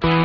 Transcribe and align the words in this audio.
Porque 0.00 0.16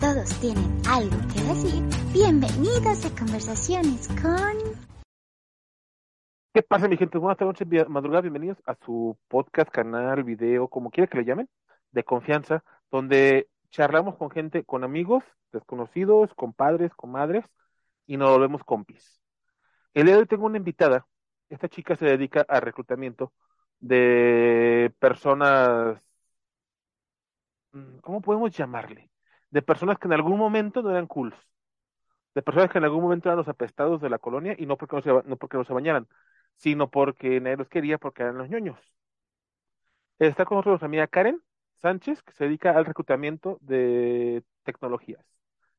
todos 0.00 0.40
tienen 0.40 0.80
algo 0.88 1.16
que 1.32 1.40
decir. 1.42 1.82
Bienvenidos 2.12 3.06
a 3.06 3.10
Conversaciones 3.16 4.08
con... 4.20 4.58
¿Qué 6.52 6.62
pasa, 6.62 6.88
mi 6.88 6.96
gente? 6.96 7.18
Buenas 7.18 7.38
tardes, 7.38 7.88
madrugada. 7.88 8.22
Bienvenidos 8.22 8.58
a 8.66 8.74
su 8.84 9.16
podcast, 9.28 9.70
canal, 9.70 10.24
video, 10.24 10.68
como 10.68 10.90
quiera 10.90 11.08
que 11.08 11.18
le 11.18 11.24
llamen, 11.24 11.48
de 11.92 12.04
confianza, 12.04 12.64
donde 12.90 13.48
charlamos 13.70 14.16
con 14.16 14.30
gente, 14.30 14.64
con 14.64 14.84
amigos, 14.84 15.24
desconocidos, 15.52 16.34
compadres, 16.34 16.92
comadres, 16.94 17.44
y 18.06 18.16
nos 18.16 18.30
volvemos 18.30 18.62
compis. 18.64 19.20
El 19.94 20.06
día 20.06 20.14
de 20.14 20.20
hoy 20.20 20.26
tengo 20.26 20.46
una 20.46 20.58
invitada. 20.58 21.06
Esta 21.48 21.68
chica 21.68 21.96
se 21.96 22.04
dedica 22.06 22.44
al 22.48 22.62
reclutamiento 22.62 23.32
de 23.88 24.92
personas, 24.98 26.00
mm, 27.72 27.98
¿cómo 28.00 28.20
podemos 28.20 28.50
llamarle? 28.56 29.10
De 29.50 29.62
personas 29.62 29.98
que 29.98 30.08
en 30.08 30.12
algún 30.14 30.38
momento 30.38 30.82
no 30.82 30.90
eran 30.90 31.06
cools. 31.06 31.34
De 32.34 32.42
personas 32.42 32.70
que 32.70 32.78
en 32.78 32.84
algún 32.84 33.02
momento 33.02 33.28
eran 33.28 33.38
los 33.38 33.48
apestados 33.48 34.00
de 34.00 34.10
la 34.10 34.18
colonia 34.18 34.54
y 34.58 34.66
no 34.66 34.76
porque 34.76 34.96
no 34.96 35.02
se, 35.02 35.10
no 35.28 35.36
porque 35.36 35.56
no 35.56 35.64
se 35.64 35.72
bañaran, 35.72 36.08
sino 36.56 36.90
porque 36.90 37.40
nadie 37.40 37.56
los 37.56 37.68
quería 37.68 37.98
porque 37.98 38.22
eran 38.22 38.38
los 38.38 38.48
ñoños. 38.50 38.78
Está 40.18 40.44
con 40.44 40.56
nosotros 40.56 40.72
nuestra 40.74 40.86
amiga 40.86 41.06
Karen 41.08 41.40
Sánchez, 41.76 42.22
que 42.22 42.32
se 42.32 42.44
dedica 42.44 42.76
al 42.76 42.84
reclutamiento 42.86 43.58
de 43.60 44.42
tecnologías. 44.64 45.24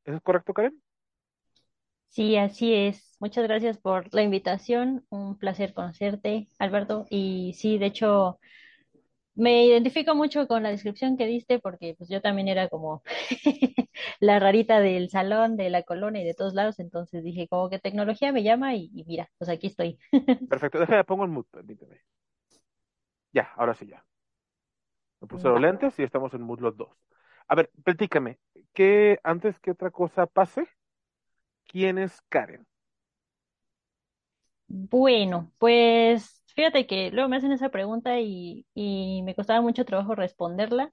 ¿Eso 0.06 0.18
es 0.18 0.24
correcto, 0.24 0.54
Karen? 0.54 0.82
Sí, 2.16 2.38
así 2.38 2.74
es. 2.74 3.18
Muchas 3.20 3.44
gracias 3.44 3.78
por 3.78 4.14
la 4.14 4.22
invitación. 4.22 5.06
Un 5.10 5.38
placer 5.38 5.74
conocerte, 5.74 6.48
Alberto. 6.60 7.06
Y 7.10 7.52
sí, 7.58 7.78
de 7.78 7.88
hecho, 7.88 8.40
me 9.34 9.66
identifico 9.66 10.16
mucho 10.16 10.48
con 10.48 10.64
la 10.64 10.70
descripción 10.70 11.18
que 11.18 11.26
diste 11.26 11.60
porque 11.60 11.94
pues 11.98 12.10
yo 12.10 12.22
también 12.22 12.48
era 12.48 12.70
como 12.70 13.04
la 14.22 14.40
rarita 14.40 14.80
del 14.80 15.10
salón, 15.10 15.58
de 15.58 15.70
la 15.70 15.84
colonia 15.84 16.22
y 16.22 16.26
de 16.26 16.34
todos 16.34 16.54
lados. 16.54 16.80
Entonces 16.80 17.22
dije, 17.22 17.50
como 17.50 17.70
que 17.70 17.80
tecnología 17.80 18.32
me 18.32 18.44
llama 18.44 18.76
y, 18.76 18.90
y 18.96 19.04
mira, 19.04 19.30
pues 19.38 19.50
aquí 19.50 19.68
estoy. 19.68 20.00
Perfecto, 20.50 20.80
déjame, 20.80 21.04
pongo 21.04 21.26
el 21.26 21.32
mute, 21.32 21.50
permíteme. 21.52 22.00
Ya, 23.34 23.52
ahora 23.58 23.74
sí 23.74 23.88
ya. 23.88 24.06
Me 25.20 25.28
puse 25.28 25.50
los 25.50 25.60
lentes 25.60 26.00
y 26.00 26.04
estamos 26.04 26.34
en 26.34 26.44
mute 26.44 26.64
los 26.64 26.78
dos. 26.78 26.96
A 27.50 27.56
ver, 27.56 27.70
platícame, 27.84 28.40
¿qué, 28.74 29.20
antes 29.22 29.60
que 29.60 29.72
otra 29.72 29.92
cosa 29.92 30.28
pase, 30.28 30.66
¿quién 31.68 31.98
es 31.98 32.22
Karen? 32.30 32.66
Bueno, 34.68 35.52
pues 35.60 36.44
fíjate 36.56 36.88
que 36.88 37.12
luego 37.12 37.30
me 37.30 37.38
hacen 37.38 37.52
esa 37.52 37.70
pregunta 37.70 38.20
y, 38.20 38.66
y 38.74 39.22
me 39.24 39.36
costaba 39.36 39.62
mucho 39.62 39.86
trabajo 39.86 40.16
responderla. 40.16 40.92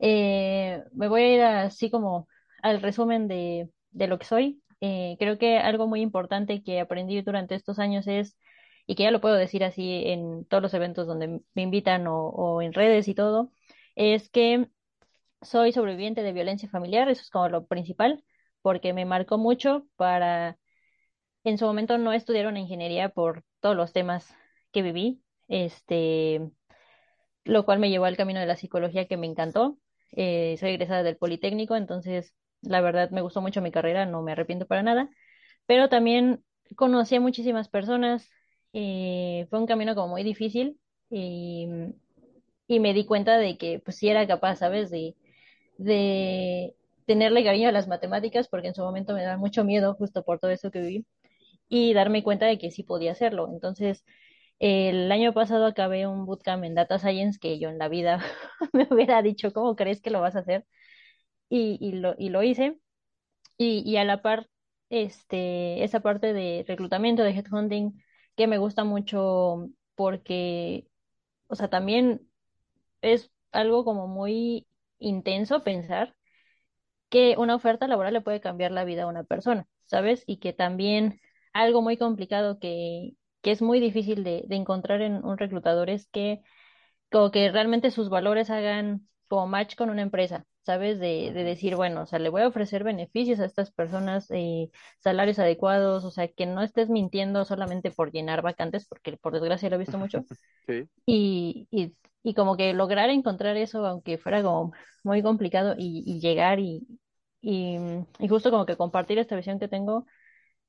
Eh, 0.00 0.82
me 0.94 1.08
voy 1.08 1.22
a 1.22 1.34
ir 1.36 1.42
así 1.42 1.90
como 1.90 2.28
al 2.62 2.82
resumen 2.82 3.28
de, 3.28 3.70
de 3.92 4.08
lo 4.08 4.18
que 4.18 4.26
soy. 4.26 4.62
Eh, 4.80 5.16
creo 5.18 5.38
que 5.38 5.58
algo 5.58 5.88
muy 5.88 6.02
importante 6.02 6.62
que 6.64 6.80
aprendí 6.80 7.20
durante 7.22 7.54
estos 7.56 7.78
años 7.80 8.06
es, 8.08 8.38
y 8.86 8.96
que 8.96 9.04
ya 9.04 9.12
lo 9.12 9.20
puedo 9.22 9.36
decir 9.36 9.64
así 9.64 10.04
en 10.06 10.44
todos 10.46 10.62
los 10.62 10.74
eventos 10.74 11.06
donde 11.06 11.40
me 11.54 11.62
invitan 11.62 12.06
o, 12.08 12.28
o 12.30 12.62
en 12.62 12.72
redes 12.74 13.08
y 13.08 13.14
todo, 13.14 13.52
es 13.96 14.30
que 14.30 14.68
soy 15.42 15.72
sobreviviente 15.72 16.22
de 16.22 16.32
violencia 16.32 16.68
familiar, 16.68 17.08
eso 17.08 17.22
es 17.22 17.30
como 17.30 17.48
lo 17.48 17.66
principal, 17.66 18.24
porque 18.62 18.92
me 18.92 19.04
marcó 19.04 19.38
mucho 19.38 19.86
para 19.96 20.58
en 21.44 21.58
su 21.58 21.64
momento 21.64 21.98
no 21.98 22.12
estudiar 22.12 22.54
ingeniería 22.56 23.08
por 23.08 23.44
todos 23.60 23.76
los 23.76 23.92
temas 23.92 24.34
que 24.72 24.82
viví, 24.82 25.22
este, 25.48 26.50
lo 27.44 27.64
cual 27.64 27.78
me 27.78 27.90
llevó 27.90 28.04
al 28.04 28.16
camino 28.16 28.40
de 28.40 28.46
la 28.46 28.56
psicología 28.56 29.06
que 29.06 29.16
me 29.16 29.26
encantó. 29.26 29.78
Eh, 30.12 30.56
soy 30.58 30.70
egresada 30.70 31.02
del 31.02 31.16
Politécnico, 31.16 31.76
entonces 31.76 32.34
la 32.62 32.80
verdad 32.80 33.10
me 33.10 33.22
gustó 33.22 33.40
mucho 33.40 33.62
mi 33.62 33.70
carrera, 33.70 34.06
no 34.06 34.22
me 34.22 34.32
arrepiento 34.32 34.66
para 34.66 34.82
nada, 34.82 35.08
pero 35.66 35.88
también 35.88 36.44
conocí 36.76 37.16
a 37.16 37.20
muchísimas 37.20 37.68
personas, 37.68 38.28
eh, 38.72 39.46
fue 39.50 39.58
un 39.58 39.66
camino 39.66 39.94
como 39.94 40.08
muy 40.08 40.22
difícil 40.22 40.78
y, 41.08 41.68
me 42.68 42.94
di 42.94 43.04
cuenta 43.04 43.36
de 43.36 43.58
que 43.58 43.80
pues 43.80 43.96
sí 43.96 44.08
era 44.08 44.26
capaz, 44.28 44.56
¿sabes? 44.56 44.90
De 44.90 46.76
tenerle 47.06 47.44
cariño 47.44 47.68
a 47.68 47.72
las 47.72 47.88
matemáticas, 47.88 48.48
porque 48.48 48.68
en 48.68 48.74
su 48.74 48.82
momento 48.82 49.14
me 49.14 49.22
daba 49.24 49.36
mucho 49.38 49.64
miedo 49.64 49.94
justo 49.94 50.24
por 50.24 50.38
todo 50.40 50.50
eso 50.50 50.70
que 50.70 50.80
viví 50.80 51.06
y 51.68 51.94
darme 51.94 52.22
cuenta 52.24 52.46
de 52.46 52.58
que 52.58 52.70
sí 52.70 52.82
podía 52.84 53.12
hacerlo. 53.12 53.48
Entonces, 53.52 54.04
el 54.60 55.10
año 55.12 55.32
pasado 55.34 55.66
acabé 55.66 56.06
un 56.06 56.26
bootcamp 56.26 56.64
en 56.64 56.74
Data 56.76 56.98
Science 56.98 57.38
que 57.40 57.58
yo 57.60 57.70
en 57.70 57.78
la 57.78 57.88
vida 57.88 58.22
me 58.74 58.88
hubiera 58.90 59.22
dicho, 59.22 59.52
¿cómo 59.52 59.76
crees 59.76 60.02
que 60.02 60.10
lo 60.10 60.20
vas 60.20 60.36
a 60.36 60.40
hacer? 60.40 60.66
Y, 61.48 61.78
y 61.80 61.92
lo, 61.92 62.14
y 62.18 62.30
lo 62.30 62.42
hice. 62.42 62.78
Y, 63.58 63.82
y 63.90 63.96
a 63.98 64.04
la 64.04 64.22
par, 64.22 64.48
este, 64.90 65.84
esa 65.84 66.00
parte 66.00 66.32
de 66.32 66.64
reclutamiento, 66.68 67.22
de 67.22 67.32
headhunting, 67.32 68.02
que 68.36 68.46
me 68.46 68.58
gusta 68.58 68.84
mucho 68.84 69.68
porque, 69.96 70.88
o 71.48 71.56
sea, 71.56 71.68
también 71.70 72.28
es 73.02 73.32
algo 73.52 73.84
como 73.84 74.08
muy 74.08 74.68
intenso 74.98 75.62
pensar 75.64 76.16
que 77.10 77.36
una 77.38 77.56
oferta 77.56 77.88
laboral 77.88 78.14
le 78.14 78.22
puede 78.22 78.40
cambiar 78.40 78.72
la 78.72 78.84
vida 78.84 79.04
a 79.04 79.08
una 79.08 79.24
persona, 79.24 79.66
¿sabes? 79.86 80.24
Y 80.26 80.38
que 80.38 80.52
también 80.54 81.20
algo 81.54 81.82
muy 81.82 81.96
complicado 81.98 82.58
que, 82.60 83.12
que 83.42 83.52
es 83.52 83.62
muy 83.62 83.80
difícil 83.80 84.24
de, 84.24 84.44
de 84.48 84.56
encontrar 84.56 85.02
en 85.02 85.24
un 85.24 85.38
reclutador 85.38 85.90
es 85.90 86.08
que 86.08 86.42
como 87.10 87.30
que 87.30 87.50
realmente 87.50 87.90
sus 87.90 88.08
valores 88.08 88.50
hagan 88.50 89.08
como 89.28 89.46
match 89.46 89.74
con 89.76 89.90
una 89.90 90.02
empresa, 90.02 90.46
¿sabes? 90.62 90.98
De, 90.98 91.32
de 91.32 91.44
decir, 91.44 91.76
bueno, 91.76 92.02
o 92.02 92.06
sea, 92.06 92.18
le 92.18 92.28
voy 92.28 92.42
a 92.42 92.48
ofrecer 92.48 92.84
beneficios 92.84 93.40
a 93.40 93.44
estas 93.46 93.70
personas, 93.72 94.26
eh, 94.30 94.70
salarios 95.00 95.38
adecuados, 95.38 96.04
o 96.04 96.10
sea, 96.10 96.28
que 96.28 96.46
no 96.46 96.62
estés 96.62 96.88
mintiendo 96.90 97.44
solamente 97.44 97.90
por 97.90 98.12
llenar 98.12 98.42
vacantes, 98.42 98.86
porque 98.88 99.16
por 99.16 99.32
desgracia 99.34 99.68
lo 99.70 99.76
he 99.76 99.78
visto 99.78 99.98
mucho, 99.98 100.26
Sí. 100.66 100.88
y, 101.06 101.68
y, 101.70 101.96
y 102.22 102.34
como 102.34 102.56
que 102.56 102.72
lograr 102.74 103.10
encontrar 103.10 103.56
eso, 103.56 103.86
aunque 103.86 104.18
fuera 104.18 104.42
como 104.42 104.72
muy 105.04 105.22
complicado, 105.22 105.74
y, 105.78 106.02
y 106.06 106.20
llegar 106.20 106.60
y, 106.60 106.86
y, 107.40 107.78
y 108.18 108.28
justo 108.28 108.50
como 108.50 108.66
que 108.66 108.76
compartir 108.76 109.18
esta 109.18 109.36
visión 109.36 109.58
que 109.58 109.68
tengo, 109.68 110.06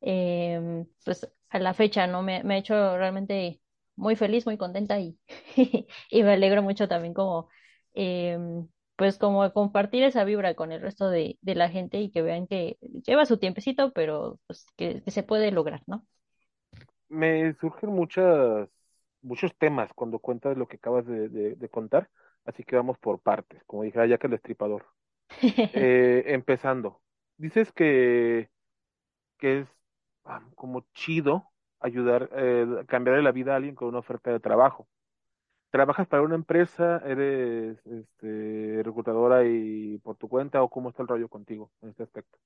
eh, 0.02 0.86
pues 1.06 1.30
a 1.50 1.60
la 1.60 1.74
fecha, 1.74 2.08
¿no? 2.08 2.24
Me, 2.24 2.44
me 2.44 2.56
ha 2.56 2.58
hecho 2.58 2.98
realmente 2.98 3.62
muy 3.96 4.16
feliz, 4.16 4.46
muy 4.46 4.58
contenta 4.58 5.00
y, 5.00 5.18
y 6.10 6.24
me 6.24 6.34
alegro 6.34 6.64
mucho 6.64 6.88
también 6.88 7.14
como, 7.14 7.50
eh, 7.94 8.38
pues 8.96 9.18
como 9.18 9.52
compartir 9.54 10.04
esa 10.04 10.24
vibra 10.24 10.56
con 10.56 10.72
el 10.72 10.82
resto 10.82 11.10
de, 11.10 11.38
de 11.42 11.56
la 11.56 11.70
gente 11.70 12.00
y 12.02 12.12
que 12.12 12.22
vean 12.22 12.48
que 12.48 12.78
lleva 13.06 13.26
su 13.26 13.38
tiempecito, 13.38 13.92
pero 13.94 14.40
pues 14.48 14.66
que, 14.78 15.04
se 15.08 15.24
puede 15.24 15.52
lograr, 15.52 15.82
¿no? 15.88 16.06
Me 17.10 17.54
surgen 17.60 17.90
muchas, 17.92 18.70
muchos 19.22 19.56
temas 19.58 19.92
cuando 19.96 20.20
cuentas 20.20 20.58
lo 20.58 20.68
que 20.68 20.78
acabas 20.78 21.06
de, 21.06 21.30
de- 21.30 21.70
contar, 21.70 22.10
así 22.46 22.64
que 22.64 22.76
vamos 22.76 22.98
por 23.00 23.20
partes, 23.22 23.64
como 23.66 23.84
dijera 23.84 24.08
ya 24.08 24.18
que 24.18 24.28
el 24.28 24.32
destripador. 24.32 24.86
Eh, 25.74 26.24
empezando, 26.28 27.02
dices 27.38 27.72
que, 27.72 28.50
que 29.40 29.62
es 29.62 29.68
ah, 30.26 30.42
como 30.56 30.86
chido 30.94 31.52
ayudar, 31.80 32.30
eh, 32.36 32.66
cambiarle 32.88 33.24
la 33.24 33.32
vida 33.32 33.54
a 33.54 33.58
alguien 33.58 33.76
con 33.76 33.90
una 33.90 34.00
oferta 34.00 34.32
de 34.32 34.40
trabajo. 34.40 34.88
¿Trabajas 35.72 36.08
para 36.08 36.24
una 36.24 36.36
empresa? 36.36 37.02
¿Eres 37.06 37.78
este, 37.86 38.82
reclutadora 38.84 39.46
y 39.46 40.00
por 40.00 40.18
tu 40.18 40.28
cuenta 40.30 40.62
o 40.64 40.70
cómo 40.70 40.90
está 40.90 41.04
el 41.04 41.08
rollo 41.10 41.30
contigo 41.30 41.72
en 41.82 41.90
este 41.90 42.04
aspecto? 42.04 42.38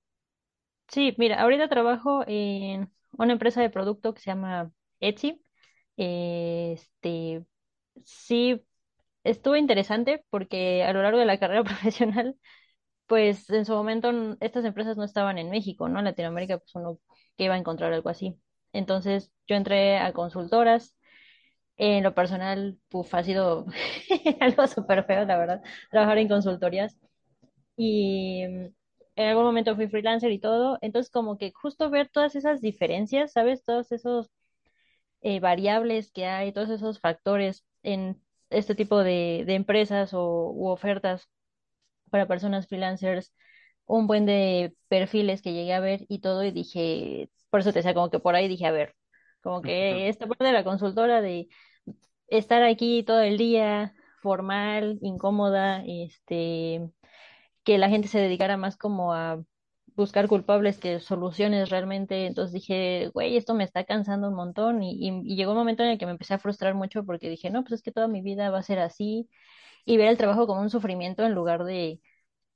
Sí, 0.87 1.15
mira, 1.17 1.41
ahorita 1.41 1.67
trabajo 1.67 2.23
en 2.27 2.91
una 3.17 3.33
empresa 3.33 3.61
de 3.61 3.69
producto 3.69 4.13
que 4.13 4.21
se 4.21 4.27
llama 4.31 4.71
Etsy. 4.99 5.41
Este, 5.97 7.45
sí, 8.03 8.61
estuvo 9.23 9.55
interesante 9.55 10.25
porque 10.29 10.83
a 10.83 10.93
lo 10.93 11.03
largo 11.03 11.19
de 11.19 11.25
la 11.25 11.39
carrera 11.39 11.63
profesional 11.65 12.37
pues 13.07 13.49
en 13.49 13.65
su 13.65 13.73
momento 13.73 14.11
estas 14.41 14.65
empresas 14.65 14.97
no 14.97 15.03
estaban 15.03 15.37
en 15.37 15.49
México, 15.51 15.89
¿no? 15.89 15.99
En 15.99 16.05
Latinoamérica, 16.05 16.57
pues 16.59 16.73
uno 16.75 16.99
que 17.37 17.45
iba 17.45 17.55
a 17.55 17.57
encontrar 17.57 17.93
algo 17.93 18.09
así. 18.09 18.39
Entonces 18.73 19.31
yo 19.47 19.55
entré 19.55 19.97
a 19.99 20.13
consultoras 20.13 20.95
En 21.77 22.03
lo 22.03 22.13
personal, 22.15 22.79
puf, 22.89 23.13
ha 23.15 23.23
sido 23.23 23.65
algo 24.39 24.67
súper 24.67 25.03
feo, 25.05 25.25
la 25.25 25.37
verdad, 25.37 25.63
trabajar 25.91 26.17
en 26.19 26.29
consultorías. 26.29 26.97
Y 27.77 28.45
mm, 28.47 28.65
en 29.17 29.29
algún 29.29 29.45
momento 29.45 29.75
fui 29.75 29.87
freelancer 29.89 30.31
y 30.31 30.39
todo, 30.39 30.77
entonces 30.81 31.11
como 31.11 31.37
que 31.37 31.51
justo 31.53 31.89
ver 31.89 32.09
todas 32.09 32.35
esas 32.35 32.61
diferencias, 32.61 33.33
¿sabes? 33.33 33.63
Todos 33.65 33.91
esos 33.91 34.31
eh, 35.21 35.39
variables 35.39 36.11
que 36.11 36.25
hay, 36.25 36.51
todos 36.53 36.69
esos 36.69 36.99
factores 36.99 37.65
en 37.83 38.21
este 38.49 38.75
tipo 38.75 38.99
de, 39.03 39.43
de 39.45 39.55
empresas 39.55 40.13
o, 40.13 40.51
u 40.51 40.67
ofertas 40.69 41.29
para 42.09 42.27
personas 42.27 42.67
freelancers, 42.67 43.33
un 43.85 44.07
buen 44.07 44.25
de 44.25 44.75
perfiles 44.87 45.41
que 45.41 45.53
llegué 45.53 45.73
a 45.73 45.79
ver 45.79 46.05
y 46.09 46.19
todo, 46.19 46.43
y 46.43 46.51
dije, 46.51 47.29
por 47.49 47.59
eso 47.61 47.71
te 47.71 47.79
decía, 47.79 47.93
como 47.93 48.09
que 48.09 48.19
por 48.19 48.35
ahí 48.35 48.47
dije, 48.47 48.65
a 48.65 48.71
ver, 48.71 48.95
como 49.41 49.63
que 49.63 50.09
esta 50.09 50.27
parte 50.27 50.45
de 50.45 50.53
la 50.53 50.63
consultora 50.63 51.21
de 51.21 51.47
estar 52.27 52.63
aquí 52.63 53.03
todo 53.03 53.21
el 53.21 53.37
día, 53.37 53.93
formal, 54.21 54.99
incómoda, 55.01 55.83
este, 55.85 56.89
que 57.63 57.77
la 57.77 57.89
gente 57.89 58.07
se 58.07 58.19
dedicara 58.19 58.57
más 58.57 58.77
como 58.77 59.13
a 59.13 59.43
buscar 59.95 60.27
culpables 60.27 60.79
que 60.79 60.99
soluciones 60.99 61.69
realmente. 61.69 62.27
Entonces 62.27 62.53
dije, 62.53 63.09
güey, 63.13 63.37
esto 63.37 63.53
me 63.53 63.63
está 63.63 63.83
cansando 63.85 64.29
un 64.29 64.35
montón 64.35 64.83
y, 64.83 64.93
y, 64.93 65.21
y 65.25 65.35
llegó 65.35 65.51
un 65.51 65.57
momento 65.57 65.83
en 65.83 65.89
el 65.91 65.97
que 65.97 66.05
me 66.05 66.11
empecé 66.13 66.33
a 66.35 66.39
frustrar 66.39 66.75
mucho 66.75 67.05
porque 67.05 67.29
dije, 67.29 67.49
no, 67.49 67.63
pues 67.63 67.73
es 67.75 67.81
que 67.83 67.91
toda 67.91 68.07
mi 68.07 68.21
vida 68.21 68.49
va 68.49 68.59
a 68.59 68.63
ser 68.63 68.79
así 68.79 69.29
y 69.85 69.97
ver 69.97 70.09
el 70.09 70.17
trabajo 70.17 70.47
como 70.47 70.61
un 70.61 70.69
sufrimiento 70.69 71.23
en 71.23 71.33
lugar 71.33 71.63
de, 71.63 72.01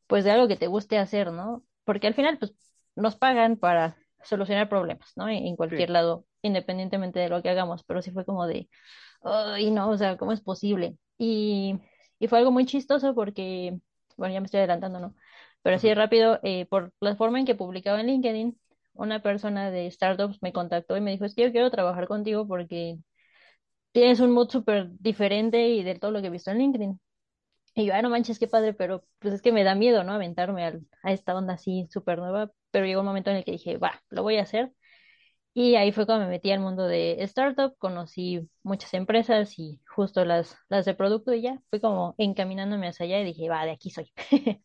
pues, 0.07 0.23
de 0.25 0.31
algo 0.31 0.47
que 0.47 0.57
te 0.57 0.67
guste 0.67 0.97
hacer, 0.97 1.31
¿no? 1.31 1.63
Porque 1.85 2.07
al 2.07 2.15
final, 2.15 2.37
pues, 2.39 2.53
nos 2.95 3.15
pagan 3.15 3.57
para 3.57 3.97
solucionar 4.23 4.69
problemas, 4.69 5.11
¿no? 5.15 5.27
En, 5.29 5.43
Sí. 5.51 5.55
cualquier 5.55 5.89
lado, 5.91 6.25
independientemente 6.41 7.19
de 7.19 7.29
lo 7.29 7.41
que 7.41 7.49
hagamos, 7.49 7.83
pero 7.85 8.01
sí 8.01 8.11
fue 8.11 8.25
como 8.25 8.47
de, 8.47 8.69
ay, 9.23 9.71
no, 9.71 9.89
o 9.89 9.97
sea, 9.97 10.17
¿cómo 10.17 10.31
es 10.33 10.41
posible? 10.41 10.97
Y, 11.17 11.79
y 12.19 12.27
fue 12.27 12.39
algo 12.39 12.51
muy 12.51 12.65
chistoso 12.65 13.15
porque, 13.15 13.79
bueno, 14.17 14.33
ya 14.33 14.41
me 14.41 14.45
estoy 14.45 14.59
adelantando, 14.59 14.99
¿no? 14.99 15.15
Pero 15.61 15.75
así 15.75 15.87
de 15.89 15.95
rápido, 15.95 16.39
eh, 16.43 16.65
por 16.67 16.93
la 16.99 17.15
forma 17.15 17.39
en 17.39 17.45
que 17.45 17.55
publicaba 17.55 18.01
en 18.01 18.07
LinkedIn, 18.07 18.59
una 18.93 19.21
persona 19.21 19.71
de 19.71 19.89
startups 19.91 20.41
me 20.41 20.53
contactó 20.53 20.97
y 20.97 21.01
me 21.01 21.11
dijo, 21.11 21.25
es 21.25 21.35
que 21.35 21.43
yo 21.43 21.51
quiero 21.51 21.71
trabajar 21.71 22.07
contigo 22.07 22.47
porque 22.47 22.97
tienes 23.91 24.19
un 24.19 24.31
mood 24.31 24.49
súper 24.49 24.89
diferente 24.99 25.69
y 25.69 25.83
de 25.83 25.95
todo 25.95 26.11
lo 26.11 26.21
que 26.21 26.27
he 26.27 26.31
visto 26.31 26.51
en 26.51 26.59
LinkedIn. 26.59 26.99
Y 27.75 27.85
yo, 27.85 27.93
ah, 27.93 28.01
no 28.01 28.09
manches, 28.09 28.39
qué 28.39 28.47
padre, 28.47 28.73
pero 28.73 29.05
pues 29.19 29.33
es 29.33 29.41
que 29.41 29.51
me 29.51 29.63
da 29.63 29.75
miedo, 29.75 30.03
¿no? 30.03 30.13
Aventarme 30.13 30.65
al- 30.65 30.85
a 31.03 31.11
esta 31.13 31.35
onda 31.35 31.53
así 31.55 31.87
súper 31.91 32.19
nueva. 32.19 32.51
Pero 32.71 32.85
llegó 32.85 33.01
un 33.01 33.07
momento 33.07 33.29
en 33.31 33.37
el 33.37 33.45
que 33.45 33.51
dije, 33.53 33.77
va, 33.77 34.01
lo 34.09 34.23
voy 34.23 34.37
a 34.37 34.43
hacer. 34.43 34.71
Y 35.53 35.75
ahí 35.75 35.91
fue 35.91 36.05
cuando 36.05 36.25
me 36.25 36.31
metí 36.31 36.51
al 36.51 36.61
mundo 36.61 36.85
de 36.87 37.21
startup, 37.23 37.75
conocí 37.79 38.49
muchas 38.63 38.93
empresas 38.93 39.59
y 39.59 39.81
justo 39.87 40.25
las, 40.25 40.57
las 40.69 40.85
de 40.85 40.95
producto 40.95 41.33
y 41.33 41.41
ya, 41.43 41.61
fui 41.69 41.81
como 41.81 42.15
encaminándome 42.17 42.87
hacia 42.89 43.05
allá 43.05 43.21
y 43.21 43.25
dije, 43.25 43.49
va, 43.49 43.65
de 43.65 43.71
aquí 43.71 43.91
soy. 43.91 44.11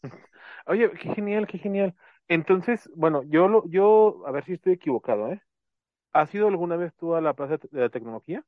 Oye, 0.66 0.90
qué 0.92 1.14
genial, 1.14 1.46
qué 1.46 1.58
genial. 1.58 1.94
Entonces, 2.28 2.90
bueno, 2.94 3.22
yo 3.24 3.48
lo, 3.48 3.68
yo, 3.68 4.22
a 4.26 4.30
ver 4.32 4.44
si 4.44 4.54
estoy 4.54 4.74
equivocado, 4.74 5.30
¿eh? 5.32 5.42
¿Has 6.12 6.34
ido 6.34 6.48
alguna 6.48 6.76
vez 6.76 6.94
tú 6.96 7.14
a 7.14 7.20
la 7.20 7.34
Plaza 7.34 7.58
de 7.70 7.80
la 7.80 7.90
Tecnología? 7.90 8.44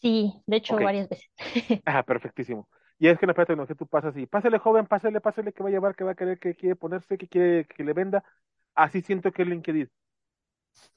Sí, 0.00 0.32
de 0.46 0.56
hecho, 0.56 0.80
varias 0.80 1.08
veces. 1.08 1.30
ah, 1.84 2.02
perfectísimo. 2.04 2.68
Y 2.98 3.08
es 3.08 3.18
que 3.18 3.26
en 3.26 3.28
la 3.28 3.34
Plaza 3.34 3.44
de 3.52 3.54
Tecnología 3.54 3.76
tú 3.76 3.86
pasas 3.86 4.16
y, 4.16 4.26
pásale 4.26 4.58
joven, 4.58 4.86
pásale, 4.86 5.20
pásale, 5.20 5.52
que 5.52 5.62
va 5.62 5.68
a 5.68 5.72
llevar, 5.72 5.94
que 5.96 6.04
va 6.04 6.12
a 6.12 6.14
querer, 6.16 6.38
que 6.38 6.54
quiere 6.56 6.76
ponerse, 6.76 7.18
que 7.18 7.28
quiere 7.28 7.66
que 7.66 7.84
le 7.84 7.92
venda. 7.92 8.24
Así 8.74 9.02
siento 9.02 9.32
que 9.32 9.42
es 9.42 9.48
LinkedIn. 9.48 9.90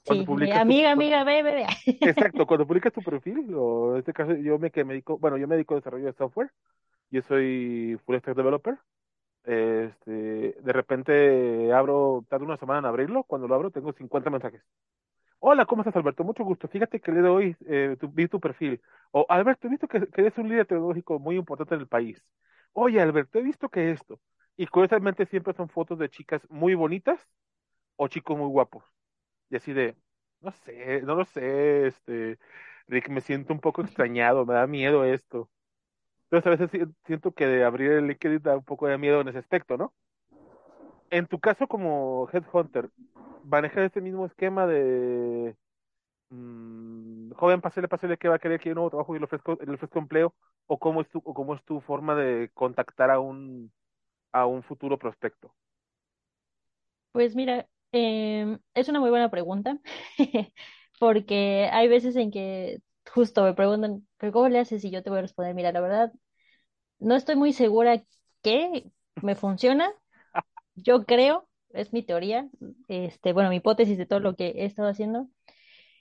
Cuando 0.05 0.23
Sí, 0.23 0.25
publicas 0.25 0.63
tu, 0.63 0.73
amiga, 0.73 0.91
cuando- 0.93 1.11
amiga, 1.11 1.23
ve, 1.23 1.43
ve, 1.43 1.51
ve. 1.53 1.65
exacto, 2.03 2.45
cuando 2.47 2.67
publicas 2.67 2.93
tu 2.93 3.03
perfil, 3.03 3.53
o 3.55 3.93
en 3.93 3.99
este 3.99 4.13
caso 4.13 4.33
yo 4.35 4.59
me 4.59 4.71
que 4.71 4.83
me 4.85 4.93
dedico, 4.93 5.17
bueno, 5.17 5.37
yo 5.37 5.47
me 5.47 5.55
dedico 5.55 5.75
a 5.75 5.77
desarrollo 5.77 6.05
de 6.07 6.13
software, 6.13 6.51
yo 7.11 7.21
soy 7.23 7.99
full 8.05 8.17
stack 8.19 8.35
developer, 8.37 8.77
este, 9.45 10.11
de 10.61 10.73
repente 10.73 11.73
abro, 11.73 12.25
tardo 12.29 12.45
una 12.45 12.57
semana 12.57 12.79
en 12.81 12.85
abrirlo, 12.87 13.23
cuando 13.25 13.47
lo 13.47 13.55
abro 13.55 13.71
tengo 13.71 13.93
50 13.93 14.29
mensajes. 14.31 14.63
Hola, 15.43 15.65
¿cómo 15.65 15.81
estás, 15.81 15.95
Alberto? 15.95 16.23
Mucho 16.23 16.43
gusto. 16.43 16.67
Fíjate 16.67 16.99
que 17.01 17.11
de 17.11 17.27
hoy 17.27 17.55
eh, 17.67 17.97
tu- 17.99 18.09
vi 18.09 18.27
tu 18.27 18.39
perfil. 18.39 18.81
O, 19.11 19.25
Alberto, 19.29 19.67
he 19.67 19.71
visto 19.71 19.87
que, 19.87 20.07
que 20.07 20.21
eres 20.21 20.37
un 20.37 20.47
líder 20.49 20.67
tecnológico 20.67 21.19
muy 21.19 21.35
importante 21.35 21.73
en 21.75 21.81
el 21.81 21.87
país. 21.87 22.23
Oye, 22.73 23.01
Alberto, 23.01 23.39
he 23.39 23.43
visto 23.43 23.69
que 23.69 23.91
esto. 23.91 24.19
Y 24.55 24.67
curiosamente 24.67 25.25
siempre 25.25 25.53
son 25.53 25.69
fotos 25.69 25.97
de 25.99 26.09
chicas 26.09 26.41
muy 26.49 26.75
bonitas 26.75 27.19
o 27.97 28.07
chicos 28.09 28.37
muy 28.37 28.47
guapos. 28.49 28.85
Y 29.49 29.57
así 29.57 29.73
de, 29.73 29.97
no 30.41 30.51
sé, 30.51 31.01
no 31.03 31.15
lo 31.15 31.25
sé, 31.25 31.87
este, 31.87 32.39
Rick, 32.87 33.09
me 33.09 33.21
siento 33.21 33.53
un 33.53 33.61
poco 33.61 33.81
extrañado, 33.83 34.45
me 34.45 34.55
da 34.55 34.67
miedo 34.67 35.05
esto. 35.05 35.49
Entonces 36.31 36.47
a 36.47 36.51
veces 36.51 36.71
si- 36.71 36.95
siento 37.05 37.33
que 37.33 37.47
de 37.47 37.65
abrir 37.65 37.91
el 37.93 38.07
LinkedIn 38.07 38.41
da 38.43 38.57
un 38.57 38.65
poco 38.65 38.87
de 38.87 38.97
miedo 38.99 39.21
en 39.21 39.29
ese 39.29 39.39
aspecto, 39.39 39.77
¿no? 39.77 39.93
En 41.09 41.27
tu 41.27 41.39
caso 41.39 41.67
como 41.67 42.27
headhunter, 42.31 42.89
¿manejas 43.43 43.79
este 43.85 44.01
mismo 44.01 44.25
esquema 44.25 44.67
de 44.67 45.55
mm, 46.29 47.31
joven, 47.33 47.61
pásele, 47.61 47.87
pásele 47.89 48.17
que 48.17 48.29
va 48.29 48.35
a 48.35 48.39
querer 48.39 48.59
que 48.59 48.69
yo 48.69 48.75
nuevo 48.75 48.89
trabajo 48.91 49.15
y 49.15 49.19
le 49.19 49.25
ofrezco, 49.25 49.57
le 49.65 49.73
ofrezco 49.75 49.99
empleo? 49.99 50.35
¿O 50.67 50.79
cómo 50.79 51.01
es 51.01 51.09
tu, 51.09 51.19
o 51.25 51.33
cómo 51.35 51.55
es 51.55 51.63
tu 51.65 51.81
forma 51.81 52.15
de 52.15 52.51
contactar 52.53 53.11
a 53.11 53.19
un, 53.19 53.71
a 54.33 54.45
un 54.47 54.63
futuro 54.63 54.99
prospecto? 54.99 55.55
Pues 57.11 57.35
mira, 57.35 57.67
em, 57.91 58.59
es 58.73 58.87
una 58.89 58.99
muy 58.99 59.09
buena 59.09 59.29
pregunta, 59.29 59.77
porque 60.99 61.69
hay 61.71 61.87
veces 61.87 62.15
en 62.15 62.31
que 62.31 62.81
justo 63.13 63.43
me 63.43 63.53
preguntan, 63.53 64.07
¿pero 64.17 64.31
cómo 64.31 64.47
le 64.49 64.59
haces? 64.59 64.83
Y 64.85 64.91
yo 64.91 65.03
te 65.03 65.09
voy 65.09 65.19
a 65.19 65.21
responder, 65.23 65.53
mira, 65.55 65.71
la 65.73 65.81
verdad, 65.81 66.13
no 66.99 67.15
estoy 67.15 67.35
muy 67.37 67.53
segura 67.53 68.03
que 68.43 68.91
me 69.21 69.35
funciona. 69.35 69.91
Yo 70.75 71.05
creo, 71.05 71.49
es 71.73 71.93
mi 71.93 72.03
teoría, 72.03 72.49
este, 72.87 73.33
bueno, 73.33 73.49
mi 73.49 73.57
hipótesis 73.57 73.97
de 73.97 74.05
todo 74.05 74.19
lo 74.19 74.35
que 74.35 74.49
he 74.49 74.65
estado 74.65 74.89
haciendo, 74.89 75.27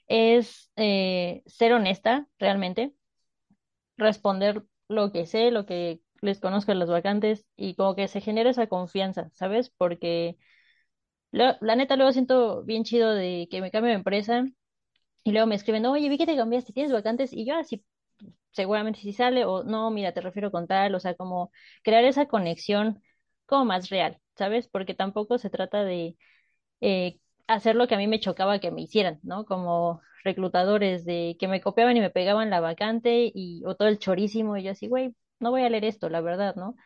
es 0.09 0.71
eh, 0.77 1.43
ser 1.47 1.73
honesta 1.75 2.29
realmente, 2.39 2.95
responder 3.97 4.65
lo 4.89 5.13
que 5.13 5.27
sé, 5.27 5.51
lo 5.51 5.67
que 5.67 6.01
les 6.23 6.41
conozco 6.41 6.73
de 6.73 6.79
las 6.79 6.91
vacantes 6.91 7.47
y 7.57 7.75
como 7.75 7.95
que 7.95 8.09
se 8.09 8.21
genera 8.21 8.51
esa 8.51 8.67
confianza, 8.67 9.31
¿sabes? 9.35 9.71
Porque 9.71 10.37
la 11.33 11.77
neta 11.77 11.97
luego 11.97 12.13
siento 12.13 12.63
bien 12.65 12.85
chido 12.85 13.13
de 13.15 13.49
que 13.51 13.61
me 13.61 13.71
cambio 13.71 13.91
de 13.91 13.97
empresa 13.97 14.45
y 15.25 15.33
luego 15.33 15.47
me 15.49 15.57
escriben, 15.57 15.87
oye, 15.87 16.09
vi 16.09 16.19
que 16.19 16.27
te 16.27 16.37
cambiaste, 16.37 16.73
¿tienes 16.73 16.93
vacantes? 16.93 17.33
Y 17.33 17.47
yo 17.47 17.57
así, 17.57 17.85
seguramente 18.53 19.01
sí 19.01 19.13
sale, 19.13 19.45
o 19.47 19.65
no, 19.65 19.91
mira, 19.91 20.13
te 20.15 20.21
refiero 20.23 20.51
con 20.53 20.67
tal, 20.69 20.95
o 20.95 21.01
sea, 21.01 21.15
como 21.17 21.53
crear 21.85 22.05
esa 22.05 22.27
conexión 22.27 23.03
como 23.47 23.65
más 23.67 23.91
real, 23.91 24.21
¿sabes? 24.41 24.69
Porque 24.69 24.95
tampoco 24.97 25.39
se 25.39 25.51
trata 25.51 25.85
de 25.85 26.19
eh, 26.81 27.21
hacer 27.47 27.77
lo 27.77 27.87
que 27.89 27.95
a 27.95 27.99
mí 27.99 28.07
me 28.09 28.21
chocaba 28.21 28.59
que 28.61 28.71
me 28.71 28.83
hicieran, 28.83 29.21
¿no? 29.23 29.45
Como 29.47 30.01
reclutadores 30.25 31.05
de 31.05 31.37
que 31.41 31.49
me 31.49 31.61
copiaban 31.61 31.97
y 31.97 32.01
me 32.01 32.11
pegaban 32.11 32.51
la 32.51 32.61
vacante 32.61 33.31
y 33.35 33.63
o 33.67 33.75
todo 33.77 33.89
el 33.89 33.99
chorísimo 33.99 34.57
y 34.57 34.65
yo 34.65 34.73
así, 34.73 34.89
güey, 34.89 35.15
no 35.41 35.51
voy 35.51 35.63
a 35.63 35.71
leer 35.71 35.85
esto, 35.85 36.09
la 36.11 36.21
verdad, 36.21 36.55
¿no? 36.57 36.77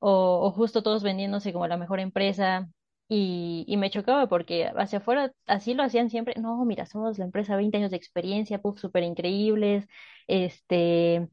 O, 0.00 0.46
o 0.46 0.50
justo 0.52 0.82
todos 0.82 1.02
vendiéndose 1.02 1.52
como 1.52 1.66
la 1.66 1.76
mejor 1.76 2.00
empresa 2.00 2.68
y, 3.08 3.64
y 3.68 3.76
me 3.76 3.90
chocaba 3.90 4.28
porque 4.28 4.70
hacia 4.76 4.98
afuera 4.98 5.32
así 5.46 5.74
lo 5.74 5.82
hacían 5.82 6.10
siempre, 6.10 6.34
no, 6.40 6.64
mira, 6.64 6.86
somos 6.86 7.18
la 7.18 7.24
empresa 7.24 7.56
20 7.56 7.78
años 7.78 7.90
de 7.90 7.96
experiencia, 7.96 8.60
puff, 8.60 8.78
súper 8.80 9.02
increíbles, 9.04 9.88
este... 10.28 11.28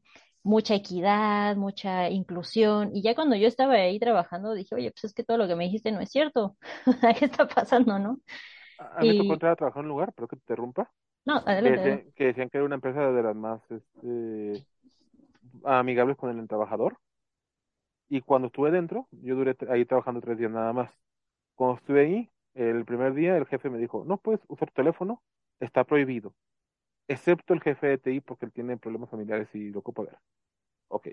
mucha 0.46 0.74
equidad, 0.74 1.56
mucha 1.56 2.08
inclusión. 2.08 2.90
Y 2.94 3.02
ya 3.02 3.14
cuando 3.14 3.34
yo 3.36 3.48
estaba 3.48 3.74
ahí 3.74 3.98
trabajando, 3.98 4.54
dije, 4.54 4.74
oye, 4.74 4.92
pues 4.92 5.04
es 5.04 5.12
que 5.12 5.24
todo 5.24 5.36
lo 5.36 5.48
que 5.48 5.56
me 5.56 5.64
dijiste 5.64 5.90
no 5.90 6.00
es 6.00 6.10
cierto. 6.10 6.56
¿Qué 7.18 7.24
está 7.24 7.48
pasando, 7.48 7.98
no? 7.98 8.20
A, 8.78 9.00
mí 9.00 9.08
me 9.08 9.16
tocó 9.16 9.24
Y 9.24 9.32
entrar 9.32 9.52
a 9.52 9.56
trabajar 9.56 9.80
en 9.80 9.86
un 9.86 9.88
lugar, 9.88 10.12
pero 10.14 10.28
que 10.28 10.36
te 10.36 10.42
interrumpa, 10.42 10.90
no, 11.24 11.38
adelante, 11.44 11.80
decían, 11.80 12.12
que 12.14 12.24
decían 12.26 12.50
que 12.50 12.58
era 12.58 12.64
una 12.64 12.76
empresa 12.76 13.10
de 13.10 13.22
las 13.22 13.34
más 13.34 13.60
este, 13.70 14.64
amigables 15.64 16.16
con 16.16 16.38
el 16.38 16.46
trabajador. 16.46 16.96
Y 18.08 18.20
cuando 18.20 18.46
estuve 18.46 18.70
dentro, 18.70 19.08
yo 19.10 19.34
duré 19.34 19.56
ahí 19.68 19.84
trabajando 19.84 20.20
tres 20.20 20.38
días 20.38 20.52
nada 20.52 20.72
más. 20.72 20.92
Cuando 21.56 21.78
estuve 21.78 22.02
ahí, 22.02 22.30
el 22.54 22.84
primer 22.84 23.14
día 23.14 23.36
el 23.36 23.46
jefe 23.46 23.68
me 23.68 23.78
dijo, 23.78 24.04
no 24.06 24.18
puedes 24.18 24.40
usar 24.46 24.68
tu 24.68 24.74
teléfono, 24.74 25.20
está 25.58 25.82
prohibido, 25.82 26.32
excepto 27.08 27.54
el 27.54 27.62
jefe 27.62 27.86
de 27.88 27.98
TI 27.98 28.20
porque 28.20 28.46
él 28.46 28.52
tiene 28.52 28.76
problemas 28.76 29.10
familiares 29.10 29.48
y 29.54 29.70
lo 29.70 29.80
ocupa 29.80 30.02
ver. 30.02 30.18
Ok. 30.88 31.08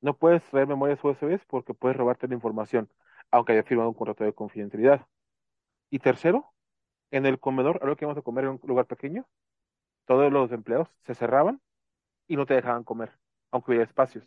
No 0.00 0.16
puedes 0.18 0.44
traer 0.44 0.66
memorias 0.68 1.02
USB 1.04 1.40
porque 1.48 1.74
puedes 1.74 1.96
robarte 1.96 2.28
la 2.28 2.34
información, 2.34 2.90
aunque 3.30 3.52
haya 3.52 3.64
firmado 3.64 3.90
un 3.90 3.94
contrato 3.96 4.24
de 4.24 4.34
confidencialidad. 4.34 5.06
Y 5.90 6.00
tercero, 6.00 6.54
en 7.12 7.26
el 7.26 7.40
comedor, 7.40 7.80
a 7.82 7.86
lo 7.86 7.96
que 7.96 8.04
íbamos 8.06 8.18
a 8.18 8.22
comer 8.22 8.44
en 8.46 8.50
un 8.52 8.60
lugar 8.64 8.86
pequeño, 8.86 9.26
todos 10.06 10.32
los 10.32 10.52
empleados 10.52 10.88
se 11.02 11.14
cerraban 11.16 11.62
y 12.28 12.36
no 12.36 12.46
te 12.46 12.54
dejaban 12.54 12.84
comer, 12.84 13.12
aunque 13.52 13.72
hubiera 13.72 13.84
espacios. 13.86 14.26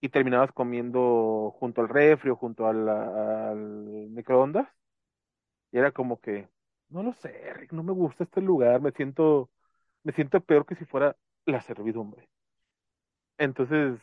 Y 0.00 0.08
terminabas 0.10 0.52
comiendo 0.52 1.54
junto 1.58 1.80
al 1.80 1.88
refri 1.88 2.30
o 2.30 2.36
junto 2.36 2.66
al, 2.66 2.88
al 2.88 4.08
microondas 4.10 4.68
Y 5.70 5.78
era 5.78 5.92
como 5.92 6.20
que, 6.20 6.48
no 6.88 7.02
lo 7.02 7.12
sé, 7.12 7.52
Rick, 7.54 7.72
no 7.72 7.82
me 7.82 7.92
gusta 7.92 8.24
este 8.24 8.40
lugar, 8.40 8.80
me 8.80 8.92
siento, 8.92 9.50
me 10.08 10.14
siento 10.14 10.40
peor 10.40 10.64
que 10.64 10.74
si 10.74 10.86
fuera 10.86 11.14
la 11.44 11.60
servidumbre. 11.60 12.26
Entonces, 13.36 14.00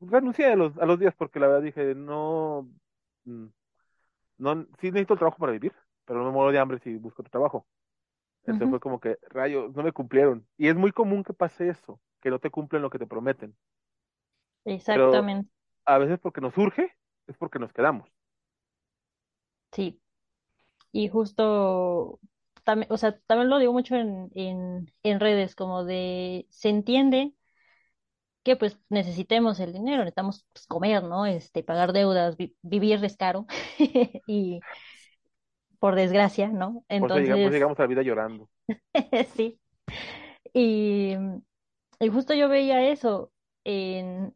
renuncié 0.00 0.52
a 0.52 0.56
los, 0.56 0.78
a 0.78 0.86
los 0.86 1.00
días 1.00 1.16
porque 1.16 1.40
la 1.40 1.48
verdad 1.48 1.62
dije, 1.62 1.96
no, 1.96 2.70
mm, 3.24 3.46
no, 4.38 4.62
sí 4.80 4.92
necesito 4.92 5.14
el 5.14 5.18
trabajo 5.18 5.38
para 5.38 5.50
vivir, 5.50 5.72
pero 6.04 6.20
no 6.20 6.26
me 6.26 6.30
muero 6.30 6.52
de 6.52 6.60
hambre 6.60 6.78
si 6.78 6.94
busco 6.96 7.22
otro 7.22 7.32
trabajo. 7.32 7.66
Entonces 8.42 8.70
fue 8.70 8.78
como 8.78 9.00
que, 9.00 9.18
rayos, 9.30 9.74
no 9.74 9.82
me 9.82 9.90
cumplieron. 9.92 10.46
Y 10.56 10.68
es 10.68 10.76
muy 10.76 10.92
común 10.92 11.24
que 11.24 11.34
pase 11.34 11.68
eso, 11.68 12.00
que 12.20 12.30
no 12.30 12.38
te 12.38 12.50
cumplen 12.50 12.82
lo 12.82 12.90
que 12.90 13.00
te 13.00 13.08
prometen. 13.08 13.56
Pero 14.86 15.12
Exactamente, 15.14 15.50
a 15.86 15.98
veces 15.98 16.20
porque 16.20 16.40
nos 16.40 16.54
surge, 16.54 16.94
es 17.26 17.36
porque 17.36 17.58
nos 17.58 17.72
quedamos. 17.72 18.08
sí. 19.72 20.00
Y 20.92 21.08
justo, 21.08 22.18
también, 22.68 22.92
o 22.92 22.98
sea, 22.98 23.18
también 23.26 23.48
lo 23.50 23.58
digo 23.58 23.72
mucho 23.72 23.96
en, 23.96 24.30
en, 24.34 24.92
en 25.02 25.20
redes, 25.20 25.54
como 25.54 25.84
de, 25.84 26.46
se 26.50 26.68
entiende 26.68 27.34
que 28.44 28.56
pues 28.56 28.78
necesitemos 28.88 29.60
el 29.60 29.72
dinero, 29.72 29.98
necesitamos 29.98 30.46
pues, 30.52 30.66
comer, 30.66 31.02
¿no? 31.04 31.26
Este, 31.26 31.62
pagar 31.62 31.92
deudas, 31.92 32.36
vi- 32.36 32.56
vivir 32.62 33.04
es 33.04 33.16
caro 33.16 33.46
y 34.26 34.64
por 35.78 35.94
desgracia, 35.94 36.48
¿no? 36.48 36.84
Llegamos, 37.00 37.40
por 37.40 37.50
eso 37.50 37.54
Entonces, 37.54 37.56
llegamos 37.56 37.78
a 37.78 37.82
la 37.82 37.88
vida 37.88 38.02
llorando. 38.02 38.48
sí. 39.36 39.58
Y, 40.54 41.14
y 42.00 42.08
justo 42.08 42.34
yo 42.34 42.48
veía 42.48 42.82
eso 42.90 43.32
en, 43.64 44.34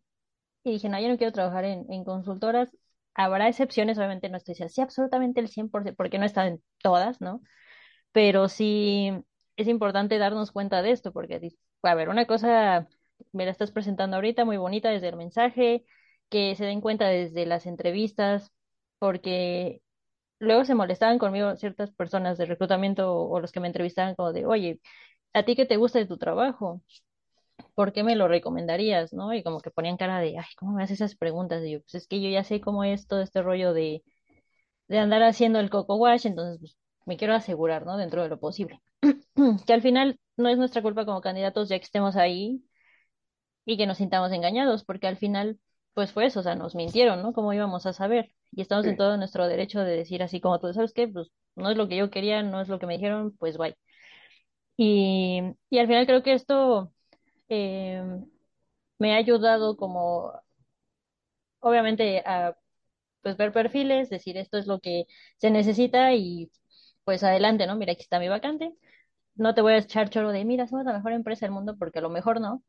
y 0.65 0.73
dije, 0.73 0.89
no, 0.89 1.01
yo 1.01 1.09
no 1.09 1.17
quiero 1.19 1.33
trabajar 1.35 1.65
en, 1.65 1.93
en 1.93 2.05
consultoras. 2.05 2.77
Habrá 3.15 3.49
excepciones, 3.49 3.99
obviamente 3.99 4.29
no 4.31 4.39
estoy 4.39 4.55
diciendo 4.55 4.73
sí, 4.75 4.81
absolutamente 4.83 5.41
el 5.41 5.49
100%, 5.49 5.97
porque 5.97 6.19
no 6.19 6.27
están 6.27 6.49
en 6.49 6.65
todas, 6.83 7.21
¿no? 7.21 7.43
Pero 8.13 8.49
sí 8.49 9.11
es 9.57 9.69
importante 9.69 10.19
darnos 10.19 10.53
cuenta 10.53 10.83
de 10.83 10.91
esto, 10.93 11.13
porque, 11.13 11.53
a 11.83 11.95
ver, 11.95 12.09
una 12.09 12.27
cosa 12.27 12.89
me 13.33 13.45
la 13.45 13.51
estás 13.53 13.71
presentando 13.73 14.17
ahorita 14.17 14.45
muy 14.45 14.57
bonita 14.57 14.91
desde 14.91 15.09
el 15.09 15.17
mensaje, 15.17 15.85
que 16.29 16.55
se 16.57 16.65
den 16.65 16.81
cuenta 16.81 17.09
desde 17.09 17.47
las 17.47 17.67
entrevistas, 17.67 18.53
porque 18.99 19.83
luego 20.41 20.65
se 20.65 20.75
molestaban 20.77 21.19
conmigo 21.19 21.57
ciertas 21.57 21.93
personas 21.93 22.39
de 22.39 22.47
reclutamiento 22.47 23.13
o, 23.15 23.31
o 23.37 23.41
los 23.41 23.53
que 23.53 23.61
me 23.61 23.69
entrevistaban 23.69 24.15
como 24.17 24.33
de, 24.33 24.47
oye, 24.47 24.81
¿a 25.35 25.45
ti 25.45 25.57
qué 25.57 25.67
te 25.67 25.77
gusta 25.79 25.99
de 26.01 26.07
tu 26.07 26.19
trabajo? 26.19 26.83
¿Por 27.75 27.93
qué 27.93 28.03
me 28.05 28.17
lo 28.17 28.29
recomendarías? 28.29 29.13
¿No? 29.13 29.33
Y 29.35 29.43
como 29.43 29.61
que 29.61 29.71
ponían 29.71 29.97
cara 29.97 30.21
de, 30.21 30.39
ay, 30.39 30.45
¿cómo 30.59 30.73
me 30.73 30.83
haces 30.85 31.01
esas 31.01 31.17
preguntas? 31.17 31.65
Y 31.65 31.73
yo, 31.73 31.81
pues 31.83 31.95
es 31.97 32.07
que 32.09 32.21
yo 32.23 32.29
ya 32.31 32.45
sé 32.45 32.61
cómo 32.61 32.85
es 32.85 33.07
todo 33.07 33.23
este 33.23 33.43
rollo 33.43 33.73
de, 33.73 34.03
de 34.89 34.99
andar 34.99 35.23
haciendo 35.25 35.61
el 35.61 35.71
coco 35.71 35.97
wash, 35.97 36.27
entonces 36.27 36.59
pues, 36.61 36.79
me 37.07 37.17
quiero 37.17 37.35
asegurar, 37.35 37.85
¿no? 37.87 37.97
Dentro 37.97 38.23
de 38.23 38.29
lo 38.29 38.39
posible. 38.41 38.81
Que 39.67 39.73
al 39.73 39.83
final 39.83 40.19
no 40.37 40.49
es 40.49 40.59
nuestra 40.59 40.83
culpa 40.83 41.05
como 41.05 41.21
candidatos 41.21 41.69
ya 41.69 41.79
que 41.79 41.85
estemos 41.85 42.17
ahí 42.17 42.63
y 43.65 43.77
que 43.77 43.87
nos 43.87 43.99
sintamos 43.99 44.33
engañados, 44.33 44.85
porque 44.85 45.07
al 45.07 45.17
final, 45.17 45.59
pues 45.95 46.13
fue 46.13 46.27
eso, 46.27 46.41
o 46.41 46.43
sea, 46.43 46.55
nos 46.55 46.75
mintieron, 46.75 47.23
¿no? 47.23 47.33
¿Cómo 47.33 47.53
íbamos 47.53 47.87
a 47.87 47.93
saber? 47.93 48.33
Y 48.53 48.63
estamos 48.63 48.87
en 48.87 48.97
todo 48.97 49.17
nuestro 49.17 49.47
derecho 49.47 49.81
de 49.81 49.97
decir 49.97 50.23
así 50.23 50.41
como 50.41 50.59
tú, 50.61 50.73
¿sabes 50.73 50.93
qué? 50.93 51.09
Pues 51.09 51.31
no 51.57 51.71
es 51.71 51.77
lo 51.77 51.89
que 51.89 51.97
yo 51.97 52.11
quería, 52.11 52.43
no 52.43 52.61
es 52.61 52.69
lo 52.69 52.79
que 52.79 52.87
me 52.87 52.95
dijeron, 52.95 53.37
pues 53.39 53.57
guay. 53.57 53.75
Y, 54.77 55.41
y 55.71 55.79
al 55.79 55.87
final 55.87 56.07
creo 56.07 56.23
que 56.23 56.33
esto 56.35 56.93
eh, 57.49 58.03
me 58.99 59.15
ha 59.15 59.19
ayudado 59.19 59.77
como, 59.77 60.33
obviamente, 61.61 62.23
a 62.27 62.57
pues 63.23 63.37
ver 63.37 63.53
perfiles, 63.53 64.11
decir 64.11 64.37
esto 64.37 64.59
es 64.59 64.67
lo 64.67 64.81
que 64.81 65.07
se 65.39 65.51
necesita 65.51 66.15
y 66.15 66.51
pues 67.05 67.23
adelante, 67.25 67.67
¿no? 67.67 67.77
Mira, 67.77 67.93
aquí 67.93 68.03
está 68.03 68.19
mi 68.19 68.29
vacante. 68.29 68.75
No 69.37 69.55
te 69.55 69.63
voy 69.63 69.75
a 69.75 69.79
echar 69.79 70.11
choro 70.11 70.33
de, 70.33 70.45
mira, 70.45 70.67
somos 70.69 70.85
la 70.87 70.95
mejor 70.95 71.13
empresa 71.13 71.47
del 71.47 71.53
mundo 71.55 71.77
porque 71.79 72.01
a 72.01 72.03
lo 72.03 72.11
mejor 72.11 72.41
no, 72.41 72.63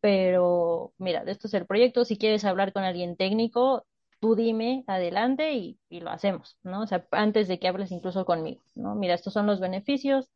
pero 0.00 0.94
mira, 0.98 1.22
esto 1.26 1.48
es 1.48 1.54
el 1.54 1.66
proyecto, 1.66 2.04
si 2.04 2.18
quieres 2.18 2.44
hablar 2.44 2.72
con 2.72 2.84
alguien 2.84 3.16
técnico, 3.16 3.86
tú 4.20 4.34
dime 4.36 4.84
adelante 4.86 5.52
y, 5.54 5.78
lo 5.90 6.10
hacemos, 6.10 6.58
¿no? 6.62 6.82
O 6.82 6.86
sea, 6.86 7.06
antes 7.12 7.48
de 7.48 7.58
que 7.58 7.68
hables 7.68 7.92
incluso 7.92 8.24
conmigo, 8.24 8.62
¿no? 8.74 8.94
Mira, 8.94 9.14
estos 9.14 9.32
son 9.32 9.46
los 9.46 9.60
beneficios, 9.60 10.30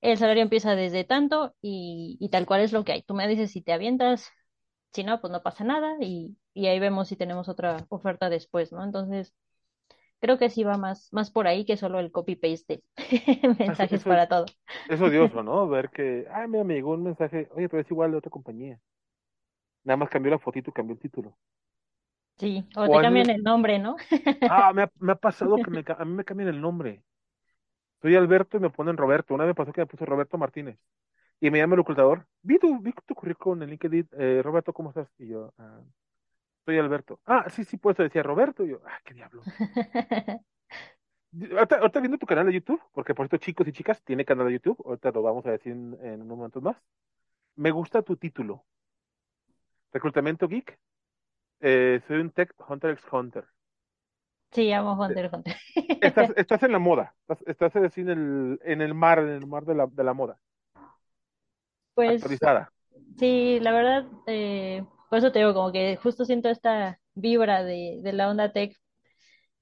el 0.00 0.18
salario 0.18 0.42
empieza 0.42 0.76
desde 0.76 1.04
tanto 1.04 1.54
y, 1.62 2.28
tal 2.32 2.46
cual 2.46 2.62
es 2.62 2.72
lo 2.72 2.84
que 2.84 2.92
hay. 2.92 3.02
Tú 3.02 3.14
me 3.14 3.28
dices 3.28 3.52
si 3.52 3.62
te 3.62 3.72
avientas, 3.72 4.30
si 4.92 5.04
no, 5.04 5.20
pues 5.20 5.32
no 5.32 5.42
pasa 5.42 5.64
nada 5.64 5.96
y 6.00 6.36
ahí 6.56 6.78
vemos 6.80 7.08
si 7.08 7.16
tenemos 7.16 7.48
otra 7.48 7.86
oferta 7.88 8.30
después, 8.30 8.72
¿no? 8.72 8.84
Entonces, 8.84 9.34
creo 10.24 10.38
que 10.38 10.48
sí 10.50 10.64
va 10.64 10.78
más, 10.78 11.12
más 11.12 11.30
por 11.30 11.46
ahí 11.46 11.66
que 11.66 11.76
solo 11.76 12.00
el 12.00 12.10
copy-paste 12.10 12.82
de 13.42 13.56
mensajes 13.58 14.02
eso 14.02 14.04
para 14.06 14.26
todo. 14.28 14.46
es 14.88 15.00
odioso, 15.00 15.42
¿no? 15.44 15.68
Ver 15.68 15.90
que, 15.90 16.26
ay, 16.32 16.48
mira, 16.48 16.64
me 16.64 16.74
llegó 16.74 16.92
un 16.92 17.02
mensaje, 17.04 17.48
oye, 17.52 17.68
pero 17.68 17.82
es 17.82 17.90
igual 17.90 18.12
de 18.12 18.18
otra 18.18 18.30
compañía. 18.30 18.80
Nada 19.84 19.96
más 19.96 20.10
cambió 20.10 20.30
la 20.30 20.38
fotito 20.38 20.68
y 20.70 20.72
cambió 20.74 20.92
el 20.94 21.00
título. 21.00 21.38
Sí, 22.38 22.64
o 22.76 22.88
O 22.88 22.88
te 22.88 22.98
cambian 23.00 23.30
el 23.30 23.42
nombre, 23.42 23.78
¿no? 23.78 23.96
ah, 24.46 24.72
me 24.72 24.82
ha, 24.82 24.90
me 25.00 25.12
ha 25.12 25.16
pasado 25.16 25.60
que 25.60 25.70
me, 25.70 25.84
a 25.86 26.04
mí 26.04 26.12
me 26.14 26.24
cambian 26.24 26.48
el 26.50 26.60
nombre. 26.60 27.02
Soy 28.02 28.14
Alberto 28.16 28.56
y 28.56 28.60
me 28.60 28.70
ponen 28.70 28.96
Roberto. 28.96 29.34
Una 29.34 29.44
vez 29.44 29.50
me 29.50 29.54
pasó 29.54 29.72
que 29.72 29.80
me 29.82 29.86
puso 29.86 30.04
Roberto 30.06 30.38
Martínez. 30.38 30.78
Y 31.40 31.50
me 31.50 31.58
llama 31.58 31.74
el 31.74 31.80
ocultador. 31.80 32.26
Vi 32.42 32.58
tu, 32.58 32.80
vi 32.80 32.92
tu 33.06 33.14
currículum 33.14 33.62
en 33.62 33.70
LinkedIn. 33.70 34.08
Eh, 34.18 34.42
Roberto, 34.44 34.72
¿cómo 34.74 34.90
estás? 34.90 35.08
Y 35.18 35.28
yo, 35.28 35.54
ah, 35.58 35.80
soy 36.64 36.78
Alberto. 36.78 37.20
Ah, 37.26 37.48
sí, 37.50 37.64
sí, 37.64 37.76
pues 37.76 37.96
decía 37.96 38.22
Roberto. 38.22 38.64
Y 38.64 38.70
yo, 38.70 38.80
ah, 38.86 39.00
qué 39.04 39.14
diablos. 39.14 39.46
Ahorita, 41.52 41.76
ahorita 41.78 42.00
viendo 42.00 42.18
tu 42.18 42.26
canal 42.26 42.46
de 42.46 42.52
YouTube, 42.52 42.80
porque 42.92 43.14
por 43.14 43.28
cierto, 43.28 43.44
chicos 43.44 43.66
y 43.66 43.72
chicas, 43.72 44.02
tiene 44.04 44.24
canal 44.24 44.46
de 44.46 44.52
YouTube. 44.54 44.80
Ahorita 44.84 45.10
lo 45.10 45.22
vamos 45.22 45.44
a 45.46 45.50
decir 45.50 45.72
en, 45.72 45.98
en 46.00 46.22
unos 46.22 46.36
momentos 46.38 46.62
más. 46.62 46.76
Me 47.56 47.70
gusta 47.72 48.02
tu 48.02 48.16
título. 48.16 48.64
Reclutamiento 49.92 50.46
Geek. 50.48 50.78
Eh, 51.60 52.00
soy 52.06 52.18
un 52.18 52.30
Tech 52.30 52.54
Hunter 52.68 52.90
x 52.92 53.04
Hunter. 53.12 53.46
Sí, 54.52 54.72
amo 54.72 54.92
Hunter 54.94 55.26
x 55.26 55.34
Hunter. 55.34 55.56
Estás, 56.00 56.30
estás 56.36 56.62
en 56.62 56.72
la 56.72 56.78
moda. 56.78 57.14
Estás, 57.28 57.74
estás 57.76 57.98
en 57.98 58.08
el, 58.10 58.60
en 58.64 58.80
el 58.82 58.94
mar, 58.94 59.18
en 59.18 59.30
el 59.30 59.46
mar 59.46 59.64
de 59.64 59.74
la, 59.74 59.86
de 59.86 60.04
la 60.04 60.14
moda. 60.14 60.38
Pues 61.94 62.22
Actualizada. 62.22 62.72
sí, 63.18 63.58
la 63.60 63.72
verdad, 63.72 64.06
eh, 64.26 64.84
por 65.14 65.18
eso 65.20 65.32
te 65.32 65.38
digo, 65.40 65.54
como 65.54 65.72
que 65.72 65.96
justo 65.96 66.24
siento 66.24 66.48
esta 66.48 67.00
vibra 67.14 67.62
de, 67.64 68.00
de 68.02 68.12
la 68.12 68.28
onda 68.30 68.52
tech, 68.52 68.76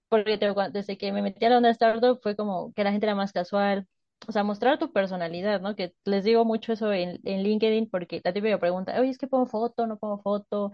porque 0.09 0.39
desde 0.73 0.99
que 0.99 1.13
me 1.13 1.23
metí 1.23 1.45
a 1.45 1.51
la 1.51 1.59
onda 1.59 1.71
startup 1.71 2.21
fue 2.23 2.37
como 2.37 2.73
que 2.75 2.85
la 2.85 2.93
gente 2.93 3.07
era 3.07 3.15
más 3.15 3.33
casual, 3.33 3.89
o 4.29 4.33
sea, 4.33 4.45
mostrar 4.45 4.79
tu 4.79 4.93
personalidad, 4.93 5.61
¿no? 5.61 5.77
Que 5.77 5.95
les 6.05 6.25
digo 6.25 6.45
mucho 6.45 6.73
eso 6.75 6.93
en, 6.93 7.21
en 7.25 7.43
LinkedIn, 7.43 7.91
porque 7.91 8.21
la 8.25 8.33
típica 8.33 8.59
pregunta, 8.61 8.99
oye, 9.01 9.11
es 9.11 9.19
que 9.19 9.29
pongo 9.29 9.47
foto, 9.47 9.87
no 9.87 9.99
pongo 9.99 10.21
foto, 10.23 10.73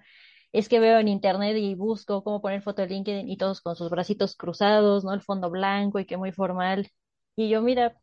es 0.53 0.69
que 0.69 0.81
veo 0.81 0.99
en 1.01 1.09
internet 1.09 1.57
y 1.59 1.75
busco 1.77 2.25
cómo 2.25 2.43
poner 2.43 2.63
foto 2.63 2.83
de 2.83 2.89
LinkedIn 2.89 3.29
y 3.31 3.37
todos 3.39 3.61
con 3.63 3.77
sus 3.77 3.91
bracitos 3.91 4.37
cruzados, 4.37 5.05
¿no? 5.05 5.15
El 5.15 5.23
fondo 5.23 5.51
blanco 5.51 6.01
y 6.01 6.07
que 6.07 6.17
muy 6.19 6.33
formal. 6.33 6.91
Y 7.37 7.49
yo, 7.51 7.63
mira, 7.63 7.97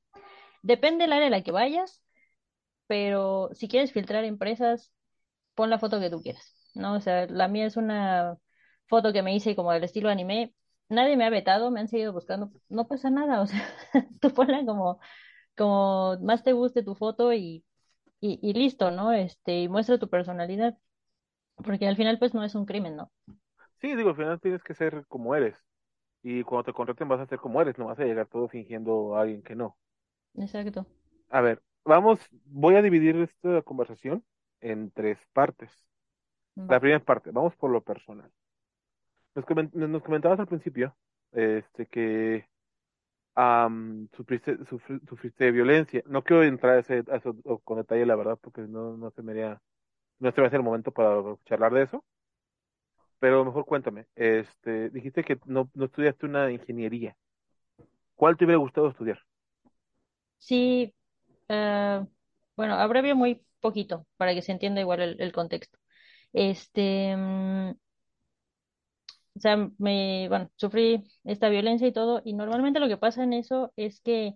depende 0.63 1.05
del 1.05 1.13
área 1.13 1.27
a 1.27 1.31
la 1.31 1.43
que 1.43 1.51
vayas 1.53 2.01
pero 2.87 3.49
si 3.53 3.67
quieres 3.67 3.93
filtrar 3.93 4.23
empresas, 4.25 4.91
pon 5.55 5.69
la 5.71 5.79
foto 5.79 5.99
que 5.99 6.09
tú 6.09 6.21
quieras, 6.21 6.54
¿no? 6.75 6.95
O 6.95 7.01
sea, 7.01 7.27
la 7.27 7.47
mía 7.47 7.65
es 7.65 7.77
una 7.77 8.37
foto 8.87 9.13
que 9.13 9.23
me 9.23 9.35
hice 9.35 9.55
como 9.55 9.71
del 9.73 9.83
estilo 9.83 10.09
anime. 10.09 10.53
Nadie 10.89 11.17
me 11.17 11.25
ha 11.25 11.29
vetado, 11.31 11.71
me 11.71 11.79
han 11.81 11.87
seguido 11.87 12.13
buscando, 12.13 12.51
no 12.69 12.87
pasa 12.87 13.09
nada, 13.09 13.41
o 13.43 13.47
sea, 13.47 13.63
tú 14.21 14.33
ponla 14.33 14.65
como, 14.65 14.99
como 15.57 16.17
más 16.21 16.43
te 16.43 16.53
guste 16.53 16.83
tu 16.83 16.95
foto 16.95 17.33
y, 17.33 17.65
y, 18.21 18.39
y 18.43 18.53
listo, 18.53 18.91
¿no? 18.91 19.13
Este, 19.13 19.61
y 19.63 19.69
muestra 19.69 19.99
tu 19.99 20.09
personalidad, 20.09 20.77
porque 21.57 21.87
al 21.87 21.97
final 21.97 22.19
pues 22.19 22.33
no 22.35 22.43
es 22.45 22.55
un 22.55 22.65
crimen, 22.67 22.95
¿no? 22.97 23.11
Sí, 23.79 23.95
digo, 23.95 24.09
al 24.09 24.15
final 24.17 24.41
tienes 24.41 24.63
que 24.63 24.73
ser 24.73 25.05
como 25.07 25.33
eres. 25.35 25.57
Y 26.23 26.43
cuando 26.43 26.65
te 26.65 26.73
contraten 26.73 27.07
vas 27.09 27.21
a 27.21 27.27
ser 27.27 27.39
como 27.39 27.61
eres, 27.61 27.77
no 27.79 27.85
vas 27.87 27.99
a 27.99 28.05
llegar 28.05 28.27
todo 28.27 28.49
fingiendo 28.49 29.15
a 29.17 29.21
alguien 29.21 29.43
que 29.43 29.55
no. 29.55 29.77
Exacto. 30.35 30.85
A 31.29 31.41
ver, 31.41 31.61
vamos, 31.83 32.19
voy 32.45 32.75
a 32.75 32.81
dividir 32.81 33.15
esta 33.17 33.61
conversación 33.63 34.23
en 34.61 34.91
tres 34.91 35.19
partes. 35.33 35.71
La 36.67 36.79
primera 36.79 37.03
parte, 37.03 37.31
vamos 37.31 37.55
por 37.55 37.71
lo 37.71 37.81
personal. 37.83 38.31
Nos, 39.35 39.45
comen- 39.45 39.71
nos 39.73 40.03
comentabas 40.03 40.39
al 40.39 40.47
principio 40.47 40.95
este, 41.31 41.87
que 41.87 42.47
am, 43.35 44.09
sufriste, 44.17 44.57
sufri- 44.67 45.01
sufriste 45.09 45.51
violencia. 45.51 46.03
No 46.07 46.23
quiero 46.23 46.43
entrar 46.43 46.77
a, 46.77 46.79
ese, 46.81 47.03
a 47.11 47.17
eso 47.17 47.35
con 47.63 47.77
detalle, 47.79 48.05
la 48.05 48.15
verdad, 48.17 48.39
porque 48.41 48.61
no, 48.63 48.97
no 48.97 49.11
se 49.11 49.23
me 49.23 49.33
haría, 49.33 49.61
no 50.19 50.31
se 50.31 50.41
me 50.41 50.47
hace 50.47 50.57
el 50.57 50.63
momento 50.63 50.91
para 50.93 51.21
charlar 51.45 51.73
de 51.73 51.83
eso. 51.83 52.05
Pero 53.19 53.43
mejor 53.43 53.65
cuéntame, 53.65 54.07
este, 54.15 54.89
dijiste 54.89 55.23
que 55.23 55.37
no, 55.45 55.69
no 55.73 55.85
estudiaste 55.85 56.25
una 56.27 56.51
ingeniería. 56.51 57.17
¿Cuál 58.15 58.35
te 58.35 58.43
hubiera 58.45 58.59
gustado 58.59 58.89
estudiar? 58.89 59.19
Sí, 60.37 60.93
ah, 61.49 62.07
bueno, 62.55 62.75
abrevio 62.75 63.15
muy 63.15 63.43
poquito 63.61 64.07
para 64.17 64.33
que 64.33 64.41
se 64.41 64.51
entienda 64.53 64.81
igual 64.81 65.01
el, 65.01 65.21
el 65.21 65.31
contexto. 65.33 65.79
Este, 66.35 67.15
mm, 67.15 67.71
O 69.35 69.39
sea, 69.39 69.57
me, 69.79 70.27
bueno, 70.29 70.49
sufrí 70.55 71.03
esta 71.25 71.49
violencia 71.49 71.87
y 71.87 71.91
todo, 71.91 72.21
y 72.23 72.33
normalmente 72.33 72.79
lo 72.79 72.87
que 72.87 72.97
pasa 72.97 73.23
en 73.23 73.33
eso 73.33 73.73
es 73.75 73.99
que 74.01 74.35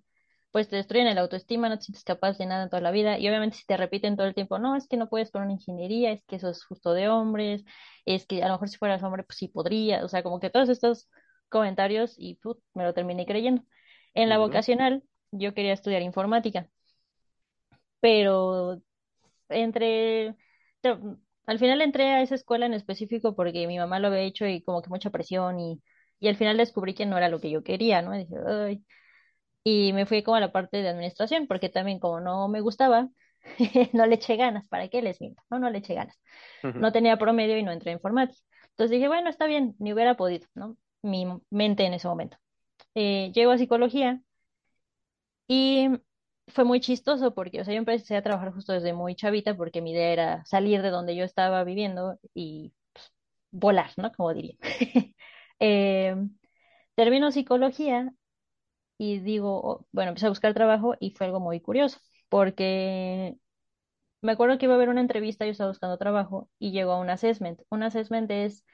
pues 0.51 0.67
te 0.67 0.75
destruyen 0.77 1.07
el 1.07 1.17
autoestima, 1.19 1.69
no 1.69 1.77
te 1.77 1.85
sientes 1.85 2.03
capaz 2.03 2.37
de 2.37 2.45
nada 2.47 2.63
en 2.63 2.69
toda 2.69 2.81
la 2.81 2.89
vida. 2.91 3.19
Y 3.19 3.27
obviamente 3.29 3.57
si 3.57 3.65
te 3.67 3.77
repiten 3.77 4.17
todo 4.17 4.25
el 4.27 4.33
tiempo, 4.33 4.57
no, 4.59 4.75
es 4.75 4.87
que 4.87 4.97
no 4.97 5.07
puedes 5.07 5.29
por 5.31 5.43
una 5.43 5.51
ingeniería, 5.53 6.11
es 6.11 6.23
que 6.25 6.37
eso 6.37 6.49
es 6.49 6.65
justo 6.65 6.93
de 6.93 7.07
hombres, 7.07 7.63
es 8.05 8.25
que 8.25 8.41
a 8.43 8.47
lo 8.47 8.53
mejor 8.55 8.67
si 8.69 8.77
fueras 8.77 9.03
hombre, 9.03 9.23
pues 9.23 9.37
sí 9.37 9.47
podría. 9.47 10.03
O 10.03 10.07
sea, 10.09 10.23
como 10.23 10.39
que 10.39 10.49
todos 10.49 10.69
estos 10.69 11.07
comentarios 11.49 12.15
y 12.17 12.35
put, 12.35 12.59
me 12.73 12.83
lo 12.83 12.93
terminé 12.95 13.25
creyendo. 13.27 13.63
En 14.15 14.27
la 14.29 14.39
vocacional, 14.39 15.03
yo 15.31 15.53
quería 15.53 15.73
estudiar 15.73 16.01
informática, 16.01 16.67
pero 17.99 18.81
entre... 19.49 20.35
Al 21.49 21.59
final 21.59 21.81
entré 21.81 22.05
a 22.11 22.21
esa 22.21 22.35
escuela 22.35 22.65
en 22.67 22.73
específico 22.75 23.35
porque 23.35 23.67
mi 23.67 23.77
mamá 23.77 23.99
lo 23.99 24.07
había 24.09 24.21
hecho 24.21 24.45
y 24.47 24.61
como 24.63 24.81
que 24.81 24.89
mucha 24.89 25.09
presión 25.11 25.59
y, 25.59 25.81
y 26.19 26.27
al 26.29 26.37
final 26.37 26.57
descubrí 26.57 26.93
que 26.93 27.05
no 27.05 27.17
era 27.17 27.29
lo 27.29 27.39
que 27.41 27.49
yo 27.51 27.63
quería, 27.63 28.01
¿no? 28.01 28.15
Y 28.15 28.19
dije, 28.19 28.35
"Ay". 28.47 28.85
Y 29.63 29.93
me 29.93 30.05
fui 30.05 30.23
como 30.23 30.35
a 30.37 30.39
la 30.39 30.51
parte 30.51 30.77
de 30.81 30.89
administración, 30.89 31.47
porque 31.47 31.69
también 31.69 31.99
como 31.99 32.19
no 32.21 32.47
me 32.49 32.61
gustaba, 32.61 33.09
no 33.93 34.05
le 34.07 34.15
eché 34.15 34.35
ganas, 34.37 34.67
¿para 34.69 34.89
qué 34.89 35.01
les 35.01 35.21
miento? 35.21 35.41
No, 35.49 35.59
no 35.59 35.69
le 35.69 35.79
eché 35.79 35.93
ganas. 35.95 36.17
No 36.77 36.91
tenía 36.91 37.17
promedio 37.17 37.57
y 37.57 37.63
no 37.63 37.71
entré 37.71 37.91
en 37.91 37.97
informática. 37.97 38.41
Entonces 38.71 38.91
dije, 38.91 39.07
bueno, 39.09 39.29
está 39.29 39.47
bien, 39.47 39.75
ni 39.79 39.93
hubiera 39.93 40.15
podido, 40.17 40.47
¿no? 40.55 40.77
Mi 41.03 41.25
mente 41.51 41.85
en 41.85 41.93
ese 41.95 42.07
momento. 42.07 42.37
Eh, 42.95 43.31
llego 43.33 43.51
a 43.53 43.57
psicología 43.59 44.21
y 45.47 45.89
fue 46.49 46.63
muy 46.65 46.79
chistoso 46.81 47.33
porque, 47.33 47.61
o 47.61 47.65
sea, 47.65 47.73
yo 47.73 47.79
empecé 47.79 48.15
a 48.15 48.23
trabajar 48.23 48.53
justo 48.53 48.73
desde 48.73 48.93
muy 48.93 49.15
chavita 49.15 49.55
porque 49.55 49.81
mi 49.81 49.91
idea 49.91 50.11
era 50.13 50.45
salir 50.45 50.81
de 50.81 50.89
donde 50.89 51.15
yo 51.15 51.23
estaba 51.25 51.63
viviendo 51.63 52.19
y 52.33 52.73
pues, 52.93 53.11
volar, 53.51 53.91
¿no? 53.97 54.11
Como 54.11 54.33
diría. 54.33 54.55
Eh, 55.61 56.15
termino 56.95 57.31
psicología 57.31 58.13
y 58.97 59.19
digo, 59.19 59.87
bueno, 59.91 60.09
empecé 60.09 60.27
a 60.27 60.29
buscar 60.29 60.53
trabajo 60.53 60.95
y 60.99 61.11
fue 61.11 61.27
algo 61.27 61.39
muy 61.39 61.61
curioso, 61.61 61.99
porque 62.29 63.37
me 64.21 64.31
acuerdo 64.33 64.57
que 64.57 64.65
iba 64.65 64.73
a 64.73 64.77
haber 64.77 64.89
una 64.89 65.01
entrevista, 65.01 65.45
yo 65.45 65.51
estaba 65.51 65.69
buscando 65.71 65.97
trabajo 65.97 66.49
y 66.59 66.71
llegó 66.71 66.93
a 66.93 66.99
un 66.99 67.09
assessment. 67.09 67.61
Un 67.69 67.83
assessment 67.83 68.29
es, 68.31 68.65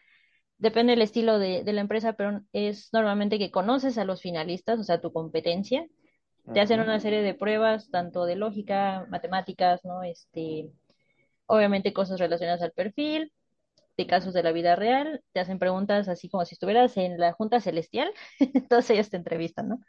depende 0.58 0.91
del 0.94 1.01
estilo 1.03 1.39
de, 1.39 1.63
de 1.63 1.74
la 1.74 1.82
empresa, 1.82 2.13
pero 2.13 2.41
es 2.53 2.89
normalmente 2.94 3.39
que 3.39 3.51
conoces 3.51 3.98
a 3.98 4.05
los 4.05 4.22
finalistas, 4.22 4.79
o 4.79 4.84
sea, 4.84 5.01
tu 5.01 5.13
competencia. 5.13 5.88
Te 6.54 6.62
hacen 6.62 6.80
una 6.80 7.00
serie 7.00 7.22
de 7.22 7.34
pruebas, 7.34 7.90
tanto 7.90 8.25
de 8.25 8.36
lógica, 8.36 9.06
matemáticas, 9.10 9.84
¿no? 9.84 10.04
Este, 10.04 10.72
obviamente 11.48 11.94
cosas 11.94 12.20
relacionadas 12.20 12.62
al 12.62 12.72
perfil, 12.72 13.32
de 13.98 14.08
casos 14.08 14.34
de 14.34 14.44
la 14.44 14.52
vida 14.52 14.75
real, 14.75 15.22
te 15.34 15.40
hacen 15.40 15.60
preguntas 15.60 16.08
así 16.08 16.30
como 16.30 16.46
si 16.46 16.56
estuvieras 16.56 16.98
en 16.98 17.18
la 17.18 17.34
Junta 17.34 17.62
Celestial, 17.62 18.12
entonces 18.40 18.92
ellos 18.92 19.10
te 19.10 19.18
entrevistan, 19.18 19.70
¿no? 19.70 19.80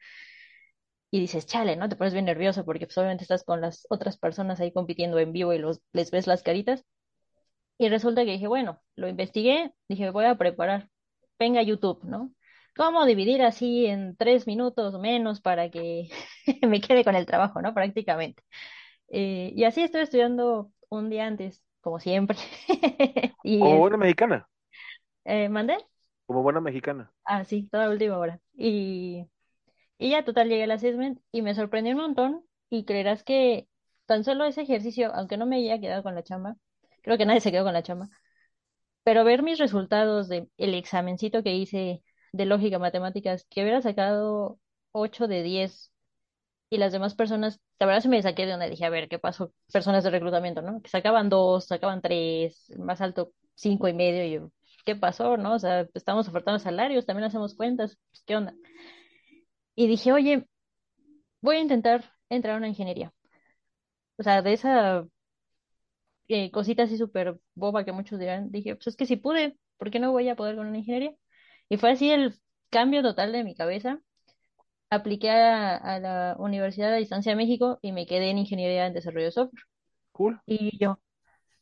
y 1.10 1.20
dices, 1.20 1.46
chale, 1.46 1.76
¿no? 1.76 1.88
Te 1.88 1.96
pones 1.96 2.12
bien 2.12 2.24
nervioso 2.26 2.64
porque 2.64 2.86
pues, 2.86 2.98
obviamente 2.98 3.24
estás 3.24 3.44
con 3.44 3.60
las 3.60 3.86
otras 3.90 4.18
personas 4.18 4.60
ahí 4.60 4.72
compitiendo 4.72 5.18
en 5.18 5.32
vivo 5.32 5.52
y 5.52 5.58
los, 5.58 5.80
les 5.92 6.10
ves 6.10 6.26
las 6.26 6.42
caritas. 6.42 6.84
Y 7.78 7.88
resulta 7.88 8.24
que 8.24 8.32
dije, 8.32 8.48
bueno, 8.48 8.82
lo 8.96 9.08
investigué, 9.08 9.72
dije, 9.88 10.10
voy 10.10 10.26
a 10.26 10.36
preparar, 10.36 10.90
venga 11.38 11.62
YouTube, 11.62 12.04
¿no? 12.04 12.32
¿Cómo 12.76 13.06
dividir 13.06 13.42
así 13.42 13.86
en 13.86 14.16
tres 14.16 14.46
minutos 14.46 14.94
o 14.94 14.98
menos 15.00 15.40
para 15.40 15.70
que 15.70 16.08
me 16.68 16.80
quede 16.80 17.04
con 17.04 17.16
el 17.16 17.26
trabajo, 17.26 17.62
¿no? 17.62 17.72
Prácticamente. 17.74 18.42
Eh, 19.08 19.52
y 19.56 19.64
así 19.64 19.82
estoy 19.82 20.02
estudiando 20.02 20.72
un 20.90 21.10
día 21.10 21.26
antes, 21.26 21.62
como 21.80 22.00
siempre. 22.00 22.38
Y 23.44 23.58
Como 23.58 23.76
buena 23.78 23.98
mexicana, 23.98 24.48
eh, 25.24 25.48
¿mandé? 25.48 25.76
como 26.26 26.42
buena 26.42 26.60
mexicana. 26.60 27.12
Ah, 27.24 27.44
sí, 27.44 27.68
toda 27.70 27.90
última 27.90 28.18
hora. 28.18 28.40
Y 28.54 29.26
Y 29.98 30.10
ya 30.10 30.24
total 30.24 30.48
llegué 30.48 30.64
al 30.64 30.72
assessment 30.72 31.20
y 31.32 31.42
me 31.42 31.54
sorprendió 31.54 31.94
un 31.94 32.00
montón 32.02 32.44
y 32.70 32.84
creerás 32.86 33.24
que 33.24 33.68
tan 34.06 34.24
solo 34.24 34.44
ese 34.44 34.62
ejercicio, 34.62 35.14
aunque 35.14 35.36
no 35.38 35.46
me 35.46 35.56
haya 35.58 35.80
quedado 35.80 36.02
con 36.04 36.14
la 36.16 36.24
chamba, 36.24 36.56
creo 37.02 37.18
que 37.18 37.26
nadie 37.26 37.40
se 37.40 37.52
quedó 37.52 37.64
con 37.64 37.74
la 37.74 37.82
chamba, 37.84 38.10
pero 39.04 39.24
ver 39.24 39.42
mis 39.42 39.58
resultados 39.58 40.28
de 40.28 40.48
el 40.58 40.74
examencito 40.74 41.42
que 41.44 41.54
hice 41.56 42.02
de 42.36 42.46
lógica 42.46 42.78
matemáticas, 42.78 43.46
que 43.50 43.62
hubiera 43.62 43.82
sacado 43.82 44.58
8 44.92 45.28
de 45.28 45.42
10 45.42 45.92
y 46.70 46.78
las 46.78 46.92
demás 46.92 47.14
personas, 47.14 47.60
la 47.78 47.86
verdad 47.86 48.02
se 48.02 48.08
me 48.08 48.22
saqué 48.22 48.46
de 48.46 48.52
donde 48.52 48.70
dije, 48.70 48.84
a 48.84 48.90
ver, 48.90 49.08
¿qué 49.08 49.18
pasó? 49.18 49.52
Personas 49.72 50.04
de 50.04 50.10
reclutamiento, 50.10 50.62
¿no? 50.62 50.82
Que 50.82 50.90
sacaban 50.90 51.28
2 51.28 51.66
sacaban 51.66 52.02
3 52.02 52.72
más 52.78 53.00
alto 53.00 53.32
5 53.54 53.88
y 53.88 53.94
medio 53.94 54.24
y 54.24 54.32
yo, 54.32 54.52
¿qué 54.84 54.96
pasó? 54.96 55.36
¿No? 55.36 55.54
O 55.54 55.58
sea, 55.58 55.88
estamos 55.94 56.28
ofertando 56.28 56.58
salarios, 56.58 57.06
también 57.06 57.26
hacemos 57.26 57.54
cuentas, 57.54 57.98
pues, 58.10 58.22
¿qué 58.26 58.36
onda? 58.36 58.54
Y 59.76 59.86
dije, 59.86 60.12
oye, 60.12 60.46
voy 61.40 61.56
a 61.56 61.60
intentar 61.60 62.04
entrar 62.28 62.54
a 62.54 62.58
una 62.58 62.68
ingeniería. 62.68 63.12
O 64.18 64.22
sea, 64.22 64.42
de 64.42 64.52
esa 64.52 65.06
eh, 66.28 66.50
cosita 66.50 66.84
así 66.84 66.96
súper 66.98 67.38
boba 67.54 67.84
que 67.84 67.92
muchos 67.92 68.18
dirán, 68.18 68.50
dije, 68.50 68.74
pues 68.76 68.88
es 68.88 68.96
que 68.96 69.06
si 69.06 69.16
pude, 69.16 69.56
¿por 69.78 69.90
qué 69.90 70.00
no 70.00 70.12
voy 70.12 70.28
a 70.28 70.36
poder 70.36 70.56
con 70.56 70.66
una 70.66 70.78
ingeniería? 70.78 71.14
Y 71.68 71.76
fue 71.78 71.90
así 71.92 72.10
el 72.10 72.34
cambio 72.70 73.02
total 73.02 73.32
de 73.32 73.44
mi 73.44 73.54
cabeza. 73.54 74.00
Apliqué 74.90 75.30
a, 75.30 75.76
a 75.76 76.00
la 76.00 76.36
Universidad 76.38 76.90
de 76.92 76.98
Distancia 76.98 77.32
de 77.32 77.36
México 77.36 77.78
y 77.82 77.92
me 77.92 78.06
quedé 78.06 78.30
en 78.30 78.38
ingeniería 78.38 78.86
en 78.86 78.94
desarrollo 78.94 79.26
de 79.26 79.32
software. 79.32 79.62
Cool. 80.12 80.40
Y 80.46 80.78
yo 80.78 81.00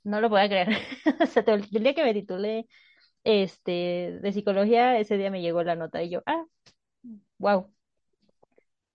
no 0.05 0.21
lo 0.21 0.31
podía 0.31 0.49
creer. 0.49 0.69
O 1.23 1.27
sea, 1.27 1.45
el 1.49 1.63
día 1.85 1.95
que 1.95 2.05
me 2.05 2.15
titulé 2.15 2.69
este, 3.25 4.21
de 4.23 4.33
psicología, 4.33 4.99
ese 4.99 5.19
día 5.19 5.31
me 5.31 5.43
llegó 5.43 5.63
la 5.65 5.77
nota 5.77 6.03
y 6.03 6.11
yo, 6.11 6.23
ah, 6.27 6.45
wow. 7.39 7.73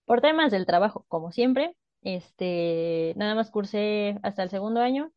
Por 0.06 0.22
temas 0.22 0.52
del 0.52 0.65
trabajo, 0.65 1.06
como 1.08 1.32
siempre, 1.32 1.76
este, 2.02 3.13
nada 3.17 3.36
más 3.36 3.52
cursé 3.52 4.17
hasta 4.24 4.43
el 4.43 4.50
segundo 4.50 4.82
año 4.82 5.12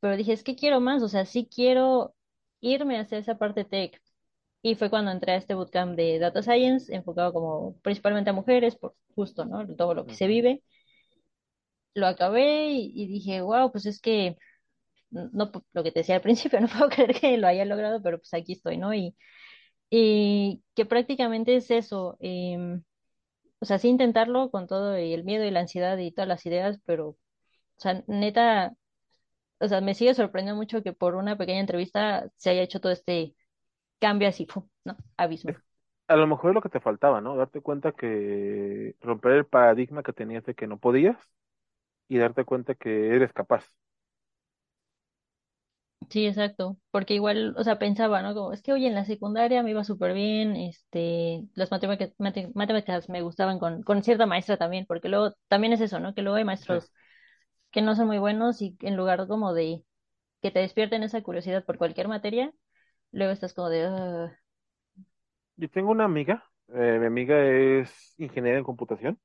pero 0.00 0.16
dije, 0.18 0.34
es 0.34 0.44
que 0.44 0.56
quiero 0.56 0.80
más, 0.82 1.02
o 1.02 1.08
sea, 1.08 1.26
sí 1.26 1.48
quiero 1.52 2.14
irme 2.60 3.00
hacia 3.00 3.18
esa 3.18 3.38
parte 3.38 3.64
tech. 3.64 4.02
Y 4.62 4.74
fue 4.74 4.90
cuando 4.90 5.10
entré 5.10 5.32
a 5.32 5.36
este 5.36 5.54
bootcamp 5.54 5.96
de 5.96 6.18
Data 6.18 6.42
Science, 6.42 6.94
enfocado 6.94 7.32
como 7.32 7.78
principalmente 7.82 8.30
a 8.30 8.32
mujeres, 8.34 8.76
por 8.76 8.94
justo, 9.14 9.44
¿no? 9.44 9.66
Todo 9.76 9.94
lo 9.94 10.06
que 10.06 10.14
se 10.14 10.26
vive. 10.26 10.62
Lo 11.94 12.06
acabé 12.06 12.70
y, 12.72 12.92
y 12.94 13.06
dije, 13.08 13.40
wow, 13.42 13.70
pues 13.72 13.86
es 13.86 14.00
que, 14.00 14.36
no, 15.10 15.52
lo 15.74 15.84
que 15.84 15.92
te 15.92 16.00
decía 16.00 16.16
al 16.16 16.22
principio, 16.22 16.60
no 16.60 16.68
puedo 16.68 16.90
creer 16.90 17.14
que 17.20 17.38
lo 17.38 17.46
haya 17.48 17.64
logrado, 17.66 18.02
pero 18.02 18.18
pues 18.18 18.34
aquí 18.34 18.54
estoy, 18.54 18.78
¿no? 18.78 18.94
Y, 18.94 19.16
y 19.90 20.62
que 20.76 20.86
prácticamente 20.86 21.56
es 21.56 21.70
eso, 21.70 22.16
em, 22.20 22.82
o 23.60 23.66
sea, 23.66 23.78
sí 23.78 23.88
intentarlo 23.88 24.50
con 24.50 24.66
todo 24.68 24.98
y 24.98 25.14
el 25.14 25.24
miedo 25.24 25.44
y 25.44 25.50
la 25.52 25.60
ansiedad 25.60 25.98
y 25.98 26.12
todas 26.12 26.28
las 26.28 26.46
ideas, 26.46 26.80
pero, 26.86 27.10
o 27.10 27.18
sea, 27.78 28.04
neta, 28.08 28.74
o 29.60 29.68
sea, 29.68 29.80
me 29.80 29.94
sigue 29.94 30.14
sorprendiendo 30.14 30.56
mucho 30.58 30.82
que 30.82 30.92
por 30.92 31.14
una 31.16 31.36
pequeña 31.38 31.60
entrevista 31.60 32.30
se 32.36 32.50
haya 32.50 32.62
hecho 32.62 32.80
todo 32.80 32.92
este 32.92 33.34
cambio 34.00 34.28
así. 34.28 34.46
¿no? 34.84 34.96
Abismo. 35.18 35.58
a 36.08 36.16
lo 36.16 36.26
mejor 36.26 36.50
es 36.50 36.54
lo 36.54 36.60
que 36.62 36.68
te 36.68 36.80
faltaba, 36.80 37.20
¿no? 37.20 37.36
Darte 37.36 37.60
cuenta 37.60 37.92
que 37.92 38.96
romper 39.00 39.32
el 39.32 39.46
paradigma 39.46 40.02
que 40.02 40.12
tenías 40.12 40.44
de 40.44 40.54
que 40.54 40.66
no 40.66 40.78
podías 40.78 41.16
y 42.08 42.18
darte 42.18 42.44
cuenta 42.44 42.74
que 42.76 43.14
eres 43.16 43.32
capaz. 43.32 43.64
Sí, 46.08 46.26
exacto. 46.26 46.76
Porque 46.90 47.14
igual, 47.14 47.54
o 47.56 47.62
sea, 47.62 47.78
pensaba, 47.78 48.20
¿no? 48.22 48.34
Como, 48.34 48.52
es 48.52 48.62
que, 48.62 48.72
oye, 48.72 48.88
en 48.88 48.94
la 48.94 49.04
secundaria 49.04 49.62
me 49.62 49.70
iba 49.70 49.84
súper 49.84 50.12
bien, 50.12 50.56
este, 50.56 51.44
las 51.54 51.70
matemáticas, 51.70 52.14
mate- 52.18 52.50
matemáticas 52.54 53.08
me 53.08 53.22
gustaban 53.22 53.58
con, 53.60 53.82
con 53.82 54.02
cierta 54.02 54.26
maestra 54.26 54.56
también, 54.56 54.86
porque 54.86 55.08
luego 55.08 55.34
también 55.48 55.72
es 55.72 55.80
eso, 55.80 56.00
¿no? 56.00 56.12
Que 56.14 56.22
luego 56.22 56.36
hay 56.36 56.44
Sí. 56.66 56.74
maestros 56.74 56.92
que 57.72 57.82
no 57.82 57.96
son 57.96 58.08
muy 58.08 58.18
buenos 58.18 58.62
y 58.62 58.76
en 58.82 58.96
lugar 58.96 59.26
como 59.28 59.54
de 59.54 59.84
que 60.42 60.50
te 60.52 60.60
despierten 60.60 61.02
esa 61.04 61.22
curiosidad 61.22 61.64
por 61.64 61.78
cualquier 61.78 62.08
materia, 62.08 62.52
luego 63.12 63.32
estás 63.32 63.54
como 63.54 63.68
de, 63.70 63.84
"Ah". 63.86 64.36
Yo 65.56 65.68
tengo 65.70 65.90
una 65.90 66.04
amiga, 66.04 66.44
eh, 66.68 66.98
mi 67.00 67.06
amiga 67.06 67.38
es 67.44 68.14
ingeniera 68.18 68.58
en 68.58 68.64
computación. 68.64 69.20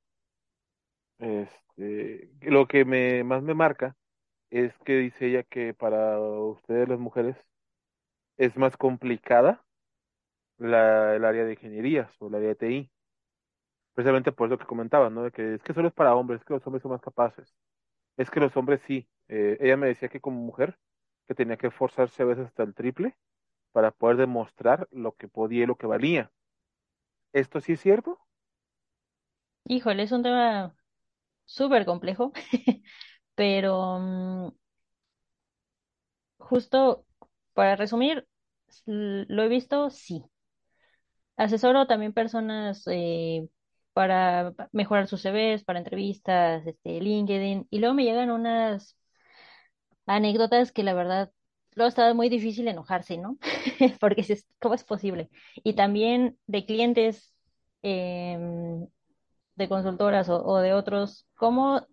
Este, 1.19 2.29
lo 2.41 2.67
que 2.67 2.83
me 2.85 3.23
más 3.23 3.41
me 3.43 3.53
marca 3.53 3.95
es 4.51 4.73
que 4.85 4.97
dice 4.97 5.27
ella 5.27 5.43
que 5.43 5.73
para 5.73 6.19
ustedes 6.21 6.89
las 6.89 6.99
mujeres 6.99 7.37
es 8.37 8.57
más 8.57 8.77
complicada 8.77 9.65
la, 10.57 11.15
el 11.15 11.25
área 11.25 11.45
de 11.45 11.53
ingenierías 11.53 12.11
o 12.21 12.27
el 12.29 12.35
área 12.35 12.49
de 12.49 12.55
TI. 12.55 12.91
Precisamente 13.93 14.31
por 14.33 14.47
eso 14.49 14.57
que 14.59 14.65
comentaba, 14.67 15.09
¿no? 15.11 15.23
De 15.23 15.31
que 15.31 15.55
es 15.55 15.63
que 15.63 15.73
solo 15.73 15.89
es 15.89 15.93
para 15.95 16.15
hombres, 16.15 16.41
es 16.41 16.45
que 16.47 16.53
los 16.55 16.65
hombres 16.67 16.83
son 16.83 16.91
más 16.93 17.01
capaces. 17.01 17.55
Es 18.17 18.31
que 18.31 18.39
los 18.41 18.57
hombres 18.57 18.81
sí. 18.87 19.09
Eh, 19.29 19.57
ella 19.61 19.77
me 19.77 19.87
decía 19.87 20.09
que 20.09 20.21
como 20.21 20.39
mujer, 20.41 20.79
que 21.27 21.35
tenía 21.35 21.57
que 21.57 21.67
esforzarse 21.67 22.23
a 22.23 22.25
veces 22.27 22.47
hasta 22.47 22.63
el 22.63 22.75
triple 22.75 23.17
para 23.75 23.91
poder 23.91 24.15
demostrar 24.15 24.87
lo 24.89 25.17
que 25.17 25.27
podía 25.27 25.63
y 25.63 25.67
lo 25.67 25.75
que 25.75 25.85
valía. 25.85 26.31
¿Esto 27.33 27.61
sí 27.61 27.73
es 27.73 27.81
cierto? 27.81 28.19
híjole, 29.65 30.03
es 30.03 30.11
un 30.11 30.23
tema 30.23 30.75
súper 31.45 31.85
complejo, 31.85 32.33
pero 33.35 33.99
mm, 33.99 34.49
justo 36.37 37.05
para 37.53 37.75
resumir, 37.75 38.27
lo 38.85 39.43
he 39.43 39.47
visto, 39.49 39.89
sí. 39.89 40.23
Asesoro 41.37 41.85
también 41.87 42.13
personas, 42.13 42.83
eh, 42.87 43.47
para 43.93 44.53
mejorar 44.71 45.07
sus 45.07 45.21
CVs, 45.21 45.63
para 45.63 45.79
entrevistas, 45.79 46.65
este, 46.67 47.01
LinkedIn, 47.01 47.67
y 47.69 47.79
luego 47.79 47.93
me 47.95 48.03
llegan 48.03 48.31
unas 48.31 48.97
anécdotas 50.07 50.71
que 50.71 50.83
la 50.83 50.93
verdad 50.93 51.31
luego 51.75 51.89
estaba 51.89 52.13
muy 52.13 52.29
difícil 52.29 52.67
enojarse, 52.67 53.17
¿no? 53.17 53.37
Porque 53.99 54.25
¿cómo 54.59 54.75
es 54.75 54.83
posible? 54.83 55.29
Y 55.63 55.73
también 55.73 56.37
de 56.47 56.65
clientes 56.65 57.33
em, 57.83 58.87
de 59.55 59.69
consultoras 59.69 60.29
o, 60.29 60.57
de 60.59 60.73
otros, 60.73 61.27
¿cómo 61.35 61.85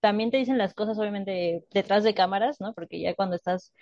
también 0.00 0.30
te 0.30 0.36
dicen 0.36 0.58
las 0.58 0.74
cosas, 0.74 0.98
obviamente, 0.98 1.64
detrás 1.72 2.04
de 2.04 2.14
cámaras, 2.14 2.60
¿no? 2.60 2.74
Porque 2.74 3.00
ya 3.00 3.14
cuando 3.14 3.36
estás 3.36 3.72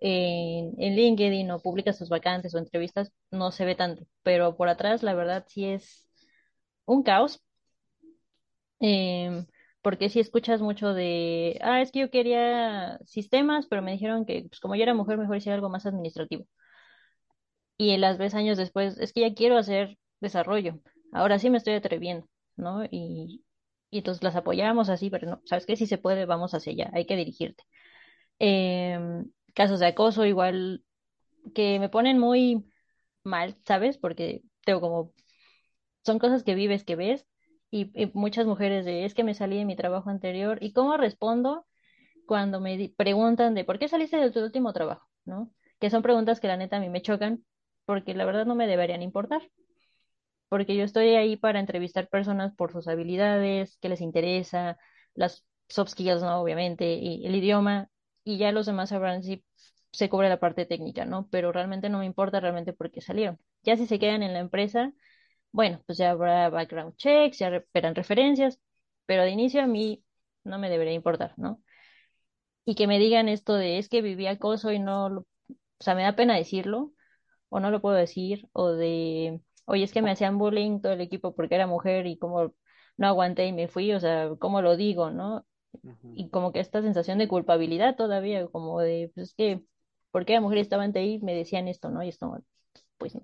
en, 0.00 0.74
en 0.78 0.96
LinkedIn 0.96 1.50
o 1.50 1.60
publicas 1.60 1.98
tus 1.98 2.08
vacantes 2.08 2.54
o 2.54 2.58
entrevistas, 2.58 3.12
no 3.30 3.50
se 3.52 3.64
ve 3.64 3.74
tanto. 3.74 4.04
Pero 4.22 4.56
por 4.56 4.68
atrás, 4.68 5.02
la 5.02 5.14
verdad, 5.14 5.44
sí 5.48 5.66
es 5.66 6.06
un 6.86 7.02
caos. 7.02 7.42
Em, 8.80 9.46
porque 9.82 10.08
si 10.10 10.20
escuchas 10.20 10.60
mucho 10.62 10.94
de, 10.94 11.58
ah, 11.62 11.80
es 11.82 11.92
que 11.92 12.00
yo 12.00 12.10
quería 12.10 12.98
sistemas, 13.04 13.66
pero 13.66 13.82
me 13.82 13.92
dijeron 13.92 14.24
que, 14.26 14.44
pues 14.48 14.60
como 14.60 14.76
yo 14.76 14.82
era 14.84 14.94
mujer, 14.94 15.18
mejor 15.18 15.36
hiciera 15.36 15.56
algo 15.56 15.70
más 15.70 15.86
administrativo. 15.86 16.46
Y 17.76 17.96
las 17.96 18.18
ves 18.18 18.34
años 18.34 18.58
después, 18.58 18.98
es 18.98 19.12
que 19.12 19.20
ya 19.22 19.34
quiero 19.34 19.56
hacer 19.58 19.98
desarrollo. 20.20 20.80
Ahora 21.12 21.38
sí 21.38 21.50
me 21.50 21.58
estoy 21.58 21.74
atreviendo, 21.74 22.28
¿no? 22.56 22.84
Y, 22.84 23.44
y 23.90 23.98
entonces 23.98 24.22
las 24.22 24.36
apoyamos 24.36 24.88
así, 24.88 25.10
pero 25.10 25.28
no, 25.28 25.42
¿sabes 25.46 25.66
qué? 25.66 25.76
Si 25.76 25.86
se 25.86 25.98
puede, 25.98 26.26
vamos 26.26 26.54
hacia 26.54 26.72
allá, 26.72 26.90
hay 26.94 27.06
que 27.06 27.16
dirigirte. 27.16 27.64
Em, 28.40 29.26
casos 29.54 29.80
de 29.80 29.86
acoso, 29.88 30.26
igual 30.26 30.84
que 31.54 31.78
me 31.80 31.90
ponen 31.90 32.18
muy 32.18 32.66
mal, 33.24 33.58
¿sabes? 33.66 33.98
Porque 33.98 34.42
tengo 34.64 34.80
como, 34.82 35.14
son 36.04 36.18
cosas 36.18 36.44
que 36.44 36.54
vives, 36.54 36.84
que 36.84 36.96
ves, 36.96 37.26
y, 37.72 37.90
muchas 38.14 38.46
mujeres 38.46 38.84
de, 38.84 39.04
es 39.04 39.14
que 39.14 39.24
me 39.24 39.34
salí 39.34 39.58
de 39.58 39.64
mi 39.64 39.74
trabajo 39.74 40.10
anterior, 40.10 40.58
¿y 40.60 40.72
cómo 40.72 40.96
respondo 40.96 41.66
cuando 42.26 42.60
me 42.60 42.94
preguntan 42.96 43.54
de 43.54 43.64
por 43.64 43.80
qué 43.80 43.88
saliste 43.88 44.16
de 44.18 44.30
tu 44.30 44.40
último 44.40 44.72
trabajo, 44.72 45.08
¿no? 45.24 45.50
Que 45.80 45.90
son 45.90 46.02
preguntas 46.02 46.38
que 46.38 46.46
la 46.48 46.56
neta 46.56 46.76
a 46.76 46.80
mí 46.80 46.88
me 46.88 47.02
chocan, 47.02 47.44
porque 47.86 48.14
la 48.14 48.24
verdad 48.24 48.46
no 48.46 48.54
me 48.54 48.68
deberían 48.68 49.02
importar 49.02 49.42
porque 50.52 50.76
yo 50.76 50.84
estoy 50.84 51.14
ahí 51.14 51.38
para 51.38 51.60
entrevistar 51.60 52.08
personas 52.10 52.52
por 52.54 52.72
sus 52.72 52.86
habilidades, 52.86 53.78
qué 53.80 53.88
les 53.88 54.02
interesa, 54.02 54.76
las 55.14 55.46
soft 55.70 55.92
skills, 55.92 56.20
¿no? 56.20 56.42
Obviamente, 56.42 56.92
y 56.92 57.24
el 57.24 57.34
idioma, 57.34 57.88
y 58.22 58.36
ya 58.36 58.52
los 58.52 58.66
demás 58.66 58.90
sabrán 58.90 59.22
si 59.22 59.42
se 59.92 60.10
cubre 60.10 60.28
la 60.28 60.40
parte 60.40 60.66
técnica, 60.66 61.06
¿no? 61.06 61.26
Pero 61.30 61.52
realmente 61.52 61.88
no 61.88 62.00
me 62.00 62.04
importa 62.04 62.38
realmente 62.38 62.74
por 62.74 62.90
qué 62.90 63.00
salieron. 63.00 63.38
Ya 63.62 63.78
si 63.78 63.86
se 63.86 63.98
quedan 63.98 64.22
en 64.22 64.34
la 64.34 64.40
empresa, 64.40 64.92
bueno, 65.52 65.82
pues 65.86 65.98
ya 65.98 66.10
habrá 66.12 66.50
background 66.50 66.96
checks, 66.96 67.38
ya 67.38 67.48
esperan 67.48 67.94
referencias, 67.94 68.60
pero 69.06 69.22
de 69.24 69.30
inicio 69.30 69.62
a 69.62 69.66
mí 69.66 70.04
no 70.44 70.58
me 70.58 70.70
debería 70.70 70.94
importar, 70.94 71.34
¿no? 71.38 71.62
Y 72.64 72.74
que 72.76 72.86
me 72.86 72.98
digan 72.98 73.28
esto 73.28 73.54
de 73.54 73.78
es 73.78 73.88
que 73.88 74.02
viví 74.02 74.26
acoso 74.26 74.72
y 74.72 74.78
no, 74.78 75.08
lo- 75.08 75.20
o 75.22 75.84
sea, 75.84 75.94
me 75.94 76.02
da 76.04 76.14
pena 76.16 76.36
decirlo, 76.36 76.92
o 77.50 77.60
no 77.60 77.70
lo 77.70 77.80
puedo 77.82 77.96
decir, 77.96 78.48
o 78.52 78.70
de, 78.72 79.42
oye, 79.66 79.84
es 79.84 79.92
que 79.92 80.02
me 80.02 80.10
hacían 80.12 80.38
bullying 80.38 80.80
todo 80.82 80.92
el 80.94 81.00
equipo 81.02 81.34
porque 81.36 81.54
era 81.56 81.66
mujer 81.68 82.06
y 82.06 82.18
como 82.18 82.54
no 82.98 83.06
aguanté 83.08 83.46
y 83.46 83.52
me 83.52 83.68
fui, 83.68 83.92
o 83.94 84.00
sea, 84.00 84.30
¿cómo 84.40 84.62
lo 84.62 84.76
digo, 84.76 85.10
no? 85.12 85.46
Y 86.14 86.30
como 86.30 86.52
que 86.52 86.60
esta 86.60 86.82
sensación 86.82 87.18
de 87.18 87.28
culpabilidad 87.28 87.96
todavía, 87.96 88.46
como 88.48 88.80
de, 88.80 89.12
pues 89.14 89.30
es 89.30 89.34
que, 89.36 89.64
¿por 90.12 90.26
qué 90.26 90.34
la 90.34 90.40
mujer 90.42 90.58
estaba 90.60 90.84
ante 90.84 91.00
ahí? 91.00 91.20
Me 91.22 91.34
decían 91.36 91.68
esto, 91.68 91.90
¿no? 91.90 92.02
Y 92.04 92.08
esto, 92.10 92.38
pues, 92.98 93.14
no. 93.16 93.22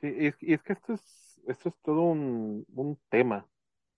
Sí, 0.00 0.08
y 0.18 0.26
es, 0.26 0.34
y 0.42 0.52
es 0.54 0.62
que 0.62 0.72
esto 0.74 0.94
es, 0.94 1.02
esto 1.46 1.68
es 1.70 1.74
todo 1.82 2.02
un, 2.02 2.64
un 2.74 2.98
tema. 3.10 3.46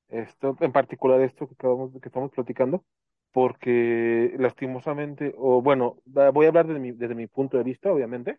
Esto, 0.09 0.57
en 0.61 0.73
particular 0.73 1.21
esto 1.23 1.49
que 1.49 1.55
acabamos, 1.55 1.93
que 2.01 2.09
estamos 2.09 2.31
platicando, 2.33 2.85
porque 3.33 4.35
lastimosamente, 4.39 5.35
o 5.39 5.63
bueno, 5.63 5.99
voy 6.07 6.47
a 6.47 6.49
hablar 6.51 6.67
desde 6.69 6.81
mi, 6.81 6.93
desde 6.93 7.15
mi 7.17 7.27
punto 7.29 7.57
de 7.59 7.65
vista, 7.65 7.93
obviamente. 7.93 8.39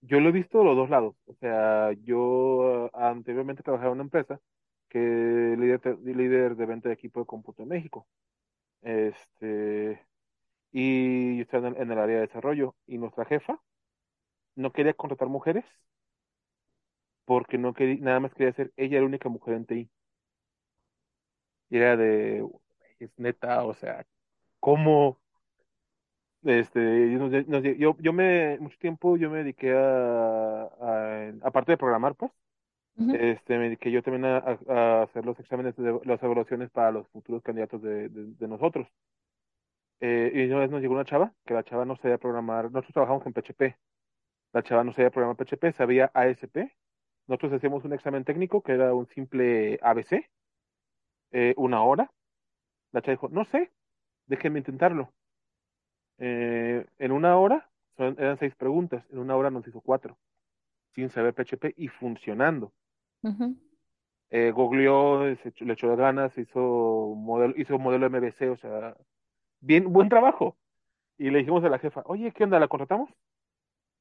Yo 0.00 0.20
lo 0.20 0.28
he 0.28 0.32
visto 0.32 0.58
de 0.58 0.64
los 0.64 0.76
dos 0.76 0.90
lados. 0.90 1.16
O 1.26 1.34
sea, 1.34 1.92
yo 2.02 2.90
anteriormente 2.94 3.62
trabajaba 3.62 3.90
en 3.90 3.94
una 3.94 4.02
empresa 4.04 4.40
que 4.88 4.98
líder, 5.58 5.98
líder 6.04 6.56
de 6.56 6.66
venta 6.66 6.88
de 6.88 6.94
equipo 6.94 7.20
de 7.20 7.26
cómputo 7.26 7.62
en 7.62 7.68
México. 7.68 8.06
Este, 8.82 10.06
y 10.72 11.36
yo 11.38 11.42
estaba 11.42 11.68
en 11.68 11.76
el, 11.76 11.82
en 11.82 11.92
el 11.92 11.98
área 11.98 12.16
de 12.16 12.22
desarrollo. 12.22 12.76
Y 12.86 12.98
nuestra 12.98 13.24
jefa 13.26 13.60
no 14.56 14.72
quería 14.72 14.94
contratar 14.94 15.28
mujeres 15.28 15.64
porque 17.26 17.58
no 17.58 17.74
quería, 17.74 17.98
nada 18.04 18.20
más 18.20 18.34
quería 18.34 18.52
ser 18.52 18.72
ella 18.76 19.00
la 19.00 19.06
única 19.06 19.28
mujer 19.28 19.54
en 19.54 19.66
TI. 19.66 19.90
Y 21.70 21.76
era 21.78 21.96
de, 21.96 22.46
es 22.98 23.10
neta, 23.18 23.64
o 23.64 23.74
sea, 23.74 24.06
¿cómo? 24.60 25.20
Este, 26.44 27.10
yo, 27.78 27.96
yo 27.98 28.12
me, 28.12 28.58
mucho 28.60 28.76
tiempo 28.78 29.16
yo 29.16 29.30
me 29.30 29.38
dediqué 29.38 29.72
a, 29.72 30.64
a- 30.64 31.32
aparte 31.42 31.72
de 31.72 31.78
programar, 31.78 32.14
pues, 32.16 32.30
este, 33.10 33.58
me 33.58 33.64
dediqué 33.66 33.90
yo 33.92 34.02
también 34.02 34.24
a, 34.26 34.38
a- 34.38 34.58
a 35.00 35.02
hacer 35.04 35.24
los 35.26 35.38
exámenes, 35.40 35.76
de, 35.76 36.00
las 36.04 36.22
evaluaciones 36.22 36.70
para 36.70 36.92
los 36.92 37.08
futuros 37.10 37.42
candidatos 37.42 37.82
de, 37.82 38.08
de, 38.10 38.26
de 38.34 38.48
nosotros. 38.48 38.88
Eh, 40.00 40.30
y 40.34 40.46
una 40.50 40.60
vez 40.60 40.70
nos 40.70 40.80
llegó 40.82 40.94
una 40.94 41.04
chava, 41.04 41.32
que 41.46 41.54
la 41.54 41.64
chava 41.64 41.84
no 41.84 41.96
sabía 41.96 42.18
programar, 42.18 42.64
nosotros 42.66 42.92
trabajamos 42.94 43.26
en 43.26 43.32
PHP, 43.32 43.76
la 44.52 44.62
chava 44.62 44.84
no 44.84 44.92
sabía 44.92 45.10
programar 45.10 45.36
PHP, 45.36 45.72
sabía 45.72 46.10
ASP, 46.14 46.70
nosotros 47.26 47.52
hacíamos 47.52 47.84
un 47.84 47.92
examen 47.92 48.24
técnico 48.24 48.62
que 48.62 48.72
era 48.72 48.94
un 48.94 49.06
simple 49.08 49.78
ABC, 49.82 50.28
eh, 51.32 51.54
una 51.56 51.82
hora, 51.82 52.10
la 52.92 53.02
chava 53.02 53.12
dijo, 53.14 53.28
no 53.28 53.44
sé, 53.46 53.70
déjenme 54.26 54.60
intentarlo. 54.60 55.12
Eh, 56.18 56.86
en 56.98 57.12
una 57.12 57.36
hora, 57.36 57.68
son- 57.96 58.16
eran 58.18 58.38
seis 58.38 58.54
preguntas, 58.54 59.04
en 59.10 59.18
una 59.18 59.36
hora 59.36 59.50
nos 59.50 59.66
hizo 59.66 59.80
cuatro, 59.80 60.16
sin 60.94 61.10
saber 61.10 61.34
PHP 61.34 61.74
y 61.76 61.88
funcionando. 61.88 62.72
ujú, 63.22 63.56
Eh, 64.30 64.50
googleó, 64.50 65.34
se 65.36 65.48
echó- 65.50 65.64
le 65.64 65.74
echó 65.74 65.94
ganas, 65.96 66.36
hizo 66.38 67.14
modelo, 67.16 67.54
hizo 67.56 67.78
modelo 67.78 68.06
MVC, 68.06 68.48
o 68.50 68.56
sea, 68.56 68.96
bien, 69.60 69.92
buen 69.92 70.08
trabajo. 70.08 70.56
Y 71.18 71.30
le 71.30 71.38
dijimos 71.40 71.64
a 71.64 71.68
la 71.68 71.78
jefa, 71.78 72.02
oye, 72.06 72.32
¿qué 72.32 72.44
onda? 72.44 72.58
¿La 72.60 72.68
contratamos? 72.68 73.10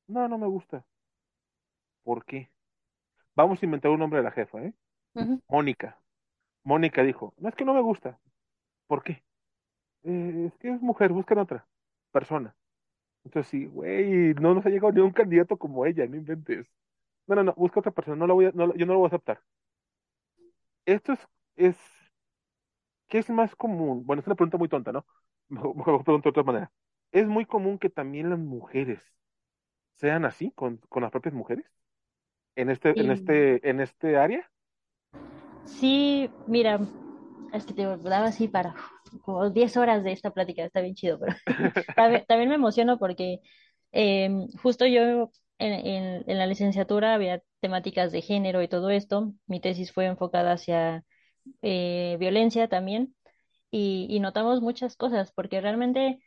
No, 0.07 0.27
no 0.27 0.37
me 0.37 0.47
gusta. 0.47 0.85
¿Por 2.03 2.23
qué? 2.25 2.49
Vamos 3.35 3.61
a 3.61 3.65
inventar 3.65 3.91
un 3.91 3.99
nombre 3.99 4.19
de 4.19 4.23
la 4.23 4.31
jefa, 4.31 4.61
¿eh? 4.63 4.73
Mónica. 5.49 5.99
Mónica 6.63 7.03
dijo, 7.03 7.33
no 7.37 7.49
es 7.49 7.55
que 7.55 7.65
no 7.65 7.73
me 7.75 7.81
gusta. 7.81 8.19
¿Por 8.87 9.03
qué? 9.03 9.23
"Eh, 10.03 10.45
es 10.47 10.57
que 10.59 10.69
es 10.71 10.81
mujer, 10.81 11.11
buscan 11.13 11.39
otra 11.39 11.67
persona. 12.11 12.55
Entonces 13.25 13.49
sí, 13.51 13.65
güey, 13.67 14.33
no 14.35 14.53
nos 14.55 14.65
ha 14.65 14.69
llegado 14.69 14.93
ni 14.93 15.01
un 15.01 15.11
candidato 15.13 15.57
como 15.57 15.85
ella, 15.85 16.07
no 16.07 16.17
inventes. 16.17 16.67
No, 17.27 17.35
no, 17.35 17.43
no, 17.45 17.53
busca 17.55 17.81
otra 17.81 17.91
persona, 17.93 18.17
no 18.17 18.27
la 18.27 18.33
voy 18.35 18.45
a, 18.47 18.51
no, 18.53 18.75
yo 18.75 18.85
no 18.85 18.93
lo 18.93 18.99
voy 18.99 19.07
a 19.07 19.09
aceptar. 19.09 19.41
Esto 20.85 21.11
es, 21.13 21.19
es, 21.57 21.77
¿qué 23.07 23.19
es 23.19 23.29
más 23.29 23.55
común? 23.55 24.05
Bueno, 24.05 24.21
es 24.21 24.27
una 24.27 24.35
pregunta 24.35 24.57
muy 24.57 24.69
tonta, 24.69 24.91
¿no? 24.91 25.05
Mejor, 25.49 25.75
mejor 25.75 26.03
pregunto 26.03 26.27
de 26.29 26.31
otra 26.31 26.43
manera. 26.43 26.71
¿Es 27.11 27.27
muy 27.27 27.45
común 27.45 27.77
que 27.79 27.89
también 27.89 28.29
las 28.29 28.39
mujeres 28.39 28.99
sean 29.95 30.25
así 30.25 30.51
con, 30.51 30.77
con 30.89 31.03
las 31.03 31.11
propias 31.11 31.33
mujeres? 31.35 31.65
En 32.55 32.69
este, 32.71 32.99
en 33.01 33.11
este, 33.11 33.69
en 33.69 33.79
este 33.79 34.17
área? 34.17 34.49
sí, 35.65 36.29
mira, 36.45 36.79
es 37.53 37.65
que 37.65 37.73
te 37.73 37.83
daba 37.83 38.27
así 38.27 38.47
para 38.47 38.75
como 39.21 39.49
10 39.49 39.77
horas 39.77 40.03
de 40.03 40.11
esta 40.11 40.31
plática, 40.31 40.63
está 40.65 40.81
bien 40.81 40.95
chido, 40.95 41.19
pero 41.19 41.35
también, 41.95 42.25
también 42.27 42.49
me 42.49 42.55
emociono 42.55 42.97
porque 42.99 43.39
em, 43.91 44.47
justo 44.61 44.85
yo 44.85 45.31
en, 45.59 45.73
en, 45.73 46.23
en 46.29 46.37
la 46.37 46.47
licenciatura 46.47 47.13
había 47.13 47.41
temáticas 47.61 48.11
de 48.11 48.21
género 48.21 48.61
y 48.61 48.67
todo 48.67 48.89
esto, 48.89 49.33
mi 49.47 49.59
tesis 49.59 49.91
fue 49.91 50.05
enfocada 50.05 50.53
hacia 50.53 51.03
eh, 51.61 52.17
violencia 52.19 52.67
también 52.69 53.15
y, 53.71 54.07
y 54.09 54.19
notamos 54.19 54.61
muchas 54.61 54.95
cosas 54.97 55.31
porque 55.33 55.61
realmente 55.61 56.21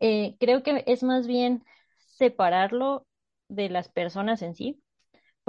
eh, 0.00 0.36
creo 0.40 0.62
que 0.62 0.84
es 0.86 1.02
más 1.02 1.26
bien 1.26 1.64
separarlo 2.16 3.06
de 3.48 3.68
las 3.70 3.88
personas 3.88 4.42
en 4.42 4.54
sí, 4.54 4.82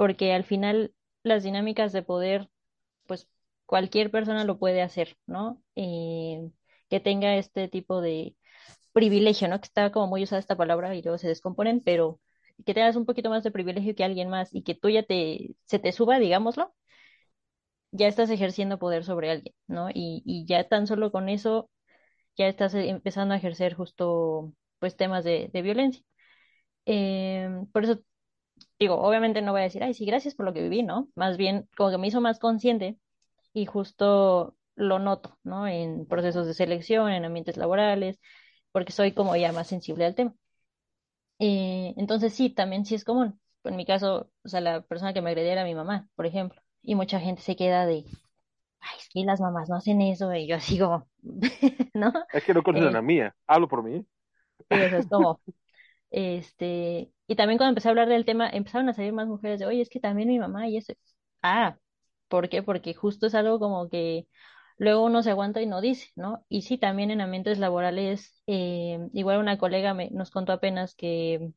porque 0.02 0.32
al 0.34 0.42
final 0.42 0.92
las 1.22 1.44
dinámicas 1.44 1.92
de 1.92 2.02
poder, 2.02 2.50
pues 3.06 3.28
cualquier 3.66 4.10
persona 4.10 4.42
lo 4.44 4.58
puede 4.58 4.82
hacer, 4.82 5.16
¿no? 5.26 5.62
Eh, 5.76 6.50
que 6.90 6.98
tenga 6.98 7.36
este 7.36 7.68
tipo 7.68 8.00
de 8.00 8.36
privilegio, 8.92 9.46
¿no? 9.48 9.60
Que 9.60 9.66
está 9.66 9.92
como 9.92 10.08
muy 10.08 10.24
usada 10.24 10.40
esta 10.40 10.56
palabra 10.56 10.92
y 10.96 11.02
luego 11.02 11.18
se 11.18 11.28
descomponen, 11.28 11.82
pero 11.84 12.20
que 12.66 12.74
tengas 12.74 12.96
un 12.96 13.06
poquito 13.06 13.30
más 13.30 13.44
de 13.44 13.52
privilegio 13.52 13.94
que 13.94 14.02
alguien 14.04 14.28
más 14.28 14.52
y 14.52 14.62
que 14.64 14.74
tú 14.74 14.90
ya 14.90 15.04
te, 15.04 15.54
se 15.66 15.78
te 15.78 15.92
suba, 15.92 16.18
digámoslo, 16.18 16.74
ya 17.92 18.08
estás 18.08 18.30
ejerciendo 18.30 18.78
poder 18.80 19.04
sobre 19.04 19.30
alguien, 19.30 19.54
¿no? 19.68 19.88
Y, 19.90 20.22
y 20.26 20.46
ya 20.46 20.68
tan 20.68 20.88
solo 20.88 21.12
con 21.12 21.28
eso 21.28 21.70
ya 22.36 22.48
estás 22.48 22.74
eh, 22.74 22.88
empezando 22.90 23.34
a 23.34 23.38
ejercer 23.38 23.74
justo, 23.74 24.54
pues, 24.80 24.96
temas 24.96 25.24
de, 25.24 25.50
violencia. 25.62 26.04
Em, 26.86 27.66
por 27.68 27.84
eso 27.84 28.00
digo, 28.82 28.96
obviamente 29.00 29.42
no 29.42 29.52
voy 29.52 29.62
a 29.62 29.64
decir, 29.64 29.82
ay, 29.84 29.94
sí, 29.94 30.04
gracias 30.06 30.34
por 30.34 30.46
lo 30.46 30.52
que 30.54 30.62
viví, 30.62 30.82
¿no? 30.82 31.08
Más 31.14 31.36
bien, 31.36 31.68
como 31.76 31.90
que 31.90 31.98
me 31.98 32.08
hizo 32.08 32.20
más 32.20 32.38
consciente 32.38 32.98
y 33.54 33.66
justo 33.66 34.56
lo 34.76 34.98
noto, 35.00 35.38
¿no? 35.44 35.68
En 35.68 36.06
procesos 36.06 36.46
de 36.46 36.54
selección, 36.54 37.10
en 37.12 37.24
ambientes 37.26 37.56
laborales, 37.58 38.20
porque 38.72 38.92
soy 38.92 39.12
como 39.14 39.36
ya 39.36 39.52
más 39.52 39.68
sensible 39.68 40.06
al 40.06 40.14
tema. 40.16 40.34
Eh, 41.38 41.94
entonces 41.96 42.34
sí, 42.34 42.50
también 42.50 42.84
sí 42.86 42.94
es 42.94 43.04
común. 43.04 43.40
En 43.64 43.76
mi 43.76 43.84
caso, 43.86 44.30
o 44.44 44.48
sea, 44.48 44.60
la 44.60 44.82
persona 44.82 45.12
que 45.14 45.22
me 45.22 45.30
agredía 45.30 45.52
era 45.52 45.64
mi 45.64 45.74
mamá, 45.74 46.08
por 46.16 46.26
ejemplo, 46.26 46.60
y 46.82 46.94
mucha 46.94 47.20
gente 47.20 47.42
se 47.42 47.56
queda 47.56 47.86
de, 47.86 48.04
ay, 48.80 48.98
es 48.98 49.08
que 49.10 49.24
las 49.24 49.40
mamás 49.40 49.68
no 49.70 49.76
hacen 49.76 50.00
eso, 50.02 50.34
y 50.34 50.46
yo 50.48 50.56
así 50.56 50.78
como, 50.78 51.08
¿no? 51.94 52.12
Es 52.30 52.42
que 52.44 52.52
no 52.54 52.62
conocen 52.62 52.94
Eh, 52.94 52.96
a 52.96 53.02
mía, 53.02 53.34
hablo 53.46 53.68
por 53.68 53.82
mí. 53.82 54.06
sí, 54.68 54.82
o 54.82 54.88
sea, 54.88 54.98
es 54.98 55.06
como, 55.08 55.40
este, 56.12 57.10
y 57.26 57.36
también 57.36 57.58
cuando 57.58 57.70
empecé 57.70 57.88
a 57.88 57.90
hablar 57.92 58.08
del 58.08 58.24
tema, 58.26 58.48
empezaron 58.50 58.88
a 58.88 58.94
salir 58.94 59.12
más 59.12 59.26
mujeres 59.28 59.58
de, 59.60 59.66
oye, 59.66 59.80
es 59.82 59.88
que 59.90 60.00
también 60.00 60.28
mi 60.28 60.38
mamá 60.38 60.68
y 60.68 60.76
eso. 60.76 60.92
Ah, 61.42 61.78
¿por 62.28 62.48
qué? 62.48 62.62
Porque 62.62 62.94
justo 62.94 63.26
es 63.26 63.34
algo 63.34 63.58
como 63.58 63.88
que 63.88 64.28
luego 64.78 65.04
uno 65.04 65.22
se 65.22 65.30
aguanta 65.30 65.62
y 65.62 65.66
no 65.66 65.80
dice, 65.80 66.10
¿no? 66.16 66.44
Y 66.48 66.62
sí, 66.62 66.78
también 66.78 67.10
en 67.10 67.20
ambientes 67.22 67.58
laborales, 67.58 68.42
eh, 68.46 68.98
igual 69.14 69.38
una 69.40 69.58
colega 69.58 69.94
me, 69.94 70.10
nos 70.10 70.30
contó 70.30 70.52
apenas 70.52 70.94
que, 70.94 71.50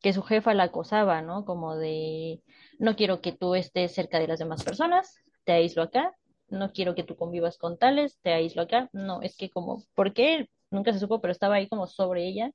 que 0.00 0.12
su 0.12 0.22
jefa 0.22 0.54
la 0.54 0.64
acosaba, 0.64 1.22
¿no? 1.22 1.44
Como 1.46 1.76
de, 1.76 2.42
no 2.78 2.96
quiero 2.96 3.20
que 3.22 3.32
tú 3.32 3.54
estés 3.54 3.94
cerca 3.94 4.18
de 4.18 4.28
las 4.28 4.38
demás 4.38 4.64
personas, 4.64 5.16
te 5.44 5.52
aíslo 5.52 5.82
acá, 5.82 6.14
no 6.48 6.72
quiero 6.72 6.94
que 6.94 7.04
tú 7.04 7.16
convivas 7.16 7.58
con 7.58 7.78
tales, 7.78 8.18
te 8.22 8.32
aíslo 8.32 8.62
acá. 8.62 8.90
No, 8.92 9.22
es 9.22 9.36
que 9.36 9.50
como, 9.50 9.82
¿por 9.94 10.12
qué? 10.12 10.50
Nunca 10.70 10.92
se 10.92 10.98
supo, 11.00 11.20
pero 11.20 11.32
estaba 11.32 11.56
ahí 11.56 11.68
como 11.68 11.86
sobre 11.86 12.26
ella 12.28 12.52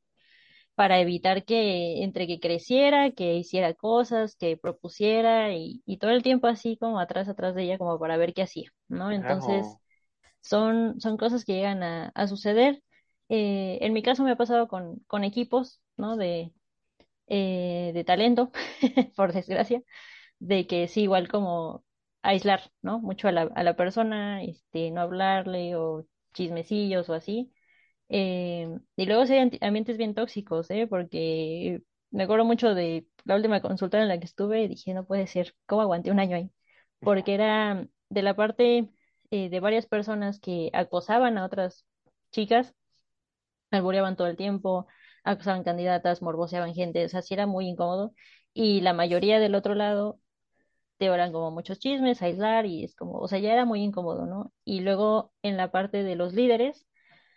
para 0.79 0.99
evitar 1.01 1.45
que 1.45 2.03
entre 2.03 2.27
que 2.27 2.39
creciera, 2.41 3.11
que 3.11 3.35
hiciera 3.35 3.73
cosas, 3.75 4.35
que 4.37 4.57
propusiera 4.57 5.53
y, 5.53 5.83
y 5.85 5.97
todo 5.99 6.11
el 6.11 6.23
tiempo 6.23 6.47
así 6.47 6.77
como 6.77 6.99
atrás, 7.01 7.27
atrás 7.29 7.55
de 7.55 7.63
ella 7.63 7.77
como 7.79 7.99
para 7.99 8.17
ver 8.17 8.33
qué 8.33 8.43
hacía, 8.43 8.71
¿no? 8.89 9.11
Entonces 9.11 9.79
son, 10.41 10.99
son 11.01 11.17
cosas 11.17 11.45
que 11.45 11.53
llegan 11.53 11.83
a, 11.83 12.09
a 12.15 12.27
suceder. 12.27 12.83
Eh, 13.29 13.79
en 13.81 13.93
mi 13.93 14.03
caso 14.03 14.23
me 14.23 14.31
ha 14.31 14.37
pasado 14.37 14.67
con, 14.69 14.99
con 15.07 15.23
equipos, 15.25 15.81
¿no? 15.97 16.17
De, 16.17 16.53
eh, 17.27 17.91
de 17.93 18.03
talento, 18.03 18.51
por 19.15 19.33
desgracia, 19.33 19.81
de 20.39 20.67
que 20.67 20.87
sí, 20.87 21.03
igual 21.03 21.29
como 21.29 21.85
aislar, 22.23 22.71
¿no? 22.83 22.99
Mucho 22.99 23.27
a 23.29 23.31
la, 23.33 23.43
a 23.43 23.63
la 23.63 23.75
persona, 23.75 24.43
este, 24.43 24.91
no 24.91 25.01
hablarle 25.01 25.75
o 25.77 26.05
chismecillos 26.33 27.09
o 27.09 27.13
así 27.15 27.51
eh, 28.09 28.79
y 28.95 29.05
luego 29.05 29.25
sí 29.25 29.33
hay 29.33 29.39
ambi- 29.49 29.59
ambientes 29.61 29.97
bien 29.97 30.13
tóxicos, 30.15 30.69
¿eh? 30.71 30.87
Porque 30.87 31.83
me 32.11 32.23
acuerdo 32.23 32.45
mucho 32.45 32.73
de 32.75 33.07
la 33.25 33.35
última 33.35 33.61
consulta 33.61 34.01
en 34.01 34.07
la 34.07 34.19
que 34.19 34.25
estuve 34.25 34.63
y 34.63 34.67
dije, 34.67 34.93
no 34.93 35.05
puede 35.05 35.27
ser, 35.27 35.55
¿cómo 35.67 35.81
aguanté 35.81 36.11
un 36.11 36.19
año 36.19 36.35
ahí? 36.37 36.51
Porque 36.99 37.33
era 37.35 37.87
de 38.09 38.21
la 38.23 38.35
parte 38.35 38.89
eh, 39.31 39.49
de 39.49 39.59
varias 39.59 39.85
personas 39.87 40.39
que 40.39 40.69
acosaban 40.73 41.37
a 41.37 41.45
otras 41.45 41.85
chicas, 42.31 42.75
albureaban 43.71 44.15
todo 44.15 44.27
el 44.27 44.37
tiempo, 44.37 44.87
acosaban 45.23 45.63
candidatas, 45.63 46.21
morboseaban 46.21 46.73
gente, 46.73 47.05
o 47.05 47.09
sea, 47.09 47.21
sí 47.21 47.33
era 47.33 47.47
muy 47.47 47.67
incómodo. 47.67 48.13
Y 48.53 48.81
la 48.81 48.93
mayoría 48.93 49.39
del 49.39 49.55
otro 49.55 49.75
lado 49.75 50.19
te 50.97 51.07
eran 51.07 51.33
como 51.33 51.51
muchos 51.51 51.79
chismes, 51.79 52.21
aislar 52.23 52.67
y 52.67 52.85
es 52.85 52.95
como, 52.95 53.19
o 53.19 53.29
sea, 53.29 53.39
ya 53.39 53.53
era 53.53 53.65
muy 53.65 53.81
incómodo, 53.83 54.27
¿no? 54.27 54.53
Y 54.65 54.81
luego 54.81 55.33
en 55.43 55.57
la 55.57 55.71
parte 55.71 56.03
de 56.03 56.15
los 56.17 56.33
líderes 56.35 56.87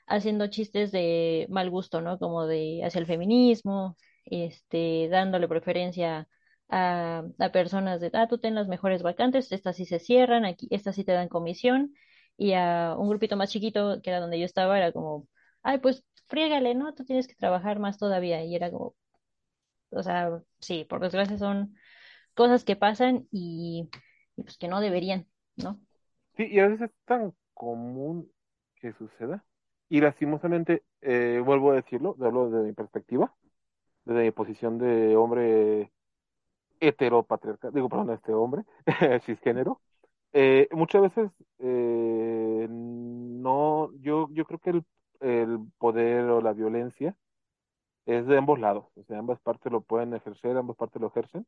haciendo 0.07 0.47
chistes 0.49 0.93
de 0.93 1.47
mal 1.51 1.71
gusto, 1.71 2.01
¿no? 2.01 2.19
Como 2.19 2.47
de 2.47 2.83
hacia 2.85 2.99
el 3.01 3.07
feminismo, 3.07 3.97
este, 4.25 5.09
dándole 5.11 5.49
preferencia 5.49 6.29
a, 6.69 7.23
a 7.39 7.53
personas 7.53 8.01
de, 8.01 8.11
ah, 8.15 8.27
tú 8.29 8.39
ten 8.39 8.55
las 8.55 8.69
mejores 8.69 9.03
vacantes, 9.03 9.53
estas 9.53 9.77
sí 9.77 9.87
se 9.87 9.99
cierran, 9.99 10.45
aquí, 10.45 10.69
estas 10.71 10.95
sí 10.97 11.05
te 11.05 11.13
dan 11.13 11.29
comisión, 11.29 11.95
y 12.37 12.53
a 12.55 12.95
un 12.99 13.09
grupito 13.09 13.37
más 13.37 13.51
chiquito, 13.51 14.01
que 14.03 14.11
era 14.11 14.21
donde 14.21 14.39
yo 14.39 14.47
estaba, 14.47 14.77
era 14.79 14.93
como, 14.93 15.29
ay, 15.63 15.79
pues 15.79 16.05
friégale, 16.29 16.75
¿no? 16.75 16.95
Tú 16.95 17.05
tienes 17.05 17.29
que 17.29 17.35
trabajar 17.35 17.79
más 17.79 17.99
todavía, 17.99 18.45
y 18.45 18.55
era 18.57 18.71
como, 18.71 18.95
o 19.91 20.03
sea, 20.03 20.43
sí, 20.61 20.85
por 20.85 21.01
desgracia 21.01 21.39
son 21.39 21.77
cosas 22.35 22.65
que 22.65 22.77
pasan 22.77 23.29
y, 23.33 23.89
y 24.37 24.43
pues 24.45 24.59
que 24.59 24.69
no 24.69 24.81
deberían, 24.81 25.29
¿no? 25.57 25.81
Sí, 26.37 26.47
y 26.51 26.59
a 26.61 26.69
veces 26.69 26.91
es 26.91 26.97
tan 27.07 27.33
común 27.55 28.31
que 28.77 28.93
suceda. 28.93 29.45
Y 29.93 30.01
lastimosamente, 30.01 30.85
eh, 31.03 31.43
vuelvo 31.45 31.71
a 31.71 31.75
decirlo, 31.75 32.17
hablo 32.19 32.49
de 32.49 32.63
mi 32.65 32.73
perspectiva, 32.73 33.35
desde 34.07 34.23
mi 34.23 34.31
posición 34.31 34.79
de 34.79 35.17
hombre 35.17 35.93
heteropatriarcal, 36.81 37.75
digo, 37.75 37.91
perdón, 37.91 38.11
este 38.13 38.33
hombre, 38.33 38.65
cisgénero. 39.27 39.83
Eh, 40.33 40.67
muchas 40.73 41.03
veces 41.03 41.31
eh, 41.59 42.67
no, 42.71 43.91
yo, 44.01 44.29
yo 44.33 44.47
creo 44.47 44.61
que 44.61 44.71
el, 45.21 45.61
poder 45.77 46.25
o 46.31 46.41
la 46.41 46.55
violencia 46.55 47.15
es 48.07 48.27
de 48.27 48.39
ambos 48.39 48.59
lados, 48.61 48.87
o 48.97 49.05
sea, 49.05 49.19
ambas 49.19 49.41
partes 49.41 49.71
lo 49.73 49.83
pueden 49.83 50.15
ejercer, 50.15 50.57
ambas 50.57 50.77
partes 50.79 51.03
lo 51.03 51.09
ejercen. 51.09 51.47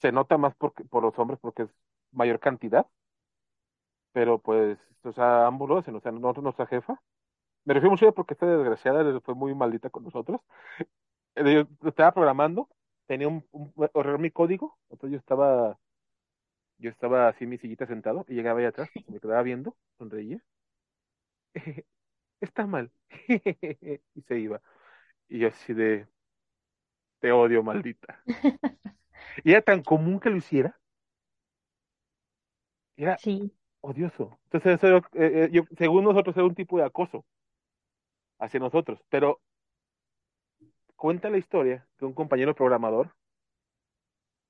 Se 0.00 0.12
nota 0.12 0.38
más 0.38 0.54
porque, 0.56 0.84
por 0.84 1.02
los 1.02 1.18
hombres 1.18 1.40
porque 1.42 1.64
es 1.64 1.70
mayor 2.12 2.40
cantidad, 2.40 2.86
pero 4.12 4.38
pues, 4.38 4.78
o 5.04 5.12
sea, 5.12 5.46
ambos 5.46 5.68
lo 5.68 5.78
hacen, 5.78 5.94
o 5.96 6.00
sea, 6.00 6.12
no, 6.12 6.32
nuestra 6.32 6.66
jefa. 6.66 7.00
Me 7.66 7.74
refiero 7.74 7.90
mucho 7.92 8.08
a 8.08 8.12
porque 8.14 8.34
esta 8.34 8.46
desgraciada 8.46 9.20
fue 9.22 9.34
muy 9.36 9.54
maldita 9.54 9.90
con 9.90 10.04
nosotros. 10.04 10.40
Eh, 11.36 11.66
Yo 11.82 11.88
estaba 11.90 12.12
programando, 12.14 12.68
tenía 13.06 13.28
un, 13.28 13.46
un 13.52 13.72
error 13.94 14.18
mi 14.20 14.30
código, 14.32 14.78
entonces 14.90 15.12
yo 15.14 15.18
estaba, 15.20 15.78
yo 16.78 16.90
estaba 16.90 17.28
así 17.28 17.44
en 17.44 17.50
mi 17.50 17.58
sillita 17.58 17.86
sentado 17.86 18.24
y 18.28 18.34
llegaba 18.34 18.60
ahí 18.60 18.66
atrás, 18.66 18.90
me 19.06 19.20
quedaba 19.20 19.42
viendo, 19.42 19.76
sonreía, 19.98 20.42
está 22.40 22.66
mal, 22.66 22.92
y 24.14 24.22
se 24.28 24.38
iba. 24.40 24.62
Y 25.28 25.40
yo 25.40 25.48
así 25.48 25.74
de, 25.74 26.08
te 27.20 27.32
odio, 27.32 27.62
maldita. 27.62 28.22
Y 29.44 29.52
era 29.52 29.62
tan 29.62 29.82
común 29.82 30.20
que 30.20 30.28
lo 30.30 30.36
hiciera, 30.36 30.78
era 32.96 33.22
Sí, 33.22 33.52
odioso. 33.82 34.38
Entonces, 34.46 34.74
eso 34.76 34.88
era, 34.88 34.98
eh, 35.14 35.44
eh, 35.46 35.50
yo, 35.52 35.64
según 35.78 36.04
nosotros, 36.04 36.36
era 36.36 36.46
un 36.46 36.54
tipo 36.56 36.78
de 36.78 36.84
acoso 36.86 37.26
hacia 38.38 38.60
nosotros, 38.60 39.00
pero 39.10 39.40
cuenta 40.94 41.30
la 41.30 41.38
historia 41.38 41.86
que 41.96 42.04
un 42.04 42.12
compañero 42.12 42.54
programador 42.54 43.14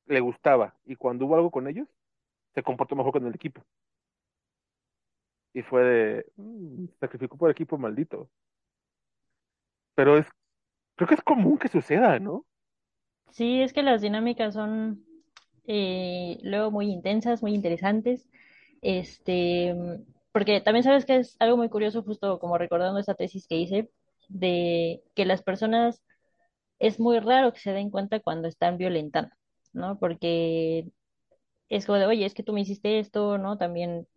le 0.06 0.18
gustaba 0.20 0.74
y 0.84 0.96
cuando 0.96 1.26
hubo 1.26 1.36
algo 1.36 1.50
con 1.52 1.68
ellos, 1.68 1.86
se 2.54 2.62
comportó 2.64 2.96
mejor 2.96 3.12
con 3.12 3.26
el 3.26 3.34
equipo. 3.34 3.64
Y 5.54 5.62
fue 5.62 5.82
de, 5.84 6.26
"Mm, 6.36 6.86
sacrificó 7.00 7.36
por 7.36 7.48
el 7.48 7.52
equipo 7.52 7.78
maldito. 7.78 8.30
Pero 9.96 10.16
es, 10.16 10.26
creo 10.96 11.08
que 11.08 11.14
es 11.16 11.22
común 11.22 11.58
que 11.58 11.68
suceda, 11.68 12.18
¿no? 12.20 12.46
sí, 13.30 13.62
es 13.62 13.72
que 13.72 13.82
las 13.82 14.02
dinámicas 14.02 14.54
son 14.54 15.04
eh, 15.66 16.38
luego 16.42 16.70
muy 16.70 16.90
intensas, 16.90 17.42
muy 17.42 17.54
interesantes. 17.54 18.28
Este, 18.82 19.74
porque 20.36 20.60
también 20.60 20.84
sabes 20.84 21.06
que 21.06 21.16
es 21.16 21.36
algo 21.40 21.56
muy 21.56 21.70
curioso, 21.70 22.02
justo 22.02 22.38
como 22.38 22.58
recordando 22.58 23.00
esta 23.00 23.14
tesis 23.14 23.46
que 23.48 23.56
hice, 23.56 23.90
de 24.28 25.02
que 25.14 25.24
las 25.24 25.42
personas 25.42 26.02
es 26.78 27.00
muy 27.00 27.20
raro 27.20 27.52
que 27.52 27.60
se 27.60 27.72
den 27.72 27.90
cuenta 27.90 28.20
cuando 28.20 28.48
están 28.48 28.78
violentando, 28.78 29.34
¿no? 29.72 29.98
Porque 29.98 30.88
es 31.68 31.86
como 31.86 31.98
de, 31.98 32.06
oye, 32.06 32.26
es 32.26 32.34
que 32.34 32.42
tú 32.44 32.52
me 32.52 32.62
hiciste 32.62 32.98
esto, 33.00 33.38
¿no? 33.38 33.58
También, 33.58 34.08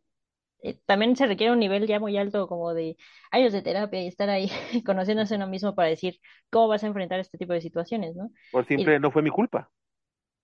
eh, 0.64 0.80
también 0.88 1.16
se 1.18 1.28
requiere 1.28 1.54
un 1.54 1.60
nivel 1.60 1.88
ya 1.88 2.00
muy 2.02 2.18
alto 2.18 2.48
como 2.48 2.74
de 2.74 2.98
años 3.32 3.54
de 3.54 3.62
terapia 3.64 4.04
y 4.04 4.08
estar 4.08 4.30
ahí 4.30 4.50
conociéndose 4.86 5.36
a 5.36 5.38
uno 5.38 5.48
mismo 5.48 5.76
para 5.76 5.90
decir 5.90 6.20
cómo 6.52 6.68
vas 6.70 6.84
a 6.84 6.88
enfrentar 6.88 7.20
este 7.22 7.38
tipo 7.40 7.54
de 7.54 7.62
situaciones, 7.62 8.16
¿no? 8.16 8.32
Por 8.52 8.66
Y, 8.76 8.94
simple, 8.94 9.00
no 9.00 9.10
fue 9.10 9.24
mi 9.24 9.32
culpa. 9.32 9.72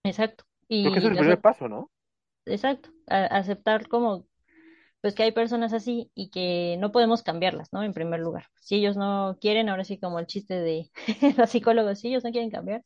exacto. 0.04 0.46
Creo 0.80 0.94
que 0.94 1.00
ese 1.00 1.10
Y 1.10 1.18
es 1.18 1.28
el 1.28 1.38
primer 1.38 1.42
paso, 1.42 1.68
¿no? 1.68 1.92
Exacto, 2.46 2.90
a- 3.08 3.26
aceptar 3.40 3.88
como 3.88 4.26
pues 5.06 5.14
que 5.14 5.22
hay 5.22 5.32
personas 5.32 5.72
así 5.72 6.10
y 6.16 6.32
que 6.32 6.78
no 6.80 6.92
podemos 6.92 7.22
cambiarlas, 7.22 7.72
¿no? 7.72 7.84
En 7.84 7.94
primer 7.94 8.22
lugar. 8.22 8.48
Si 8.60 8.78
ellos 8.78 8.98
no 8.98 9.38
quieren, 9.40 9.70
ahora 9.70 9.84
sí 9.84 10.00
como 10.00 10.18
el 10.18 10.26
chiste 10.26 10.56
de 10.56 10.90
los 11.38 11.52
psicólogos, 11.52 12.00
si 12.00 12.08
ellos 12.08 12.24
no 12.24 12.32
quieren 12.32 12.50
cambiar, 12.50 12.84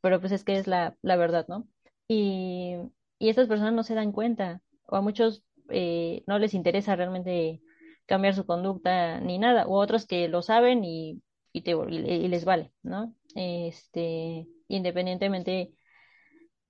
pero 0.00 0.20
pues 0.20 0.30
es 0.30 0.44
que 0.44 0.56
es 0.58 0.68
la, 0.68 0.96
la 1.02 1.16
verdad, 1.16 1.46
¿no? 1.48 1.66
Y, 2.06 2.76
y 3.18 3.30
estas 3.30 3.48
personas 3.48 3.72
no 3.74 3.82
se 3.82 3.96
dan 3.96 4.12
cuenta, 4.12 4.62
o 4.86 4.94
a 4.94 5.00
muchos 5.00 5.42
eh, 5.70 6.22
no 6.28 6.38
les 6.38 6.54
interesa 6.54 6.94
realmente 6.94 7.60
cambiar 8.06 8.36
su 8.36 8.46
conducta 8.46 9.18
ni 9.18 9.38
nada, 9.38 9.66
o 9.66 9.80
otros 9.80 10.06
que 10.06 10.28
lo 10.28 10.42
saben 10.42 10.84
y, 10.84 11.20
y, 11.52 11.62
te, 11.62 11.72
y, 11.72 12.28
les 12.28 12.44
vale, 12.44 12.70
¿no? 12.84 13.12
Este, 13.34 14.46
independientemente. 14.68 15.72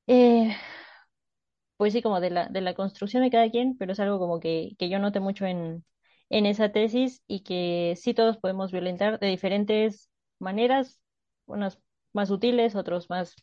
Eh, 0.07 0.57
pues 1.81 1.95
sí, 1.95 2.03
como 2.03 2.21
de 2.21 2.31
la, 2.31 2.49
de 2.49 2.63
la 2.63 2.75
construcción 2.75 3.25
de 3.25 3.33
cada 3.33 3.51
quien, 3.51 3.79
pero 3.79 3.93
es 3.95 4.01
algo 4.01 4.21
como 4.21 4.41
que, 4.41 4.77
que 4.79 4.91
yo 4.91 5.01
noté 5.01 5.21
mucho 5.21 5.47
en, 5.47 5.85
en 6.31 6.47
esa 6.47 6.73
tesis 6.73 7.23
y 7.29 7.43
que 7.45 7.97
sí 7.99 8.15
todos 8.15 8.39
podemos 8.39 8.73
violentar 8.73 9.21
de 9.21 9.29
diferentes 9.29 10.11
maneras, 10.41 11.01
unos 11.47 11.81
más 12.15 12.29
sutiles, 12.31 12.77
otros 12.77 13.11
más, 13.11 13.37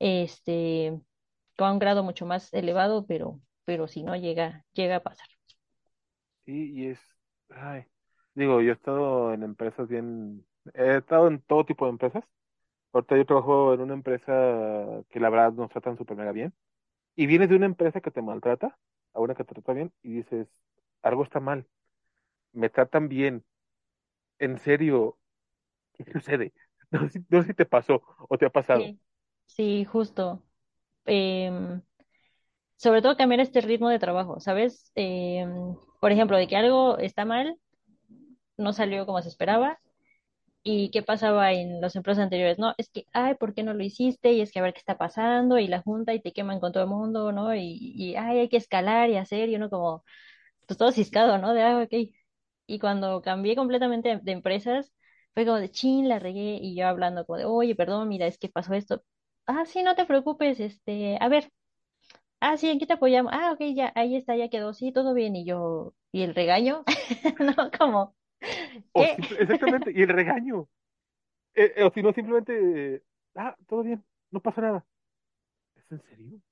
este, 0.00 1.00
con 1.58 1.72
un 1.72 1.78
grado 1.80 2.04
mucho 2.04 2.26
más 2.26 2.52
elevado, 2.54 3.06
pero, 3.06 3.40
pero 3.66 3.88
si 3.88 4.02
no 4.04 4.16
llega, 4.16 4.64
llega 4.74 4.96
a 4.98 5.02
pasar. 5.04 5.28
Sí, 6.44 6.72
y 6.74 6.86
es, 6.88 7.00
ay, 7.50 7.84
digo, 8.34 8.60
yo 8.60 8.70
he 8.72 8.74
estado 8.74 9.32
en 9.32 9.42
empresas 9.44 9.88
bien, 9.88 10.44
he 10.74 10.96
estado 10.96 11.28
en 11.28 11.40
todo 11.42 11.64
tipo 11.64 11.84
de 11.86 11.92
empresas. 11.92 12.24
Ahorita 12.92 13.16
yo 13.16 13.26
trabajo 13.26 13.74
en 13.74 13.80
una 13.82 13.94
empresa 13.94 14.32
que 15.10 15.20
la 15.20 15.30
verdad 15.30 15.52
nos 15.54 15.70
tratan 15.70 15.98
súper 15.98 16.16
mega 16.18 16.32
bien. 16.32 16.54
Y 17.16 17.26
vienes 17.26 17.48
de 17.48 17.56
una 17.56 17.66
empresa 17.66 18.00
que 18.00 18.10
te 18.10 18.22
maltrata 18.22 18.78
a 19.14 19.20
una 19.20 19.34
que 19.34 19.44
te 19.44 19.54
trata 19.54 19.72
bien 19.72 19.92
y 20.02 20.14
dices, 20.16 20.48
algo 21.02 21.22
está 21.24 21.40
mal, 21.40 21.66
me 22.52 22.70
tratan 22.70 23.08
bien, 23.08 23.44
en 24.38 24.58
serio, 24.58 25.18
¿qué 25.94 26.04
sucede? 26.12 26.52
No 26.92 27.00
no 27.30 27.42
sé 27.42 27.48
si 27.48 27.54
te 27.54 27.66
pasó 27.66 28.02
o 28.28 28.38
te 28.38 28.46
ha 28.46 28.50
pasado. 28.50 28.94
Sí, 28.94 29.00
sí, 29.46 29.84
justo. 29.84 30.42
Em, 31.06 31.82
sobre 32.76 33.02
todo 33.02 33.16
cambiar 33.16 33.40
este 33.40 33.60
ritmo 33.62 33.88
de 33.90 33.98
trabajo, 33.98 34.40
¿sabes? 34.40 34.92
Em, 34.94 35.76
por 36.00 36.12
ejemplo, 36.12 36.36
de 36.38 36.48
que 36.48 36.56
algo 36.56 36.98
está 36.98 37.24
mal, 37.24 37.58
no 38.56 38.72
salió 38.72 39.06
como 39.06 39.22
se 39.22 39.28
esperaba. 39.28 39.78
¿Y 40.64 40.90
qué 40.92 41.02
pasaba 41.02 41.52
en 41.52 41.80
las 41.80 41.96
empresas 41.96 42.22
anteriores? 42.24 42.58
No, 42.58 42.74
es 42.78 42.88
que, 42.90 43.06
ay, 43.12 43.34
¿por 43.34 43.52
qué 43.54 43.64
no 43.64 43.74
lo 43.74 43.82
hiciste? 43.82 44.32
Y 44.32 44.40
es 44.40 44.52
que 44.52 44.60
a 44.60 44.62
ver 44.62 44.72
qué 44.74 44.78
está 44.80 44.96
pasando, 44.96 45.58
y 45.58 45.66
la 45.68 45.82
junta, 45.82 46.14
y 46.14 46.20
te 46.22 46.32
queman 46.32 46.60
con 46.60 46.72
todo 46.72 46.84
el 46.84 46.88
mundo, 46.90 47.32
¿no? 47.32 47.54
Y, 47.54 47.78
y 47.96 48.14
ay, 48.16 48.38
hay 48.40 48.48
que 48.48 48.58
escalar 48.58 49.10
y 49.10 49.16
hacer, 49.16 49.48
y 49.48 49.56
uno 49.56 49.68
como, 49.70 50.04
pues 50.66 50.78
todo 50.78 50.92
ciscado, 50.92 51.38
¿no? 51.38 51.54
De, 51.54 51.62
ah, 51.62 51.80
ok. 51.82 51.94
Y 52.66 52.78
cuando 52.80 53.22
cambié 53.22 53.56
completamente 53.56 54.10
de, 54.10 54.18
de 54.18 54.32
empresas, 54.32 54.92
fue 55.34 55.44
como 55.46 55.58
de, 55.58 55.70
chin, 55.70 56.08
la 56.08 56.18
regué, 56.20 56.58
y 56.62 56.76
yo 56.76 56.86
hablando 56.88 57.26
como 57.26 57.38
de, 57.38 57.44
oye, 57.46 57.74
perdón, 57.76 58.08
mira, 58.08 58.26
es 58.26 58.38
que 58.38 58.48
pasó 58.48 58.74
esto. 58.74 59.04
Ah, 59.46 59.64
sí, 59.66 59.82
no 59.82 59.94
te 59.96 60.06
preocupes, 60.06 60.60
este, 60.60 61.18
a 61.20 61.28
ver, 61.28 61.52
ah, 62.40 62.56
sí, 62.56 62.68
¿en 62.70 62.78
qué 62.78 62.86
te 62.86 62.94
apoyamos? 62.94 63.32
Ah, 63.34 63.52
ok, 63.52 63.60
ya, 63.74 63.92
ahí 63.96 64.16
está, 64.16 64.36
ya 64.36 64.48
quedó, 64.50 64.74
sí, 64.74 64.92
todo 64.92 65.14
bien, 65.14 65.36
y 65.36 65.44
yo, 65.44 65.94
y 66.12 66.22
el 66.22 66.34
regaño, 66.34 66.84
¿no? 67.40 67.70
Como, 67.78 68.14
O 68.92 69.04
¿qué? 69.04 69.16
simple- 69.16 69.38
exactamente, 69.42 69.92
y 69.94 70.02
el 70.02 70.08
regaño. 70.08 70.68
Eh, 71.54 71.74
eh, 71.76 71.84
o 71.84 71.92
si 71.92 72.02
no, 72.02 72.12
simplemente, 72.14 72.96
eh, 72.96 73.04
ah, 73.36 73.56
todo 73.68 73.82
bien, 73.84 74.04
no 74.32 74.40
pasa 74.42 74.60
nada. 74.62 74.86
¿Es 75.76 75.92
en 75.92 76.02
serio? 76.02 76.36
O 76.38 76.42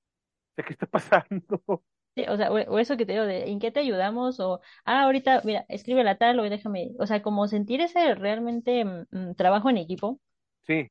sea, 0.55 0.65
¿qué 0.65 0.73
está 0.73 0.87
pasando? 0.87 1.83
Sí, 2.15 2.25
o 2.27 2.35
sea, 2.37 2.51
o, 2.51 2.55
o 2.55 2.79
eso 2.79 2.97
que 2.97 3.05
te 3.05 3.13
digo 3.13 3.23
de 3.25 3.49
¿en 3.49 3.59
qué 3.59 3.71
te 3.71 3.79
ayudamos? 3.79 4.39
O, 4.41 4.59
ah, 4.85 5.03
ahorita, 5.03 5.41
mira, 5.45 5.65
escribe 5.69 6.03
la 6.03 6.17
tal 6.17 6.39
o 6.39 6.43
déjame, 6.49 6.91
o 6.99 7.07
sea, 7.07 7.21
como 7.21 7.47
sentir 7.47 7.79
ese 7.81 8.15
realmente 8.15 8.83
mm, 8.83 9.05
mm, 9.11 9.35
trabajo 9.35 9.69
en 9.69 9.77
equipo, 9.77 10.19
Sí, 10.67 10.89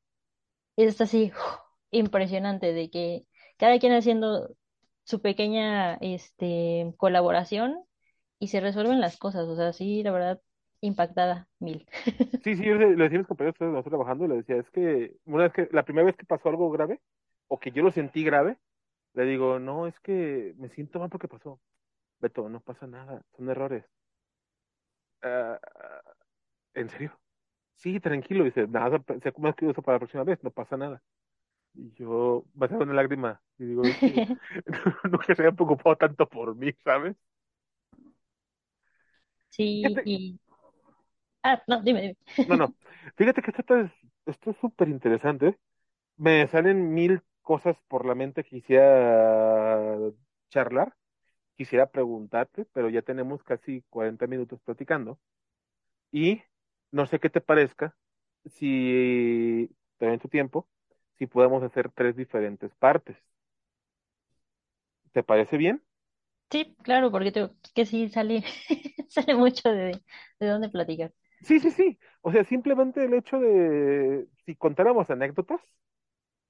es 0.75 0.99
así 1.01 1.31
impresionante 1.91 2.73
de 2.73 2.89
que 2.89 3.25
cada 3.57 3.79
quien 3.79 3.93
haciendo 3.93 4.55
su 5.03 5.21
pequeña 5.21 5.95
este, 5.95 6.93
colaboración 6.97 7.83
y 8.39 8.49
se 8.49 8.59
resuelven 8.61 9.01
las 9.01 9.17
cosas, 9.17 9.47
o 9.47 9.55
sea, 9.55 9.73
sí, 9.73 10.03
la 10.03 10.11
verdad, 10.11 10.41
impactada 10.81 11.47
mil. 11.59 11.85
sí, 12.43 12.55
sí, 12.55 12.63
yo 12.63 12.75
le, 12.75 12.95
le 12.95 13.03
decía 13.03 13.17
a 13.17 13.19
mis 13.21 13.27
compañeros 13.27 13.57
que 13.57 13.65
nosotros 13.65 13.91
trabajando, 13.91 14.27
le 14.27 14.35
decía, 14.37 14.57
es 14.57 14.69
que 14.71 15.15
una 15.25 15.43
vez 15.43 15.53
que, 15.53 15.69
la 15.71 15.83
primera 15.85 16.05
vez 16.05 16.15
que 16.15 16.25
pasó 16.25 16.49
algo 16.49 16.69
grave, 16.71 17.01
o 17.47 17.59
que 17.59 17.71
yo 17.71 17.83
lo 17.83 17.91
sentí 17.91 18.23
grave, 18.23 18.57
le 19.15 19.25
digo, 19.25 19.59
no, 19.59 19.87
es 19.87 19.99
que 20.01 20.53
me 20.57 20.69
siento 20.69 20.99
mal 20.99 21.09
porque 21.09 21.27
pasó. 21.27 21.61
Beto, 22.19 22.49
no 22.49 22.61
pasa 22.61 22.87
nada, 22.87 23.23
son 23.37 23.49
errores. 23.49 23.85
"Ah, 25.23 25.59
¿en 26.73 26.89
serio? 26.89 27.17
Sí, 27.75 27.99
tranquilo, 27.99 28.45
dice, 28.45 28.67
nada, 28.67 29.03
sé 29.23 29.31
cómo 29.33 29.49
es 29.49 29.55
que 29.55 29.69
eso 29.69 29.81
para 29.81 29.97
la 29.97 29.99
próxima 30.01 30.23
vez, 30.25 30.43
no 30.43 30.51
pasa 30.51 30.77
nada. 30.77 31.03
Y 31.75 31.91
yo, 31.93 32.45
me 32.55 32.67
sale 32.69 32.83
una 32.83 32.93
lágrima, 32.95 33.41
y 33.59 33.65
digo, 33.65 33.85
no 33.85 33.99
que 33.99 34.25
se 35.35 35.43
hayan 35.43 35.55
preocupado 35.55 35.97
tanto 35.97 36.29
por 36.29 36.55
mí, 36.55 36.73
¿sabes? 36.85 37.15
Sí, 39.49 40.01
y, 40.05 40.39
ah, 41.43 41.61
no, 41.67 41.81
dime, 41.83 42.01
dime. 42.01 42.17
no, 42.45 42.57
no, 42.57 42.73
fíjate 43.17 43.41
que 43.41 43.51
esto 43.51 43.75
es, 43.79 43.91
esto 44.25 44.51
es 44.51 44.57
súper 44.57 44.89
interesante. 44.89 45.57
Me 46.17 46.47
salen 46.49 46.93
mil 46.93 47.23
cosas 47.43 47.77
por 47.89 48.05
la 48.05 48.15
mente 48.15 48.43
que 48.43 48.51
quisiera 48.51 49.97
charlar, 50.49 50.95
quisiera 51.57 51.87
preguntarte, 51.91 52.65
pero 52.73 52.89
ya 52.89 53.01
tenemos 53.03 53.43
casi 53.43 53.83
40 53.89 54.27
minutos 54.27 54.61
platicando. 54.63 55.19
Y 56.11 56.41
no 56.91 57.05
sé 57.07 57.19
qué 57.19 57.29
te 57.29 57.41
parezca, 57.41 57.95
si 58.45 59.69
en 59.99 60.19
tu 60.19 60.29
tiempo, 60.29 60.67
si 61.17 61.27
podemos 61.27 61.63
hacer 61.63 61.91
tres 61.91 62.15
diferentes 62.17 62.73
partes. 62.75 63.17
¿Te 65.13 65.23
parece 65.23 65.57
bien? 65.57 65.81
Sí, 66.51 66.75
claro, 66.83 67.11
porque 67.11 67.31
te, 67.31 67.49
que 67.73 67.85
sí 67.85 68.09
sale, 68.09 68.43
sale 69.09 69.35
mucho 69.35 69.69
de, 69.69 70.01
de 70.39 70.47
dónde 70.47 70.69
platicar. 70.69 71.13
Sí, 71.41 71.59
sí, 71.59 71.71
sí. 71.71 71.99
O 72.21 72.31
sea, 72.31 72.43
simplemente 72.45 73.03
el 73.03 73.13
hecho 73.13 73.39
de, 73.39 74.27
si 74.45 74.55
contáramos 74.55 75.09
anécdotas 75.09 75.59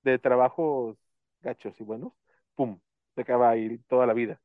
de 0.04 0.20
trabajos 0.20 0.98
gachos 1.42 1.80
y 1.80 1.84
buenos, 1.84 2.14
¡pum! 2.56 2.80
Se 3.16 3.22
acaba 3.22 3.50
ahí 3.52 3.78
toda 3.88 4.06
la 4.06 4.14
vida. 4.14 4.42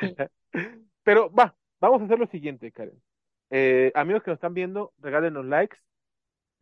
Sí. 0.00 0.14
Pero 1.04 1.30
va, 1.32 1.56
vamos 1.80 2.02
a 2.02 2.04
hacer 2.04 2.18
lo 2.18 2.26
siguiente, 2.26 2.72
Karen. 2.72 3.00
Eh, 3.50 3.92
amigos 3.94 4.22
que 4.22 4.30
nos 4.30 4.38
están 4.38 4.54
viendo, 4.54 4.92
regálenos 4.98 5.44
likes. 5.46 5.76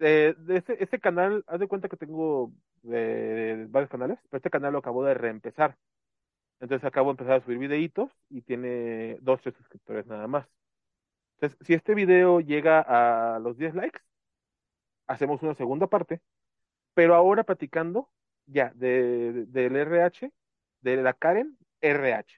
Eh, 0.01 0.35
de 0.39 0.57
este, 0.59 0.83
este 0.83 1.01
canal, 1.01 1.45
haz 1.47 1.61
de 1.61 1.69
cuenta 1.69 1.89
que 1.89 1.97
tengo 1.97 2.53
eh, 2.93 3.67
varios 3.71 3.91
canales, 3.91 4.19
pero 4.31 4.39
este 4.39 4.51
canal 4.51 4.73
lo 4.73 4.81
acabo 4.81 5.05
de 5.05 5.15
reempezar. 5.15 5.77
Entonces 6.61 6.87
acabo 6.87 7.09
de 7.11 7.13
empezar 7.13 7.35
a 7.41 7.45
subir 7.45 7.59
videitos 7.59 8.11
y 8.31 8.43
tiene 8.43 9.19
dos, 9.21 9.41
tres 9.43 9.55
suscriptores 9.57 10.07
nada 10.07 10.27
más. 10.29 10.47
Entonces, 11.41 11.59
si 11.67 11.75
este 11.75 11.95
video 11.95 12.41
llega 12.41 12.81
a 13.37 13.39
los 13.41 13.57
10 13.59 13.75
likes, 13.75 14.01
hacemos 15.07 15.43
una 15.43 15.55
segunda 15.55 15.87
parte, 15.87 16.21
pero 16.95 17.15
ahora 17.15 17.45
platicando 17.45 18.11
ya 18.47 18.73
de, 18.77 19.33
de- 19.33 19.47
del 19.47 19.77
RH, 19.77 20.33
de 20.83 20.97
la 20.99 21.15
Karen 21.15 21.59
RH. 21.81 22.35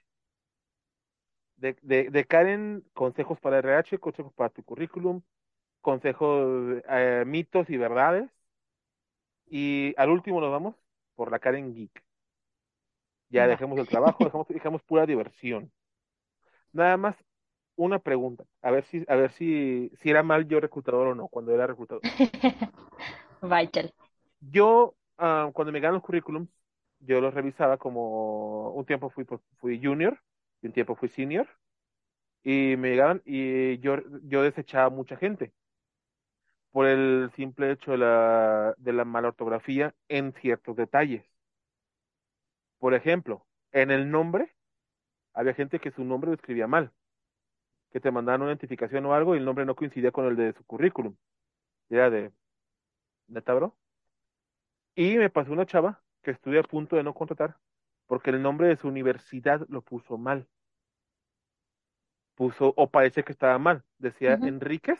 De, 1.57 2.25
Karen, 2.27 2.83
consejos 2.93 3.39
para 3.39 3.59
RH, 3.59 3.97
consejos 3.99 4.33
para 4.33 4.49
tu 4.49 4.63
currículum, 4.63 5.21
consejos, 5.81 6.81
eh, 6.89 7.23
mitos 7.27 7.69
y 7.69 7.77
verdades. 7.77 8.29
Y 9.49 9.93
al 9.97 10.11
último 10.11 10.39
nos 10.39 10.49
vamos 10.51 10.75
por 11.15 11.29
la 11.31 11.39
Karen 11.39 11.73
Geek. 11.73 12.03
Ya 13.29 13.47
Va. 13.47 13.47
dejemos 13.47 13.79
el 13.79 13.87
trabajo, 13.87 14.23
dejamos, 14.25 14.47
dejamos 14.49 14.83
pura 14.83 15.05
diversión. 15.07 15.71
Nada 16.73 16.97
más 16.97 17.15
una 17.79 17.99
pregunta, 17.99 18.43
a 18.61 18.71
ver 18.71 18.83
si, 18.85 19.05
a 19.07 19.15
ver 19.15 19.31
si, 19.31 19.89
si 20.01 20.09
era 20.09 20.21
mal 20.21 20.47
yo 20.47 20.59
reclutador 20.59 21.07
o 21.07 21.15
no, 21.15 21.29
cuando 21.29 21.53
era 21.53 21.65
reclutador. 21.65 22.01
Échale. 23.41 23.93
Yo, 24.41 24.95
ah, 25.17 25.49
cuando 25.53 25.71
me 25.71 25.79
ganan 25.79 25.95
los 25.95 26.03
currículums, 26.03 26.49
yo 26.99 27.21
los 27.21 27.33
revisaba 27.33 27.77
como 27.77 28.71
un 28.71 28.85
tiempo 28.85 29.09
fui, 29.09 29.23
pues, 29.23 29.41
fui 29.59 29.79
junior 29.81 30.19
y 30.61 30.67
un 30.67 30.73
tiempo 30.73 30.95
fui 30.95 31.07
senior 31.07 31.47
y 32.43 32.75
me 32.77 32.89
llegaban 32.89 33.21
y 33.25 33.79
yo, 33.79 33.95
yo 34.23 34.43
desechaba 34.43 34.89
mucha 34.89 35.15
gente 35.15 35.53
por 36.71 36.85
el 36.87 37.31
simple 37.35 37.71
hecho 37.71 37.91
de 37.91 37.97
la, 37.99 38.73
de 38.77 38.93
la 38.93 39.05
mala 39.05 39.29
ortografía 39.29 39.95
en 40.09 40.33
ciertos 40.33 40.75
detalles. 40.75 41.23
Por 42.77 42.93
ejemplo, 42.93 43.45
en 43.71 43.91
el 43.91 44.09
nombre, 44.11 44.53
había 45.33 45.53
gente 45.53 45.79
que 45.79 45.91
su 45.91 46.03
nombre 46.03 46.29
lo 46.29 46.35
escribía 46.35 46.67
mal, 46.67 46.91
que 47.91 47.99
te 47.99 48.11
mandaban 48.11 48.41
una 48.41 48.51
identificación 48.51 49.05
o 49.05 49.13
algo 49.13 49.35
y 49.35 49.39
el 49.39 49.45
nombre 49.45 49.65
no 49.65 49.75
coincidía 49.75 50.11
con 50.11 50.25
el 50.27 50.35
de 50.35 50.53
su 50.53 50.63
currículum. 50.65 51.15
Era 51.89 52.09
de, 52.09 52.31
¿neta, 53.27 53.53
bro? 53.55 53.77
Y 54.95 55.17
me 55.17 55.31
pasó 55.31 55.51
una 55.51 55.65
chava 55.65 56.03
que 56.21 56.29
estuve 56.29 56.59
a 56.59 56.63
punto 56.63 56.95
de 56.95 57.01
no 57.03 57.15
contratar 57.15 57.57
porque 58.05 58.29
el 58.29 58.41
nombre 58.41 58.67
de 58.67 58.75
su 58.77 58.87
universidad 58.87 59.65
lo 59.69 59.81
puso 59.81 60.17
mal. 60.19 60.47
Puso, 62.35 62.73
o 62.75 62.89
parece 62.89 63.23
que 63.23 63.31
estaba 63.33 63.59
mal. 63.59 63.83
Decía 63.99 64.33
Ujú. 64.33 64.47
Enríquez, 64.47 64.99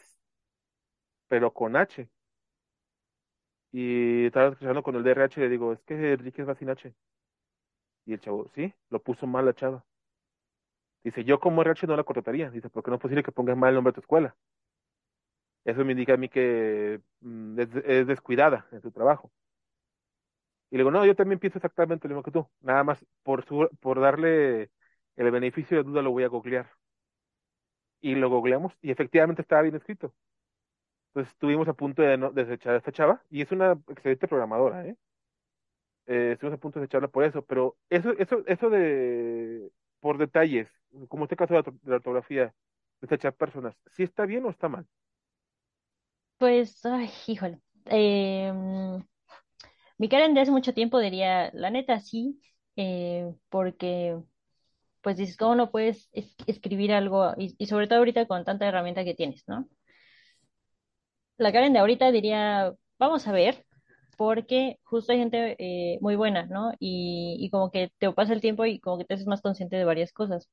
pero 1.27 1.53
con 1.53 1.75
H. 1.75 2.09
Y 3.71 4.25
estaba 4.27 4.49
escuchando 4.49 4.83
con 4.83 4.95
el 4.95 5.03
DRH 5.03 5.39
y 5.39 5.43
le 5.43 5.49
digo, 5.49 5.73
es 5.73 5.81
que 5.83 6.13
Enríquez 6.13 6.47
va 6.47 6.53
sin 6.55 6.69
H. 6.69 6.93
Y 8.05 8.11
el 8.11 8.19
chavo, 8.19 8.49
sí, 8.55 8.73
lo 8.89 9.01
puso 9.01 9.25
mal 9.25 9.45
la 9.45 9.53
chava. 9.53 9.85
Dice, 11.03 11.23
yo 11.25 11.39
como 11.39 11.61
RH 11.61 11.87
no 11.87 11.95
la 11.97 12.03
contrataría. 12.05 12.49
Dice, 12.51 12.69
porque 12.69 12.89
no 12.91 12.95
es 12.95 13.01
posible 13.01 13.23
que 13.23 13.31
pongas 13.33 13.57
mal 13.57 13.69
el 13.69 13.75
nombre 13.75 13.91
de 13.91 13.95
tu 13.95 14.01
escuela. 14.01 14.35
Eso 15.65 15.85
me 15.85 15.91
indica 15.91 16.13
a 16.13 16.17
mí 16.17 16.29
que 16.29 17.01
mm, 17.21 17.59
es, 17.59 17.69
es 17.85 18.07
descuidada 18.07 18.67
en 18.71 18.81
su 18.81 18.91
trabajo. 18.91 19.31
Y 20.71 20.77
le 20.77 20.83
no, 20.91 21.05
yo 21.05 21.15
también 21.15 21.39
pienso 21.39 21.57
exactamente 21.57 22.07
lo 22.07 22.15
mismo 22.15 22.23
que 22.23 22.31
tú. 22.31 22.47
Nada 22.61 22.83
más 22.83 23.03
por, 23.23 23.45
por 23.79 23.99
darle 23.99 24.71
el 25.15 25.31
beneficio 25.31 25.77
de 25.77 25.83
duda 25.83 26.01
lo 26.01 26.11
voy 26.11 26.23
a 26.23 26.27
googlear. 26.27 26.69
Y 28.01 28.15
lo 28.15 28.29
googleamos 28.29 28.73
y 28.81 28.91
efectivamente 28.91 29.41
estaba 29.41 29.61
bien 29.61 29.75
escrito. 29.75 30.13
Entonces 31.09 31.33
estuvimos 31.33 31.67
a 31.67 31.73
punto 31.73 32.01
de 32.01 32.17
no- 32.17 32.31
desechar 32.31 32.73
a 32.75 32.77
esta 32.77 32.91
chava 32.91 33.23
y 33.29 33.41
es 33.41 33.51
una 33.51 33.73
excelente 33.89 34.27
programadora, 34.27 34.85
¿eh? 34.87 34.95
Eh, 36.07 36.31
estuvimos 36.33 36.57
a 36.57 36.61
punto 36.61 36.79
de 36.79 36.83
desecharla 36.85 37.07
por 37.09 37.23
eso, 37.23 37.43
pero 37.45 37.77
eso, 37.89 38.11
eso, 38.17 38.43
eso 38.47 38.69
de, 38.69 39.71
por 39.99 40.17
detalles, 40.17 40.69
como 41.09 41.23
este 41.25 41.35
caso 41.35 41.53
de 41.55 41.63
la, 41.85 41.95
ortografía, 41.97 42.53
desechar 43.01 43.35
personas. 43.35 43.75
¿Sí 43.91 44.03
está 44.03 44.25
bien 44.25 44.45
o 44.45 44.49
está 44.49 44.69
mal? 44.69 44.87
Pues, 46.37 46.85
ay, 46.85 47.09
híjole. 47.27 47.59
Eh, 47.85 48.51
mi 49.97 50.09
Karen 50.09 50.33
de 50.33 50.41
hace 50.41 50.51
mucho 50.51 50.73
tiempo 50.73 50.99
diría, 50.99 51.51
la 51.53 51.69
neta 51.71 51.99
sí, 51.99 52.41
eh, 52.75 53.33
porque 53.49 54.17
pues 55.01 55.17
dices, 55.17 55.37
¿cómo 55.37 55.55
no 55.55 55.71
puedes 55.71 56.09
es- 56.13 56.35
escribir 56.47 56.93
algo? 56.93 57.33
Y, 57.37 57.55
y 57.59 57.67
sobre 57.67 57.87
todo 57.87 57.99
ahorita 57.99 58.27
con 58.27 58.45
tanta 58.45 58.67
herramienta 58.67 59.03
que 59.05 59.15
tienes, 59.15 59.43
¿no? 59.47 59.69
La 61.37 61.51
Karen 61.51 61.73
de 61.73 61.79
ahorita 61.79 62.11
diría, 62.11 62.73
vamos 62.99 63.27
a 63.27 63.31
ver, 63.31 63.65
porque 64.19 64.79
justo 64.83 65.13
hay 65.13 65.19
gente 65.19 65.55
eh, 65.59 65.97
muy 66.01 66.17
buena, 66.17 66.45
¿no? 66.45 66.73
Y, 66.79 67.49
como 67.51 67.71
que 67.71 67.93
te 67.99 68.11
pasa 68.11 68.33
el 68.33 68.41
tiempo 68.41 68.65
y 68.65 68.79
como 68.81 68.97
que 68.97 69.05
te 69.05 69.13
haces 69.13 69.27
más 69.27 69.41
consciente 69.41 69.77
de 69.77 69.85
varias 69.85 70.11
cosas. 70.13 70.49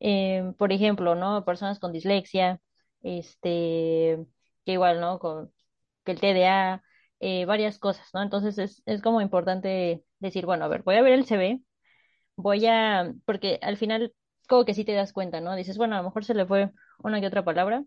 Eh, 0.00 0.52
por 0.58 0.72
ejemplo, 0.72 1.14
¿no? 1.16 1.44
Personas 1.44 1.80
con 1.80 1.92
dislexia, 1.92 2.60
este, 3.02 4.18
que 4.64 4.72
igual, 4.72 5.00
¿no? 5.00 5.18
Con 5.18 5.52
que 6.04 6.12
el 6.12 6.20
TDA, 6.20 6.84
eh, 7.20 7.46
varias 7.46 7.78
cosas, 7.78 8.08
¿no? 8.14 8.22
Entonces 8.22 8.58
es, 8.58 8.82
es 8.86 9.02
como 9.02 9.20
importante 9.20 10.04
decir, 10.20 10.46
bueno, 10.46 10.64
a 10.66 10.68
ver, 10.68 10.82
voy 10.84 10.96
a 10.96 11.02
ver 11.02 11.14
el 11.14 11.26
CV, 11.26 11.62
voy 12.36 12.66
a, 12.66 13.12
porque 13.26 13.58
al 13.62 13.76
final 13.78 14.14
como 14.48 14.64
que 14.64 14.74
sí 14.74 14.84
te 14.84 14.94
das 14.94 15.12
cuenta, 15.12 15.40
¿no? 15.40 15.56
Dices, 15.56 15.78
bueno, 15.78 15.96
a 15.96 15.98
lo 15.98 16.04
mejor 16.04 16.24
se 16.24 16.34
le 16.34 16.46
fue 16.46 16.72
una 17.00 17.20
que 17.20 17.28
otra 17.28 17.44
palabra, 17.44 17.84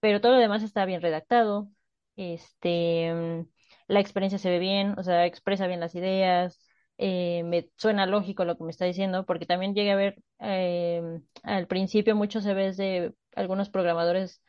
pero 0.00 0.20
todo 0.20 0.32
lo 0.32 0.38
demás 0.38 0.62
está 0.62 0.84
bien 0.86 1.02
redactado, 1.02 1.70
este, 2.16 3.46
la 3.88 4.00
experiencia 4.00 4.38
se 4.38 4.50
ve 4.50 4.60
bien, 4.60 4.94
o 4.98 5.02
sea, 5.04 5.26
expresa 5.26 5.66
bien 5.66 5.80
las 5.80 5.94
ideas, 5.96 6.60
eh, 6.98 7.42
me 7.44 7.70
suena 7.76 8.06
lógico 8.06 8.44
lo 8.44 8.56
que 8.58 8.64
me 8.64 8.70
está 8.70 8.84
diciendo, 8.86 9.26
porque 9.26 9.46
también 9.46 9.74
llegué 9.74 9.92
a 9.92 9.96
ver 9.96 10.16
eh, 10.40 11.02
al 11.42 11.66
principio 11.66 12.16
muchos 12.16 12.44
CVs 12.44 12.76
de 12.76 13.14
algunos 13.36 13.70
programadores 13.70 14.42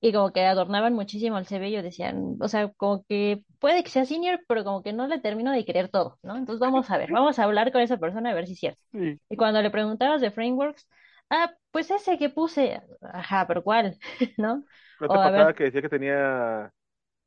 y 0.00 0.12
como 0.12 0.32
que 0.32 0.42
adornaban 0.44 0.92
muchísimo 0.94 1.38
el 1.38 1.46
CV, 1.46 1.70
yo 1.70 1.82
decían, 1.82 2.36
o 2.40 2.48
sea, 2.48 2.68
como 2.76 3.04
que 3.04 3.42
puede 3.58 3.82
que 3.82 3.90
sea 3.90 4.04
senior, 4.04 4.40
pero 4.46 4.62
como 4.64 4.82
que 4.82 4.92
no 4.92 5.06
le 5.06 5.18
termino 5.20 5.50
de 5.52 5.64
creer 5.64 5.88
todo, 5.88 6.18
¿no? 6.22 6.36
Entonces 6.36 6.60
vamos 6.60 6.90
a 6.90 6.98
ver, 6.98 7.10
vamos 7.10 7.38
a 7.38 7.44
hablar 7.44 7.72
con 7.72 7.80
esa 7.80 7.96
persona 7.98 8.30
a 8.30 8.34
ver 8.34 8.46
si 8.46 8.52
es 8.52 8.58
cierto. 8.60 8.80
Sí. 8.92 9.20
Y 9.30 9.36
cuando 9.36 9.62
le 9.62 9.70
preguntabas 9.70 10.20
de 10.20 10.30
frameworks, 10.30 10.86
ah, 11.30 11.54
pues 11.70 11.90
ese 11.90 12.18
que 12.18 12.28
puse, 12.28 12.82
ajá, 13.00 13.46
pero 13.46 13.62
¿cuál? 13.64 13.98
¿No? 14.36 14.64
¿No 15.00 15.08
O 15.08 15.14
te 15.14 15.18
pasaba 15.18 15.30
ver, 15.30 15.54
que 15.54 15.64
decía 15.64 15.82
que 15.82 15.88
tenía 15.88 16.72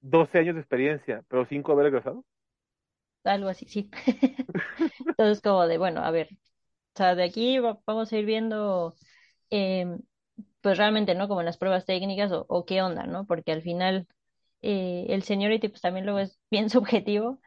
12 0.10 0.40
años 0.40 0.56
de 0.56 0.62
experiencia, 0.62 1.24
pero 1.30 1.46
5 1.46 1.72
haber 1.74 1.88
egresado? 1.88 2.26
algo 3.24 3.50
así, 3.50 3.66
sí. 3.68 3.90
Entonces 5.18 5.42
como 5.42 5.68
de, 5.68 5.78
bueno, 5.78 6.02
a 6.04 6.12
ver, 6.12 6.30
o 6.34 6.98
sea, 6.98 7.16
de 7.16 7.24
aquí 7.24 7.60
va- 7.60 7.80
vamos 7.86 8.12
a 8.14 8.18
ir 8.18 8.26
viendo, 8.26 8.96
em, 9.52 10.00
pues 10.62 10.78
realmente, 10.78 11.16
¿no? 11.16 11.28
Como 11.28 11.42
en 11.42 11.46
las 11.48 11.58
pruebas 11.58 11.86
técnicas 11.86 12.32
o, 12.34 12.46
qué 12.66 12.82
onda, 12.82 13.06
¿no? 13.08 13.26
Porque 13.28 13.52
al 13.54 13.62
final 13.64 14.08
eh, 14.64 15.08
el 15.10 15.24
seniority 15.24 15.70
pues 15.70 15.82
también 15.82 16.06
luego 16.06 16.20
es 16.22 16.40
bien 16.52 16.70
subjetivo 16.72 17.42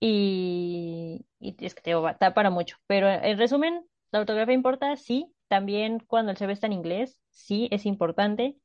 y, 0.00 1.26
es 1.40 1.74
que 1.74 1.82
te 1.82 1.94
para 2.34 2.50
mucho. 2.50 2.78
Pero 2.88 3.08
en 3.10 3.38
resumen, 3.38 3.86
la 4.12 4.20
ortografía 4.20 4.54
importa, 4.54 4.96
sí. 4.96 5.32
También 5.48 6.00
cuando 6.00 6.32
el 6.32 6.38
CV 6.38 6.52
está 6.54 6.66
en 6.68 6.74
inglés, 6.74 7.20
sí, 7.30 7.68
es 7.72 7.86
importante. 7.86 8.56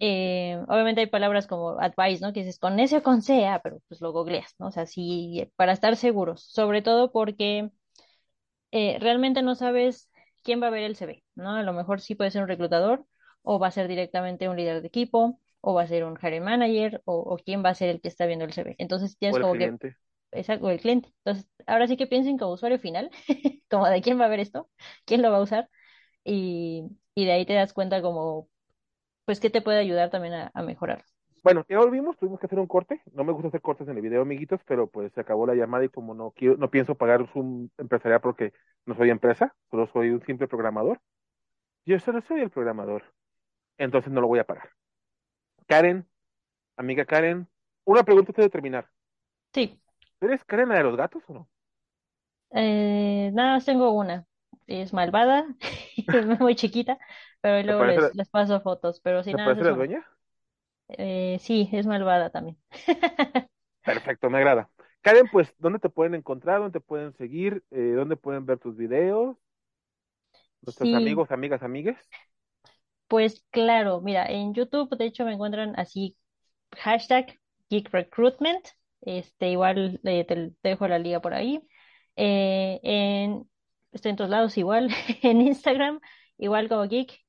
Eh, 0.00 0.58
obviamente 0.68 1.02
hay 1.02 1.08
palabras 1.08 1.46
como 1.46 1.78
advice, 1.80 2.20
¿no? 2.24 2.32
Que 2.32 2.40
dices 2.40 2.58
con 2.58 2.80
S 2.80 2.96
o 2.96 3.02
con 3.02 3.22
C, 3.22 3.46
ah, 3.46 3.60
pero 3.62 3.80
pues 3.88 4.00
lo 4.00 4.12
googleas, 4.12 4.54
¿no? 4.58 4.68
O 4.68 4.72
sea, 4.72 4.86
sí, 4.86 5.50
para 5.56 5.72
estar 5.72 5.96
seguros. 5.96 6.42
Sobre 6.44 6.82
todo 6.82 7.12
porque 7.12 7.70
eh, 8.70 8.98
realmente 9.00 9.42
no 9.42 9.54
sabes 9.54 10.10
quién 10.42 10.62
va 10.62 10.68
a 10.68 10.70
ver 10.70 10.84
el 10.84 10.96
CV, 10.96 11.24
¿no? 11.34 11.50
A 11.56 11.62
lo 11.62 11.72
mejor 11.72 12.00
sí 12.00 12.14
puede 12.14 12.30
ser 12.30 12.42
un 12.42 12.48
reclutador, 12.48 13.06
o 13.42 13.58
va 13.58 13.68
a 13.68 13.70
ser 13.70 13.88
directamente 13.88 14.48
un 14.48 14.56
líder 14.56 14.80
de 14.82 14.88
equipo, 14.88 15.40
o 15.60 15.74
va 15.74 15.82
a 15.82 15.86
ser 15.86 16.04
un 16.04 16.18
hiring 16.20 16.42
manager, 16.44 17.02
o, 17.04 17.14
o 17.18 17.36
quién 17.38 17.64
va 17.64 17.70
a 17.70 17.74
ser 17.74 17.88
el 17.90 18.00
que 18.00 18.08
está 18.08 18.26
viendo 18.26 18.44
el 18.44 18.52
CV. 18.52 18.74
Entonces 18.78 19.16
¿O 19.28 19.36
tienes 19.36 19.38
el 19.38 19.46
como 19.46 19.56
que 19.56 19.74
cliente? 19.74 19.96
Exacto, 20.32 20.66
o 20.66 20.70
el 20.70 20.80
cliente. 20.80 21.10
Entonces, 21.24 21.48
ahora 21.66 21.88
sí 21.88 21.96
que 21.96 22.06
piensen 22.08 22.38
como 22.38 22.52
usuario 22.54 22.78
final, 22.78 23.10
como 23.70 23.88
de 23.88 24.02
quién 24.02 24.20
va 24.20 24.26
a 24.26 24.28
ver 24.28 24.40
esto, 24.40 24.70
quién 25.06 25.22
lo 25.22 25.30
va 25.32 25.38
a 25.38 25.42
usar, 25.42 25.70
y, 26.24 26.84
y 27.14 27.24
de 27.26 27.32
ahí 27.32 27.46
te 27.46 27.54
das 27.54 27.72
cuenta 27.74 28.02
como, 28.02 28.48
pues, 29.30 29.40
qué 29.40 29.50
te 29.50 29.62
puede 29.62 29.78
ayudar 29.80 30.10
también 30.10 30.34
a, 30.34 30.50
a 30.54 30.62
mejorar. 30.62 31.04
Bueno, 31.42 31.64
ya 31.70 31.78
volvimos, 31.78 32.18
tuvimos 32.18 32.38
que 32.38 32.46
hacer 32.46 32.58
un 32.58 32.66
corte. 32.66 33.00
No 33.12 33.24
me 33.24 33.32
gusta 33.32 33.48
hacer 33.48 33.62
cortes 33.62 33.88
en 33.88 33.96
el 33.96 34.02
video, 34.02 34.22
amiguitos, 34.22 34.60
pero 34.66 34.88
pues 34.90 35.12
se 35.14 35.20
acabó 35.22 35.46
la 35.46 35.54
llamada 35.54 35.84
y 35.84 35.88
como 35.88 36.14
no 36.14 36.32
quiero, 36.32 36.56
no 36.58 36.70
pienso 36.70 36.96
pagar 36.96 37.26
un 37.34 37.72
empresarial 37.78 38.20
porque 38.20 38.52
no 38.84 38.94
soy 38.94 39.08
empresa, 39.10 39.54
solo 39.70 39.86
soy 39.86 40.10
un 40.10 40.22
simple 40.22 40.48
programador. 40.48 41.00
Yo 41.86 41.98
solo 42.00 42.22
soy 42.22 42.40
el 42.42 42.50
programador, 42.50 43.04
entonces 43.78 44.12
no 44.12 44.20
lo 44.22 44.28
voy 44.28 44.40
a 44.40 44.44
pagar. 44.46 44.70
Karen, 45.68 46.08
amiga 46.76 47.04
Karen, 47.06 47.48
una 47.84 48.04
pregunta 48.04 48.30
antes 48.32 48.44
de 48.46 48.50
terminar. 48.50 48.90
Sí, 49.54 49.80
¿Eres 50.22 50.44
Karen 50.46 50.70
la 50.70 50.76
de 50.76 50.84
los 50.84 50.96
gatos 50.96 51.22
o 51.28 51.34
no? 51.34 51.50
eh, 52.50 53.30
nada 53.32 53.60
tengo 53.60 53.90
una. 53.92 54.26
Es 54.70 54.92
malvada, 54.92 55.46
es 56.12 56.26
muy 56.40 56.54
chiquita, 56.56 56.98
pero 57.40 57.62
¿Te 57.64 57.72
luego 57.72 57.84
les, 57.84 58.02
la- 58.02 58.14
les 58.14 58.28
paso 58.30 58.60
fotos. 58.60 59.00
Pero 59.00 59.22
te 59.28 59.38
nada 59.38 59.40
parece 59.40 59.64
es 59.64 59.64
la 59.64 59.72
dueña? 59.72 60.06
Eh, 60.88 61.38
sí, 61.40 61.68
es 61.72 61.86
malvada 61.86 62.30
también. 62.30 62.58
Perfecto, 63.84 64.30
me 64.30 64.38
agrada. 64.38 64.70
Karen, 65.02 65.28
pues, 65.28 65.54
¿dónde 65.58 65.78
te 65.78 65.88
pueden 65.90 66.14
encontrar? 66.14 66.58
¿Dónde 66.60 66.78
te 66.80 66.84
pueden 66.84 67.12
seguir? 67.14 67.64
Eh, 67.70 67.92
¿dónde 67.96 68.16
pueden 68.16 68.46
ver 68.46 68.58
tus 68.58 68.76
videos? 68.76 69.36
Nuestros 70.62 70.92
Sí, 70.92 70.94
amigos, 70.94 71.30
amigas, 71.32 71.62
amigues. 71.62 71.98
pues 73.08 73.44
claro, 73.50 74.00
mira, 74.00 74.26
en 74.26 74.54
YouTube 74.54 74.96
de 74.96 75.06
hecho 75.06 75.24
me 75.24 75.32
encuentran 75.34 75.74
así 75.78 76.16
hashtag 76.78 77.40
Geek 77.70 77.90
Recruitment. 77.92 78.66
Este, 79.02 79.50
igual 79.50 80.00
eh, 80.04 80.24
te, 80.26 80.52
te 80.62 80.70
dejo 80.70 80.88
la 80.88 80.98
liga 80.98 81.20
por 81.20 81.34
ahí. 81.34 81.62
Eh, 82.16 82.80
en, 82.84 83.48
estoy 83.92 84.10
en 84.10 84.16
todos 84.16 84.30
lados 84.30 84.56
igual. 84.58 84.88
En 85.22 85.40
Instagram, 85.40 86.00
igual 86.38 86.68
como 86.68 86.84
Geek, 86.88 87.20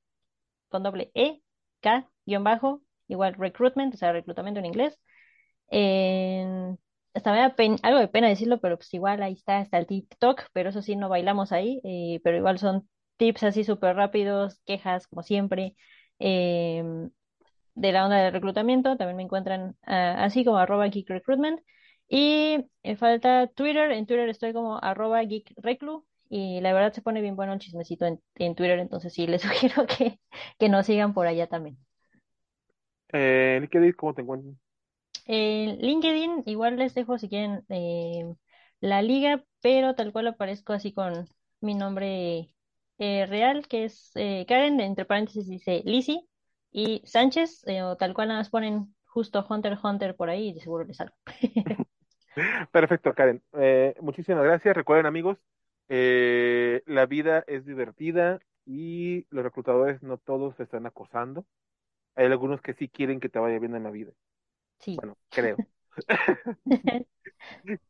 con 0.69 0.83
doble 0.83 1.11
E, 1.15 1.41
K, 1.81 2.09
guion 2.25 2.43
bajo, 2.43 2.83
igual 3.07 3.35
recruitment, 3.35 3.93
o 3.95 3.97
sea, 3.97 4.11
reclutamiento 4.13 4.59
en 4.59 4.65
inglés. 4.67 4.99
En, 5.69 6.79
hasta 7.13 7.31
me 7.31 7.39
da 7.39 7.55
algo 7.83 7.99
de 7.99 8.07
pena 8.07 8.27
decirlo, 8.29 8.59
pero 8.61 8.77
pues 8.77 8.93
igual 8.93 9.21
ahí 9.23 9.33
está, 9.33 9.61
está 9.61 9.77
el 9.77 9.87
TikTok, 9.87 10.43
pero 10.53 10.69
eso 10.69 10.81
sí, 10.81 10.95
no 10.95 11.09
bailamos 11.09 11.51
ahí, 11.51 11.81
eh, 11.83 12.19
pero 12.23 12.37
igual 12.37 12.59
son 12.59 12.89
tips 13.17 13.43
así 13.43 13.63
súper 13.63 13.95
rápidos, 13.95 14.61
quejas 14.65 15.07
como 15.07 15.23
siempre. 15.23 15.75
em, 16.19 17.11
de 17.75 17.91
la 17.91 18.05
onda 18.05 18.17
de 18.17 18.31
reclutamiento, 18.31 18.97
también 18.97 19.17
me 19.17 19.23
encuentran 19.23 19.77
ah, 19.83 20.23
así 20.25 20.45
como 20.45 20.57
arroba 20.57 20.87
geek 20.87 21.09
recruitment. 21.09 21.61
Y 22.07 22.65
eh, 22.83 22.95
falta 22.97 23.47
Twitter, 23.47 23.91
en 23.91 24.05
Twitter 24.05 24.29
estoy 24.29 24.53
como 24.53 24.77
arroba 24.83 25.21
geek 25.23 25.53
reclu 25.57 26.05
y 26.31 26.61
la 26.61 26.73
verdad 26.73 26.93
se 26.93 27.03
pone 27.03 27.21
bien 27.21 27.37
bueno 27.37 27.53
el 27.53 27.59
chismecito 27.59 28.07
en, 28.07 28.21
en 28.37 28.55
Twitter, 28.55 28.79
entonces 28.79 29.13
sí, 29.13 29.27
les 29.27 29.43
sugiero 29.43 29.85
que, 29.87 30.19
que 30.59 30.69
nos 30.69 30.87
sigan 30.87 31.13
por 31.15 31.27
allá 31.27 31.47
también. 31.47 31.79
Eh, 33.13 33.57
LinkedIn, 33.61 33.93
¿cómo 33.93 34.13
te 34.13 34.21
encuentran? 34.21 34.59
En 35.25 35.77
LinkedIn 35.79 36.43
igual 36.47 36.77
les 36.77 36.93
dejo 36.95 37.17
si 37.17 37.29
quieren 37.29 37.63
eh, 37.69 38.35
la 38.79 39.01
liga, 39.01 39.43
pero 39.61 39.95
tal 39.95 40.11
cual 40.11 40.27
aparezco 40.27 40.73
así 40.73 40.93
con 40.93 41.27
mi 41.61 41.75
nombre 41.75 42.53
eh, 42.97 43.25
real, 43.27 43.67
que 43.67 43.85
es 43.85 44.11
eh, 44.15 44.45
Karen, 44.47 44.79
entre 44.81 45.05
paréntesis 45.05 45.47
dice 45.47 45.81
Lizzy, 45.85 46.27
y 46.71 47.01
Sánchez, 47.05 47.63
eh, 47.67 47.83
o 47.83 47.97
tal 47.97 48.13
cual 48.13 48.29
nada 48.29 48.39
más 48.41 48.49
ponen 48.49 48.95
justo 49.05 49.45
Hunter 49.49 49.77
Hunter 49.81 50.15
por 50.15 50.29
ahí 50.29 50.49
y 50.49 50.53
de 50.53 50.61
seguro 50.61 50.85
les 50.85 50.97
salgo. 50.97 51.15
Perfecto, 52.71 53.13
Karen. 53.13 53.43
Eh, 53.53 53.95
muchísimas 54.01 54.43
gracias. 54.43 54.75
Recuerden, 54.75 55.05
amigos, 55.05 55.37
eh, 55.93 56.83
la 56.85 57.05
vida 57.05 57.43
es 57.47 57.65
divertida 57.65 58.39
y 58.65 59.25
los 59.29 59.43
reclutadores 59.43 60.01
no 60.01 60.17
todos 60.17 60.55
se 60.55 60.63
están 60.63 60.85
acosando. 60.85 61.45
Hay 62.15 62.27
algunos 62.27 62.61
que 62.61 62.73
sí 62.73 62.87
quieren 62.87 63.19
que 63.19 63.27
te 63.27 63.39
vaya 63.39 63.59
bien 63.59 63.75
en 63.75 63.83
la 63.83 63.91
vida. 63.91 64.13
Sí. 64.79 64.95
Bueno, 64.95 65.17
creo. 65.29 65.57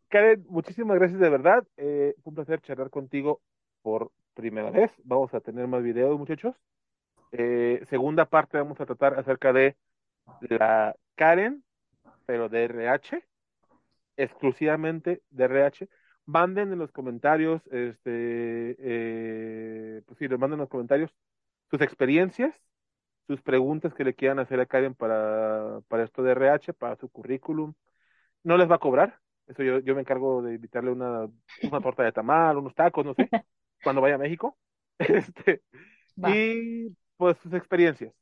Karen, 0.10 0.44
muchísimas 0.50 0.98
gracias 0.98 1.20
de 1.20 1.30
verdad. 1.30 1.64
Eh, 1.78 2.16
fue 2.24 2.32
un 2.32 2.36
placer 2.36 2.60
charlar 2.62 2.90
contigo 2.90 3.40
por 3.84 4.12
primera 4.34 4.72
vez. 4.72 4.92
Vamos 5.04 5.32
a 5.36 5.40
tener 5.40 5.68
más 5.68 5.84
videos, 5.84 6.18
muchachos. 6.18 6.56
Eh, 7.32 7.86
segunda 7.88 8.26
parte 8.26 8.58
vamos 8.58 8.82
a 8.82 8.88
tratar 8.88 9.20
acerca 9.20 9.54
de 9.54 9.78
la 10.50 10.96
Karen, 11.14 11.64
pero 12.26 12.50
de 12.50 12.64
RH, 12.64 13.24
exclusivamente 14.18 15.22
de 15.30 15.44
RH. 15.44 15.88
Manden 16.26 16.72
en 16.72 16.80
los 16.80 16.92
comentarios, 16.92 17.62
este, 17.72 18.76
eh, 18.80 20.02
pues 20.06 20.20
sí, 20.20 20.28
les 20.28 20.40
manden 20.40 20.56
en 20.56 20.62
los 20.62 20.70
comentarios 20.70 21.12
sus 21.70 21.82
experiencias, 21.82 22.56
sus 23.28 23.42
preguntas 23.42 23.94
que 23.94 24.04
le 24.04 24.16
quieran 24.16 24.40
hacer 24.40 24.60
a 24.60 24.66
Karen 24.66 24.96
para, 24.96 25.82
para 25.88 26.04
esto 26.04 26.24
de 26.24 26.32
RH, 26.34 26.74
para 26.74 26.96
su 26.98 27.10
currículum. 27.10 27.74
No 28.44 28.58
les 28.58 28.70
va 28.70 28.76
a 28.76 28.80
cobrar, 28.80 29.20
eso 29.48 29.64
yo, 29.64 29.80
yo 29.80 29.96
me 29.96 30.02
encargo 30.02 30.42
de 30.42 30.56
invitarle 30.56 30.92
una, 30.92 31.30
una 31.64 31.82
torta 31.82 32.04
de 32.04 32.12
tamal, 32.12 32.58
unos 32.58 32.76
tacos, 32.76 33.06
no 33.06 33.14
sé, 33.16 33.30
cuando 33.84 34.02
vaya 34.02 34.16
a 34.16 34.20
México. 34.20 34.58
Este, 35.00 35.64
Va. 36.24 36.30
y 36.36 36.96
pues 37.18 37.38
sus 37.40 37.54
experiencias. 37.54 38.14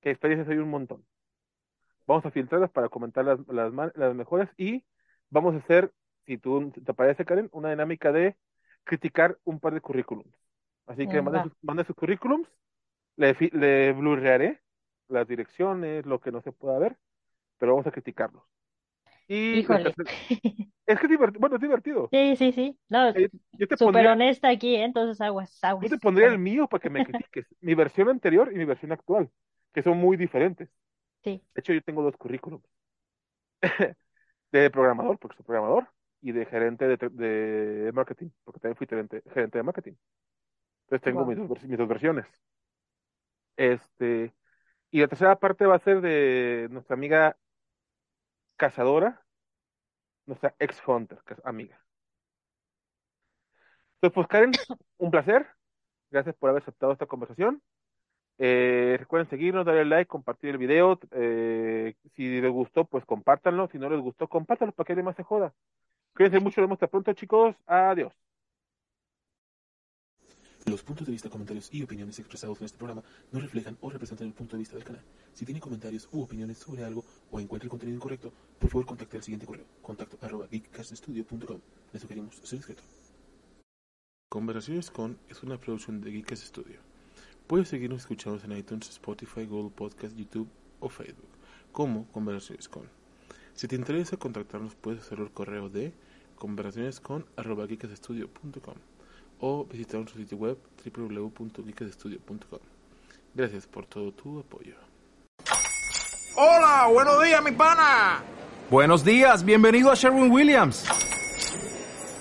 que 0.00 0.10
experiencias 0.10 0.48
hay 0.48 0.58
un 0.58 0.70
montón. 0.70 1.04
Vamos 2.06 2.24
a 2.26 2.30
filtrarlas 2.30 2.70
para 2.70 2.88
comentar 2.88 3.24
las, 3.24 3.38
las, 3.48 3.72
las 3.94 4.14
mejores 4.14 4.48
y 4.56 4.84
vamos 5.30 5.54
a 5.54 5.58
hacer, 5.58 5.92
si 6.28 6.36
tú 6.36 6.70
te 6.70 6.92
parece, 6.92 7.24
Karen, 7.24 7.48
una 7.52 7.70
dinámica 7.70 8.12
de 8.12 8.36
criticar 8.84 9.38
un 9.44 9.58
par 9.60 9.72
de 9.72 9.80
currículums. 9.80 10.34
Así 10.86 11.08
que 11.08 11.22
manden 11.22 11.44
sus, 11.44 11.52
mande 11.62 11.84
sus, 11.84 11.96
currículums, 11.96 12.46
le, 13.16 13.34
le 13.52 13.92
blurrearé 13.92 14.60
las 15.08 15.26
direcciones, 15.26 16.04
lo 16.04 16.20
que 16.20 16.30
no 16.30 16.42
se 16.42 16.52
pueda 16.52 16.78
ver, 16.78 16.98
pero 17.56 17.72
vamos 17.72 17.86
a 17.86 17.90
criticarlos. 17.90 18.42
Y 19.26 19.60
Híjole. 19.60 19.94
Es 20.86 20.98
que 20.98 21.06
es 21.06 21.10
divertido, 21.10 21.40
bueno, 21.40 21.56
es 21.56 21.62
divertido. 21.62 22.08
Sí, 22.12 22.36
sí, 22.36 22.52
sí. 22.52 22.78
No, 22.90 23.08
eh, 23.08 23.30
yo 23.52 23.66
te 23.66 23.76
súper 23.78 24.06
honesta 24.06 24.50
aquí, 24.50 24.76
¿eh? 24.76 24.84
entonces 24.84 25.20
aguas, 25.22 25.62
aguas. 25.64 25.84
Yo 25.84 25.96
te 25.96 25.98
pondría 25.98 26.28
el 26.28 26.38
mío 26.38 26.66
para 26.66 26.80
que 26.80 26.90
me 26.90 27.04
critiques, 27.06 27.46
mi 27.60 27.74
versión 27.74 28.10
anterior 28.10 28.50
y 28.52 28.56
mi 28.56 28.66
versión 28.66 28.92
actual, 28.92 29.30
que 29.72 29.82
son 29.82 29.96
muy 29.96 30.18
diferentes. 30.18 30.68
Sí. 31.24 31.42
De 31.54 31.60
hecho, 31.60 31.72
yo 31.72 31.80
tengo 31.82 32.02
dos 32.02 32.16
currículums. 32.18 32.64
de 34.52 34.70
programador, 34.70 35.18
porque 35.18 35.36
soy 35.36 35.44
programador, 35.44 35.88
y 36.20 36.32
de 36.32 36.46
gerente 36.46 36.86
de, 36.88 36.96
de 36.96 37.92
marketing, 37.92 38.30
porque 38.44 38.60
también 38.60 38.76
fui 38.76 38.86
gerente, 38.86 39.22
gerente 39.32 39.58
de 39.58 39.62
marketing. 39.64 39.94
Entonces 40.84 41.04
tengo 41.04 41.26
mis, 41.26 41.36
dos, 41.36 41.64
mis 41.64 41.78
dos 41.78 41.88
versiones. 41.88 42.26
Este, 43.56 44.32
y 44.90 45.00
la 45.00 45.08
tercera 45.08 45.36
parte 45.38 45.66
va 45.66 45.76
a 45.76 45.80
ser 45.80 46.00
de 46.00 46.68
nuestra 46.70 46.94
amiga 46.94 47.36
cazadora, 48.56 49.22
nuestra 50.26 50.54
ex 50.58 50.80
Hunter, 50.86 51.18
amiga. 51.44 51.78
Entonces, 53.96 54.14
pues 54.14 54.26
Karen, 54.28 54.52
un 54.98 55.10
placer. 55.10 55.46
Gracias 56.10 56.34
por 56.36 56.50
haber 56.50 56.62
aceptado 56.62 56.92
esta 56.92 57.06
conversación. 57.06 57.62
Eh, 58.38 58.96
recuerden 58.98 59.28
seguirnos, 59.28 59.66
darle 59.66 59.84
like, 59.84 60.08
compartir 60.08 60.50
el 60.50 60.58
video. 60.58 60.98
Eh, 61.10 61.94
si 62.14 62.40
les 62.40 62.50
gustó, 62.50 62.84
pues 62.86 63.04
compártanlo. 63.04 63.68
Si 63.68 63.78
no 63.78 63.90
les 63.90 64.00
gustó, 64.00 64.28
compártanlo 64.28 64.72
para 64.72 64.86
que 64.86 64.92
alguien 64.92 65.06
más 65.06 65.16
se 65.16 65.24
joda. 65.24 65.52
Cuídense 66.18 66.40
mucho, 66.40 66.60
nos 66.60 66.66
vemos 66.66 66.76
hasta 66.78 66.88
pronto, 66.88 67.12
chicos. 67.12 67.54
Adiós. 67.64 68.12
Los 70.66 70.82
puntos 70.82 71.06
de 71.06 71.12
vista, 71.12 71.30
comentarios 71.30 71.72
y 71.72 71.80
opiniones 71.84 72.18
expresados 72.18 72.58
en 72.58 72.64
este 72.64 72.76
programa 72.76 73.04
no 73.30 73.38
reflejan 73.38 73.78
o 73.80 73.88
representan 73.88 74.26
el 74.26 74.32
punto 74.32 74.56
de 74.56 74.58
vista 74.58 74.74
del 74.74 74.84
canal. 74.84 75.04
Si 75.32 75.44
tiene 75.44 75.60
comentarios 75.60 76.08
u 76.10 76.20
opiniones 76.20 76.58
sobre 76.58 76.84
algo 76.84 77.04
o 77.30 77.38
encuentra 77.38 77.66
el 77.66 77.70
contenido 77.70 77.94
incorrecto, 77.94 78.32
por 78.58 78.68
favor 78.68 78.86
contacte 78.86 79.16
al 79.16 79.22
siguiente 79.22 79.46
correo, 79.46 79.66
contacto 79.80 80.18
arroba 80.20 80.48
geekcaststudio.com. 80.48 81.60
Le 81.92 82.00
sugerimos 82.00 82.34
ser 82.34 82.58
discreto. 82.58 82.82
Conversaciones 84.28 84.90
con 84.90 85.20
es 85.28 85.44
una 85.44 85.60
producción 85.60 86.00
de 86.00 86.10
Geekcast 86.10 86.42
Studio. 86.46 86.80
Puedes 87.46 87.68
seguirnos 87.68 88.00
escuchando 88.00 88.42
en 88.44 88.58
iTunes, 88.58 88.88
Spotify, 88.88 89.46
Google 89.46 89.70
Podcast, 89.70 90.16
YouTube 90.16 90.48
o 90.80 90.88
Facebook, 90.88 91.30
como 91.70 92.08
Conversaciones 92.08 92.68
con. 92.68 92.90
Si 93.54 93.68
te 93.68 93.76
interesa 93.76 94.16
contactarnos, 94.16 94.74
puedes 94.74 95.02
hacerlo 95.02 95.26
al 95.26 95.32
correo 95.32 95.68
de 95.68 95.92
conversacionescon 96.38 97.26
arroba 97.36 97.66
geekcaststudio.com 97.66 98.74
o 99.40 99.64
visitar 99.64 100.00
nuestro 100.00 100.20
sitio 100.20 100.38
web 100.38 100.58
www.geekstudio.com. 100.84 102.60
Gracias 103.34 103.66
por 103.66 103.86
todo 103.86 104.12
tu 104.12 104.40
apoyo. 104.40 104.74
Hola, 106.36 106.88
buenos 106.92 107.22
días, 107.22 107.42
mi 107.42 107.52
pana. 107.52 108.22
Buenos 108.70 109.04
días, 109.04 109.44
bienvenido 109.44 109.90
a 109.90 109.94
Sherwin 109.94 110.30
Williams. 110.30 110.84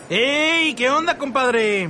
¡Ey! 0.09 0.73
¿Qué 0.73 0.89
onda, 0.89 1.17
compadre? 1.17 1.89